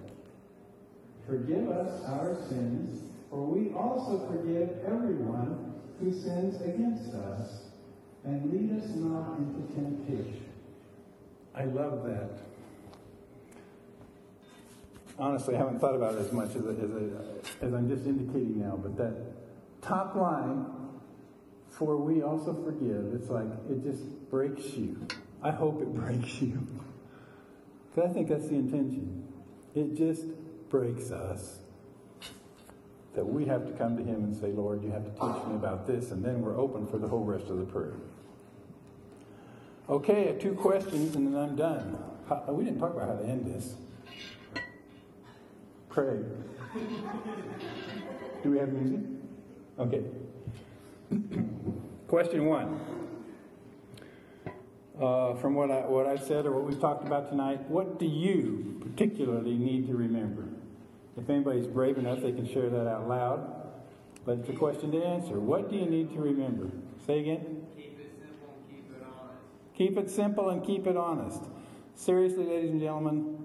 Forgive 1.28 1.70
us 1.70 2.04
our 2.06 2.36
sins, 2.50 3.02
for 3.30 3.46
we 3.46 3.74
also 3.74 4.28
forgive 4.28 4.70
everyone 4.86 5.74
who 6.00 6.12
sins 6.12 6.62
against 6.62 7.14
us. 7.14 7.64
And 8.26 8.52
lead 8.52 8.82
us 8.82 8.90
not 8.96 9.38
into 9.38 9.74
temptation. 9.74 10.46
I 11.54 11.66
love 11.66 12.06
that. 12.06 12.53
Honestly, 15.20 15.56
I 15.56 15.60
haven't 15.60 15.80
thought 15.80 15.96
about 15.96 16.16
it 16.16 16.22
as 16.22 16.32
much 16.32 16.50
as, 16.50 16.66
as, 16.66 16.92
as 17.62 17.74
I'm 17.74 17.88
just 17.88 18.06
indicating 18.06 18.60
now, 18.60 18.80
but 18.82 18.98
that 18.98 19.14
top 19.82 20.16
line, 20.16 20.66
for 21.70 21.98
we 21.98 22.24
also 22.24 22.54
forgive, 22.54 23.14
it's 23.14 23.30
like 23.30 23.48
it 23.70 23.84
just 23.84 24.30
breaks 24.30 24.74
you. 24.74 25.08
I 25.44 25.52
hope 25.52 25.82
it 25.82 25.94
breaks 25.94 26.42
you. 26.42 26.68
Because 27.94 28.10
I 28.10 28.14
think 28.14 28.30
that's 28.30 28.48
the 28.48 28.56
intention. 28.56 29.28
It 29.76 29.96
just 29.96 30.26
breaks 30.70 31.12
us. 31.12 31.60
That 33.14 33.26
we 33.26 33.46
have 33.46 33.68
to 33.68 33.74
come 33.74 33.96
to 33.98 34.04
Him 34.04 34.24
and 34.24 34.36
say, 34.36 34.48
Lord, 34.48 34.84
you 34.84 34.90
have 34.90 35.06
to 35.06 35.12
teach 35.12 35.48
me 35.48 35.54
about 35.54 35.86
this, 35.86 36.10
and 36.10 36.26
then 36.26 36.42
we're 36.42 36.58
open 36.58 36.88
for 36.88 36.98
the 36.98 37.08
whole 37.08 37.24
rest 37.24 37.48
of 37.50 37.60
the 37.60 37.66
prayer. 37.66 37.94
Okay, 39.90 40.36
two 40.40 40.54
questions 40.54 41.16
and 41.16 41.28
then 41.28 41.42
I'm 41.42 41.56
done. 41.56 41.98
We 42.48 42.64
didn't 42.64 42.80
talk 42.80 42.96
about 42.96 43.10
how 43.10 43.16
to 43.16 43.26
end 43.26 43.46
this. 43.46 43.76
Craig. 45.94 46.26
Do 48.42 48.50
we 48.50 48.58
have 48.58 48.74
music? 48.74 49.02
Okay. 49.78 50.04
Question 52.08 52.46
one. 52.48 52.80
Uh, 55.00 55.36
from 55.36 55.54
what 55.54 55.70
I 55.70 55.82
what 55.82 56.08
I 56.08 56.18
said 56.18 56.48
or 56.48 56.52
what 56.52 56.64
we've 56.66 56.80
talked 56.80 57.06
about 57.06 57.30
tonight, 57.30 57.70
what 57.70 58.00
do 58.00 58.08
you 58.08 58.82
particularly 58.82 59.56
need 59.56 59.86
to 59.86 59.96
remember? 59.96 60.48
If 61.16 61.30
anybody's 61.30 61.68
brave 61.68 62.00
enough, 62.00 62.22
they 62.22 62.32
can 62.32 62.52
share 62.52 62.72
that 62.72 62.88
out 62.88 63.08
loud. 63.08 63.64
But 64.26 64.40
it's 64.40 64.50
a 64.50 64.54
question 64.54 64.92
to 64.94 65.04
answer. 65.04 65.40
What 65.40 65.70
do 65.70 65.76
you 65.76 65.86
need 65.86 66.12
to 66.14 66.20
remember? 66.20 66.72
Say 67.06 67.20
again. 67.20 67.68
Keep 67.76 68.00
it 68.00 68.10
simple 68.10 68.50
and 68.50 68.66
keep 68.66 68.88
it 68.90 69.04
honest. 69.06 69.44
Keep 69.76 69.98
it 69.98 70.10
simple 70.10 70.50
and 70.50 70.66
keep 70.66 70.88
it 70.88 70.98
honest. 70.98 71.44
Seriously, 71.96 72.46
ladies 72.46 72.72
and 72.72 72.82
gentlemen, 72.82 73.43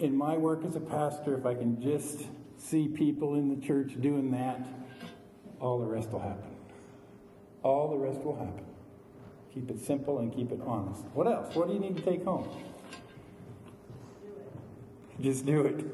in 0.00 0.16
my 0.16 0.36
work 0.36 0.64
as 0.64 0.76
a 0.76 0.80
pastor, 0.80 1.36
if 1.38 1.46
I 1.46 1.54
can 1.54 1.80
just 1.80 2.26
see 2.56 2.88
people 2.88 3.34
in 3.36 3.48
the 3.48 3.66
church 3.66 4.00
doing 4.00 4.30
that, 4.32 4.66
all 5.60 5.78
the 5.78 5.86
rest 5.86 6.10
will 6.10 6.20
happen. 6.20 6.56
All 7.62 7.90
the 7.90 7.96
rest 7.96 8.20
will 8.22 8.36
happen. 8.36 8.64
Keep 9.54 9.70
it 9.70 9.80
simple 9.80 10.18
and 10.18 10.34
keep 10.34 10.50
it 10.52 10.60
honest. 10.66 11.04
What 11.12 11.26
else? 11.26 11.54
What 11.54 11.68
do 11.68 11.74
you 11.74 11.80
need 11.80 11.96
to 11.96 12.02
take 12.02 12.24
home? 12.24 12.48
Just 15.20 15.44
do 15.44 15.62
it. 15.62 15.84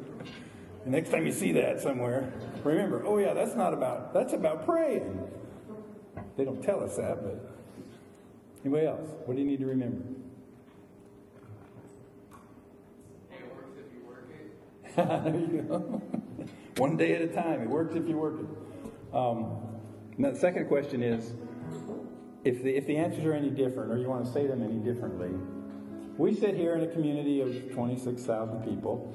The 0.85 0.91
next 0.91 1.11
time 1.11 1.27
you 1.27 1.33
see 1.33 1.51
that 1.53 1.81
somewhere, 1.81 2.33
remember, 2.63 3.05
oh 3.05 3.19
yeah, 3.19 3.35
that's 3.35 3.57
not 3.57 3.75
about, 3.75 4.15
that's 4.15 4.33
about 4.33 4.65
praying. 4.65 5.21
They 6.37 6.45
don't 6.45 6.63
tell 6.63 6.81
us 6.85 6.97
that, 6.97 7.25
but 7.25 7.57
anybody 8.65 8.87
else? 8.87 9.09
What 9.25 9.35
do 9.35 9.43
you 9.43 9.49
need 9.49 9.59
to 9.59 9.67
remember? 9.67 10.05
It 13.33 13.53
works 13.53 13.79
if 13.79 13.93
you 13.93 14.07
work 14.07 14.29
it. 14.31 14.85
there 14.85 14.86
you. 14.97 16.03
One 16.77 16.97
day 16.97 17.15
at 17.15 17.23
a 17.23 17.29
time. 17.29 17.63
It 17.63 17.69
works 17.69 17.95
if 17.95 18.07
you 18.09 18.17
work 18.17 18.41
it. 18.41 19.15
Um, 19.15 19.59
now 20.19 20.31
the 20.31 20.39
second 20.39 20.69
question 20.69 21.03
is, 21.03 21.33
if 22.45 22.63
the, 22.63 22.77
if 22.77 22.87
the 22.87 22.97
answers 22.97 23.25
are 23.25 23.33
any 23.33 23.51
different, 23.51 23.91
or 23.91 23.99
you 23.99 24.09
want 24.09 24.25
to 24.25 24.33
say 24.33 24.47
them 24.47 24.63
any 24.63 24.79
differently, 24.79 25.31
we 26.17 26.35
sit 26.35 26.55
here 26.55 26.75
in 26.75 26.83
a 26.83 26.87
community 26.87 27.41
of 27.41 27.73
26,000 27.73 28.63
people, 28.63 29.15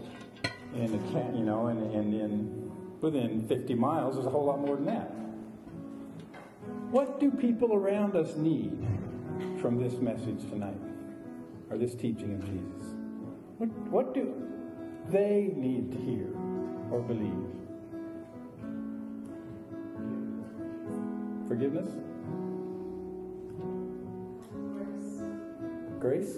in 0.75 0.93
a, 0.93 1.37
you 1.37 1.43
know, 1.43 1.67
and, 1.67 1.93
and 1.93 2.13
in 2.13 2.61
within 3.01 3.47
50 3.47 3.73
miles, 3.75 4.15
there's 4.15 4.27
a 4.27 4.29
whole 4.29 4.45
lot 4.45 4.59
more 4.59 4.75
than 4.75 4.85
that. 4.85 5.11
What 6.91 7.19
do 7.19 7.31
people 7.31 7.73
around 7.73 8.15
us 8.15 8.35
need 8.35 8.85
from 9.59 9.81
this 9.81 9.93
message 9.95 10.41
tonight, 10.49 10.79
or 11.69 11.77
this 11.77 11.95
teaching 11.95 12.33
of 12.33 12.45
Jesus? 12.45 12.95
What, 13.57 13.69
what 13.89 14.13
do 14.13 14.50
they 15.09 15.51
need 15.55 15.91
to 15.91 15.97
hear 15.97 16.27
or 16.91 17.01
believe? 17.01 17.47
Forgiveness? 21.47 21.89
Grace? 25.99 26.37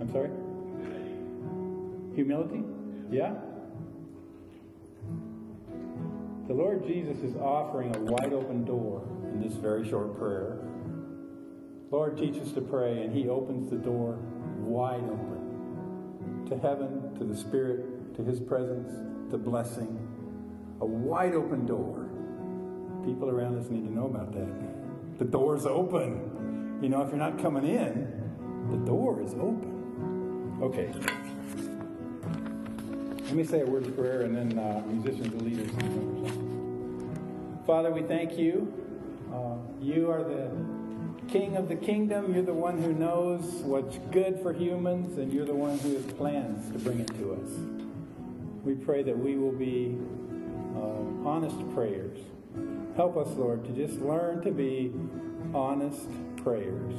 I'm 0.00 0.10
sorry? 0.12 0.30
Humility? 2.14 2.62
Yeah? 3.10 3.34
The 6.46 6.52
Lord 6.52 6.86
Jesus 6.86 7.18
is 7.18 7.36
offering 7.36 7.96
a 7.96 8.00
wide 8.00 8.32
open 8.32 8.64
door 8.64 9.02
in 9.32 9.40
this 9.40 9.54
very 9.54 9.88
short 9.88 10.18
prayer. 10.18 10.58
Lord, 11.90 12.18
teach 12.18 12.40
us 12.40 12.52
to 12.52 12.60
pray, 12.60 13.02
and 13.02 13.16
He 13.16 13.28
opens 13.28 13.70
the 13.70 13.76
door 13.76 14.18
wide 14.58 15.04
open 15.04 15.43
to 16.48 16.58
heaven, 16.58 17.14
to 17.18 17.24
the 17.24 17.36
Spirit, 17.36 18.16
to 18.16 18.22
His 18.22 18.40
presence, 18.40 18.90
to 19.30 19.38
blessing. 19.38 19.98
A 20.80 20.86
wide 20.86 21.34
open 21.34 21.66
door. 21.66 22.08
People 23.04 23.30
around 23.30 23.58
us 23.58 23.70
need 23.70 23.84
to 23.84 23.92
know 23.92 24.06
about 24.06 24.32
that. 24.32 25.18
The 25.18 25.24
door's 25.24 25.66
open. 25.66 26.78
You 26.82 26.88
know, 26.88 27.02
if 27.02 27.08
you're 27.08 27.18
not 27.18 27.38
coming 27.38 27.66
in, 27.66 28.24
the 28.70 28.78
door 28.78 29.22
is 29.22 29.34
open. 29.34 30.58
Okay. 30.62 30.92
Let 33.24 33.34
me 33.34 33.44
say 33.44 33.62
a 33.62 33.66
word 33.66 33.86
of 33.86 33.96
prayer, 33.96 34.22
and 34.22 34.36
then 34.36 34.58
uh, 34.58 34.82
musicians 34.86 35.32
will 35.34 35.40
lead 35.40 35.60
us 35.60 35.70
Father, 37.66 37.90
we 37.90 38.02
thank 38.02 38.38
you. 38.38 38.72
Uh, 39.32 39.56
you 39.80 40.10
are 40.10 40.22
the 40.22 40.50
King 41.28 41.56
of 41.56 41.68
the 41.68 41.76
kingdom. 41.76 42.34
You're 42.34 42.44
the 42.44 42.52
one 42.54 42.80
who 42.80 42.92
knows 42.92 43.42
what's 43.62 43.98
good 44.10 44.40
for 44.40 44.52
humans, 44.52 45.18
and 45.18 45.32
you're 45.32 45.46
the 45.46 45.54
one 45.54 45.78
who 45.78 45.94
has 45.94 46.04
plans 46.12 46.70
to 46.72 46.78
bring 46.78 47.00
it 47.00 47.08
to 47.18 47.32
us. 47.32 47.50
We 48.64 48.74
pray 48.74 49.02
that 49.02 49.18
we 49.18 49.36
will 49.36 49.52
be 49.52 49.98
uh, 50.76 51.28
honest 51.28 51.56
prayers. 51.74 52.18
Help 52.96 53.16
us, 53.16 53.28
Lord, 53.36 53.64
to 53.64 53.72
just 53.72 54.00
learn 54.00 54.42
to 54.42 54.50
be 54.50 54.92
honest 55.52 56.08
prayers, 56.36 56.94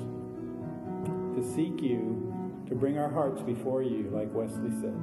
to 1.35 1.53
seek 1.55 1.81
you, 1.81 2.33
to 2.67 2.75
bring 2.75 2.97
our 2.97 3.09
hearts 3.09 3.41
before 3.41 3.83
you, 3.83 4.09
like 4.13 4.33
Wesley 4.33 4.71
said. 4.81 4.95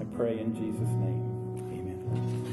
I 0.00 0.04
pray 0.16 0.38
in 0.38 0.54
Jesus' 0.54 0.88
name. 0.88 1.26
Amen. 1.68 2.49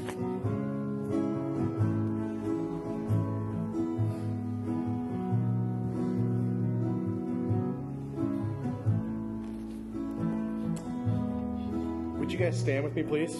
You 12.38 12.46
guys 12.46 12.60
stand 12.60 12.84
with 12.84 12.96
me, 12.96 13.02
please? 13.02 13.40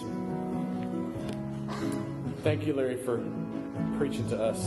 Thank 2.42 2.66
you, 2.66 2.72
Larry, 2.72 2.96
for 2.96 3.22
preaching 3.96 4.28
to 4.30 4.42
us 4.42 4.58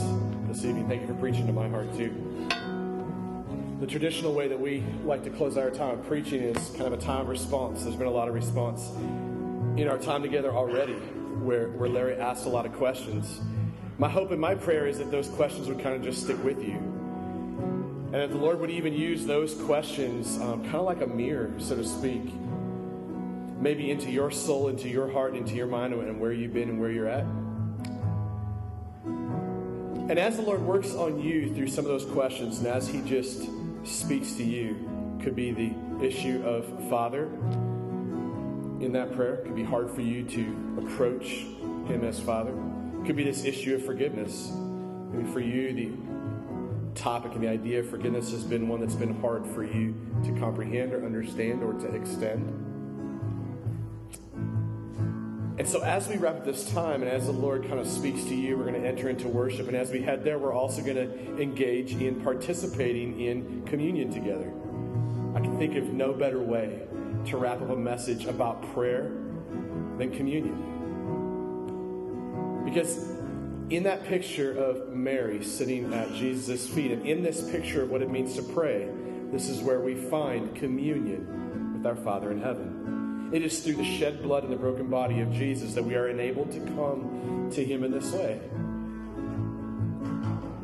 this 0.48 0.64
evening. 0.64 0.88
Thank 0.88 1.02
you 1.02 1.08
for 1.08 1.14
preaching 1.14 1.46
to 1.46 1.52
my 1.52 1.68
heart, 1.68 1.94
too. 1.94 2.48
The 3.80 3.86
traditional 3.86 4.32
way 4.32 4.48
that 4.48 4.58
we 4.58 4.84
like 5.04 5.22
to 5.24 5.30
close 5.30 5.58
our 5.58 5.70
time 5.70 5.98
of 5.98 6.06
preaching 6.06 6.40
is 6.42 6.56
kind 6.70 6.86
of 6.86 6.94
a 6.94 6.96
time 6.96 7.22
of 7.22 7.28
response. 7.28 7.82
There's 7.82 7.96
been 7.96 8.06
a 8.06 8.10
lot 8.10 8.28
of 8.28 8.34
response 8.34 8.88
in 9.76 9.86
our 9.86 9.98
time 9.98 10.22
together 10.22 10.50
already 10.50 10.94
where, 10.94 11.68
where 11.68 11.90
Larry 11.90 12.16
asked 12.16 12.46
a 12.46 12.48
lot 12.48 12.64
of 12.64 12.72
questions. 12.72 13.40
My 13.98 14.08
hope 14.08 14.30
and 14.30 14.40
my 14.40 14.54
prayer 14.54 14.86
is 14.86 14.96
that 14.98 15.10
those 15.10 15.28
questions 15.28 15.68
would 15.68 15.80
kind 15.80 15.94
of 15.94 16.02
just 16.02 16.22
stick 16.22 16.42
with 16.42 16.62
you. 16.62 16.76
And 16.76 18.14
that 18.14 18.30
the 18.30 18.38
Lord 18.38 18.60
would 18.60 18.70
even 18.70 18.94
use 18.94 19.26
those 19.26 19.54
questions 19.54 20.38
um, 20.38 20.62
kind 20.62 20.76
of 20.76 20.84
like 20.84 21.02
a 21.02 21.06
mirror, 21.06 21.52
so 21.58 21.76
to 21.76 21.84
speak, 21.84 22.30
maybe 23.62 23.90
into 23.92 24.10
your 24.10 24.30
soul, 24.32 24.68
into 24.68 24.88
your 24.88 25.08
heart, 25.10 25.36
into 25.36 25.54
your 25.54 25.68
mind, 25.68 25.94
and 25.94 26.20
where 26.20 26.32
you've 26.32 26.52
been 26.52 26.68
and 26.68 26.80
where 26.80 26.90
you're 26.90 27.08
at. 27.08 27.24
And 30.10 30.18
as 30.18 30.36
the 30.36 30.42
Lord 30.42 30.60
works 30.62 30.94
on 30.94 31.20
you 31.20 31.54
through 31.54 31.68
some 31.68 31.84
of 31.86 31.90
those 31.92 32.04
questions, 32.04 32.58
and 32.58 32.66
as 32.66 32.88
He 32.88 33.00
just 33.02 33.48
speaks 33.84 34.32
to 34.34 34.42
you, 34.42 34.88
could 35.22 35.36
be 35.36 35.52
the 35.52 35.72
issue 36.04 36.42
of 36.44 36.66
Father 36.90 37.26
in 38.80 38.90
that 38.94 39.14
prayer. 39.14 39.36
Could 39.36 39.54
be 39.54 39.62
hard 39.62 39.88
for 39.92 40.00
you 40.00 40.24
to 40.24 40.84
approach 40.84 41.26
Him 41.86 42.02
as 42.02 42.18
Father. 42.18 42.52
Could 43.06 43.14
be 43.14 43.22
this 43.22 43.44
issue 43.44 43.76
of 43.76 43.84
forgiveness. 43.86 44.50
Maybe 44.52 45.30
for 45.30 45.38
you, 45.38 45.72
the 45.72 47.00
topic 47.00 47.34
and 47.34 47.42
the 47.42 47.48
idea 47.48 47.78
of 47.78 47.88
forgiveness 47.88 48.32
has 48.32 48.42
been 48.42 48.66
one 48.68 48.80
that's 48.80 48.96
been 48.96 49.20
hard 49.20 49.46
for 49.46 49.62
you 49.62 49.94
to 50.24 50.32
comprehend 50.40 50.92
or 50.92 51.06
understand 51.06 51.62
or 51.62 51.74
to 51.74 51.86
extend. 51.94 52.61
And 55.62 55.70
so, 55.70 55.80
as 55.82 56.08
we 56.08 56.16
wrap 56.16 56.42
this 56.42 56.68
time 56.72 57.02
and 57.02 57.08
as 57.08 57.26
the 57.26 57.32
Lord 57.32 57.68
kind 57.68 57.78
of 57.78 57.86
speaks 57.86 58.24
to 58.24 58.34
you, 58.34 58.58
we're 58.58 58.64
going 58.64 58.82
to 58.82 58.88
enter 58.88 59.08
into 59.08 59.28
worship. 59.28 59.68
And 59.68 59.76
as 59.76 59.92
we 59.92 60.02
head 60.02 60.24
there, 60.24 60.36
we're 60.36 60.52
also 60.52 60.82
going 60.82 60.96
to 60.96 61.40
engage 61.40 61.92
in 61.92 62.20
participating 62.20 63.20
in 63.20 63.64
communion 63.64 64.12
together. 64.12 64.52
I 65.36 65.40
can 65.40 65.56
think 65.58 65.76
of 65.76 65.92
no 65.92 66.14
better 66.14 66.42
way 66.42 66.80
to 67.26 67.36
wrap 67.36 67.62
up 67.62 67.70
a 67.70 67.76
message 67.76 68.24
about 68.24 68.74
prayer 68.74 69.12
than 69.98 70.10
communion. 70.10 70.56
Because 72.64 72.96
in 73.70 73.84
that 73.84 74.02
picture 74.06 74.50
of 74.58 74.88
Mary 74.88 75.44
sitting 75.44 75.94
at 75.94 76.12
Jesus' 76.12 76.66
feet, 76.68 76.90
and 76.90 77.06
in 77.06 77.22
this 77.22 77.48
picture 77.52 77.84
of 77.84 77.90
what 77.90 78.02
it 78.02 78.10
means 78.10 78.34
to 78.34 78.42
pray, 78.42 78.88
this 79.30 79.48
is 79.48 79.60
where 79.60 79.78
we 79.78 79.94
find 79.94 80.56
communion 80.56 81.74
with 81.74 81.86
our 81.86 81.94
Father 81.94 82.32
in 82.32 82.40
heaven. 82.40 83.01
It 83.32 83.42
is 83.42 83.60
through 83.60 83.76
the 83.76 83.84
shed 83.84 84.22
blood 84.22 84.44
and 84.44 84.52
the 84.52 84.58
broken 84.58 84.88
body 84.88 85.20
of 85.20 85.32
Jesus 85.32 85.72
that 85.74 85.82
we 85.82 85.94
are 85.94 86.08
enabled 86.08 86.52
to 86.52 86.60
come 86.76 87.48
to 87.52 87.64
Him 87.64 87.82
in 87.82 87.90
this 87.90 88.12
way. 88.12 88.40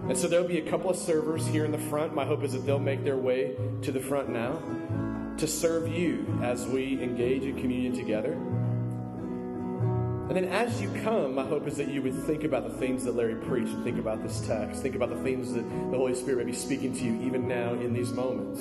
And 0.08 0.16
so 0.16 0.28
there'll 0.28 0.46
be 0.46 0.58
a 0.58 0.70
couple 0.70 0.90
of 0.90 0.96
servers 0.96 1.46
here 1.46 1.64
in 1.64 1.72
the 1.72 1.78
front. 1.78 2.14
My 2.14 2.26
hope 2.26 2.42
is 2.42 2.52
that 2.52 2.66
they'll 2.66 2.78
make 2.78 3.04
their 3.04 3.16
way 3.16 3.56
to 3.82 3.92
the 3.92 4.00
front 4.00 4.28
now 4.28 4.60
to 5.38 5.46
serve 5.46 5.88
you 5.88 6.26
as 6.42 6.66
we 6.66 7.02
engage 7.02 7.44
in 7.44 7.58
communion 7.58 7.94
together. 7.94 8.32
And 8.32 10.36
then 10.36 10.44
as 10.46 10.82
you 10.82 10.90
come, 11.04 11.34
my 11.34 11.46
hope 11.46 11.66
is 11.66 11.78
that 11.78 11.88
you 11.88 12.02
would 12.02 12.22
think 12.24 12.44
about 12.44 12.70
the 12.70 12.76
things 12.76 13.02
that 13.04 13.16
Larry 13.16 13.36
preached, 13.36 13.72
and 13.72 13.82
think 13.82 13.98
about 13.98 14.22
this 14.22 14.46
text, 14.46 14.82
think 14.82 14.94
about 14.94 15.08
the 15.08 15.22
things 15.22 15.54
that 15.54 15.62
the 15.62 15.96
Holy 15.96 16.14
Spirit 16.14 16.44
may 16.44 16.52
be 16.52 16.56
speaking 16.56 16.94
to 16.94 17.02
you 17.02 17.18
even 17.22 17.48
now 17.48 17.72
in 17.72 17.94
these 17.94 18.12
moments. 18.12 18.60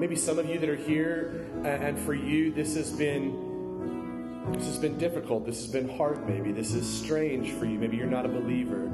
Maybe 0.00 0.16
some 0.16 0.38
of 0.38 0.48
you 0.48 0.58
that 0.58 0.68
are 0.70 0.76
here, 0.76 1.44
and 1.62 1.98
for 1.98 2.14
you, 2.14 2.50
this 2.50 2.74
has 2.74 2.90
been 2.90 3.48
this 4.52 4.64
has 4.64 4.78
been 4.78 4.96
difficult. 4.96 5.44
This 5.44 5.60
has 5.60 5.70
been 5.70 5.94
hard. 5.94 6.26
Maybe 6.26 6.52
this 6.52 6.72
is 6.72 6.88
strange 6.88 7.52
for 7.52 7.66
you. 7.66 7.78
Maybe 7.78 7.98
you're 7.98 8.06
not 8.06 8.24
a 8.24 8.30
believer. 8.30 8.86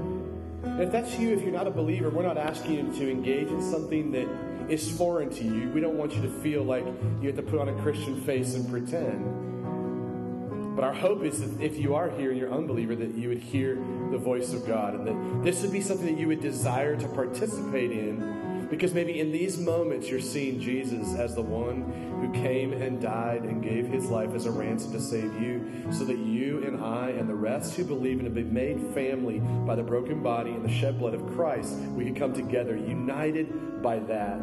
And 0.64 0.82
if 0.82 0.90
that's 0.90 1.16
you, 1.16 1.32
if 1.32 1.42
you're 1.42 1.52
not 1.52 1.68
a 1.68 1.70
believer, 1.70 2.10
we're 2.10 2.26
not 2.26 2.36
asking 2.36 2.72
you 2.72 2.92
to 2.98 3.08
engage 3.08 3.46
in 3.46 3.62
something 3.62 4.10
that 4.10 4.26
is 4.68 4.90
foreign 4.90 5.30
to 5.30 5.44
you. 5.44 5.70
We 5.70 5.80
don't 5.80 5.96
want 5.96 6.12
you 6.12 6.22
to 6.22 6.28
feel 6.28 6.64
like 6.64 6.84
you 6.84 7.28
have 7.28 7.36
to 7.36 7.42
put 7.42 7.60
on 7.60 7.68
a 7.68 7.82
Christian 7.82 8.20
face 8.22 8.54
and 8.54 8.68
pretend. 8.68 10.74
But 10.74 10.84
our 10.84 10.92
hope 10.92 11.22
is 11.22 11.40
that 11.40 11.64
if 11.64 11.78
you 11.78 11.94
are 11.94 12.10
here 12.10 12.32
and 12.32 12.38
you're 12.38 12.52
unbeliever, 12.52 12.96
that 12.96 13.14
you 13.14 13.28
would 13.28 13.38
hear 13.38 13.76
the 14.10 14.18
voice 14.18 14.52
of 14.52 14.66
God 14.66 14.94
and 14.94 15.06
that 15.06 15.44
this 15.44 15.62
would 15.62 15.72
be 15.72 15.80
something 15.80 16.06
that 16.06 16.20
you 16.20 16.26
would 16.26 16.40
desire 16.40 16.96
to 16.96 17.08
participate 17.08 17.92
in 17.92 18.35
because 18.70 18.92
maybe 18.92 19.20
in 19.20 19.32
these 19.32 19.58
moments 19.58 20.08
you're 20.08 20.20
seeing 20.20 20.60
Jesus 20.60 21.14
as 21.14 21.34
the 21.34 21.42
one 21.42 21.82
who 22.20 22.32
came 22.32 22.72
and 22.72 23.00
died 23.00 23.42
and 23.42 23.62
gave 23.62 23.86
his 23.86 24.06
life 24.06 24.34
as 24.34 24.46
a 24.46 24.50
ransom 24.50 24.92
to 24.92 25.00
save 25.00 25.40
you 25.40 25.86
so 25.90 26.04
that 26.04 26.18
you 26.18 26.64
and 26.64 26.82
I 26.82 27.10
and 27.10 27.28
the 27.28 27.34
rest 27.34 27.74
who 27.76 27.84
believe 27.84 28.18
and 28.18 28.24
have 28.24 28.34
been 28.34 28.52
made 28.52 28.80
family 28.94 29.38
by 29.38 29.74
the 29.74 29.82
broken 29.82 30.22
body 30.22 30.50
and 30.50 30.64
the 30.64 30.72
shed 30.72 30.98
blood 30.98 31.14
of 31.14 31.26
Christ, 31.34 31.74
we 31.74 32.04
can 32.04 32.14
come 32.14 32.32
together 32.32 32.76
united 32.76 33.82
by 33.82 33.98
that. 34.00 34.40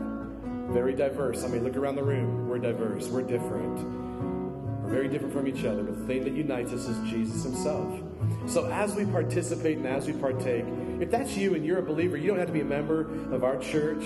Very 0.70 0.94
diverse. 0.94 1.44
I 1.44 1.48
mean, 1.48 1.64
look 1.64 1.76
around 1.76 1.96
the 1.96 2.04
room. 2.04 2.48
We're 2.48 2.60
diverse. 2.60 3.08
We're 3.08 3.24
different. 3.24 3.84
We're 4.84 4.90
very 4.90 5.08
different 5.08 5.34
from 5.34 5.48
each 5.48 5.66
other, 5.66 5.84
but 5.84 5.98
the 5.98 6.06
thing 6.06 6.24
that 6.24 6.34
unites 6.34 6.72
us 6.72 6.88
is 6.88 7.10
Jesus 7.10 7.44
himself. 7.44 8.00
So 8.48 8.66
as 8.72 8.96
we 8.96 9.06
participate 9.06 9.78
and 9.78 9.88
as 9.88 10.08
we 10.08 10.14
partake, 10.14 10.66
if 11.00 11.12
that's 11.12 11.36
you 11.36 11.56
and 11.56 11.66
you're 11.66 11.80
a 11.80 11.84
believer, 11.84 12.18
you 12.18 12.28
don't 12.28 12.40
have 12.40 12.48
to 12.48 12.54
be 12.54 12.62
a 12.62 12.66
member 12.66 13.02
of 13.34 13.44
our 13.44 13.58
church. 13.58 14.04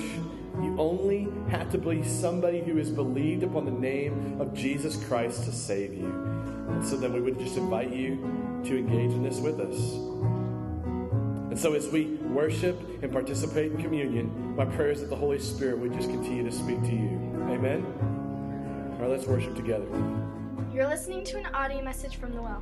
You 0.62 0.76
only 0.80 1.28
have 1.50 1.72
to 1.72 1.78
be 1.78 2.04
somebody 2.04 2.62
who 2.62 2.78
has 2.78 2.90
believed 2.90 3.44
upon 3.44 3.66
the 3.66 3.72
name 3.72 4.42
of 4.42 4.54
Jesus 4.54 5.04
Christ 5.06 5.44
to 5.46 5.52
save 5.52 5.94
you. 5.94 6.08
And 6.70 6.86
so 6.86 6.98
then 6.98 7.14
we 7.14 7.22
would 7.22 7.38
just 7.40 7.58
invite 7.58 7.94
you 7.94 8.18
to 8.66 8.78
engage 8.78 9.12
in 9.12 9.24
this 9.24 9.40
with 9.40 9.60
us. 9.60 9.78
And 11.58 11.58
so 11.58 11.74
as 11.74 11.88
we 11.88 12.06
worship 12.32 12.80
and 13.02 13.12
participate 13.12 13.72
in 13.72 13.82
communion, 13.82 14.56
my 14.56 14.66
prayer 14.66 14.92
is 14.92 15.02
that 15.02 15.10
the 15.10 15.16
Holy 15.16 15.40
Spirit 15.40 15.80
would 15.80 15.94
just 15.94 16.10
continue 16.10 16.44
to 16.44 16.52
speak 16.52 16.82
to 16.82 16.92
you. 16.92 17.10
Amen? 17.50 17.84
All 18.94 19.00
right, 19.00 19.10
let's 19.10 19.26
worship 19.26 19.56
together. 19.56 19.86
You're 20.74 20.88
listening 20.88 21.24
to 21.26 21.38
an 21.38 21.48
audio 21.48 21.84
message 21.84 22.18
from 22.18 22.34
the 22.34 22.42
Well. 22.42 22.62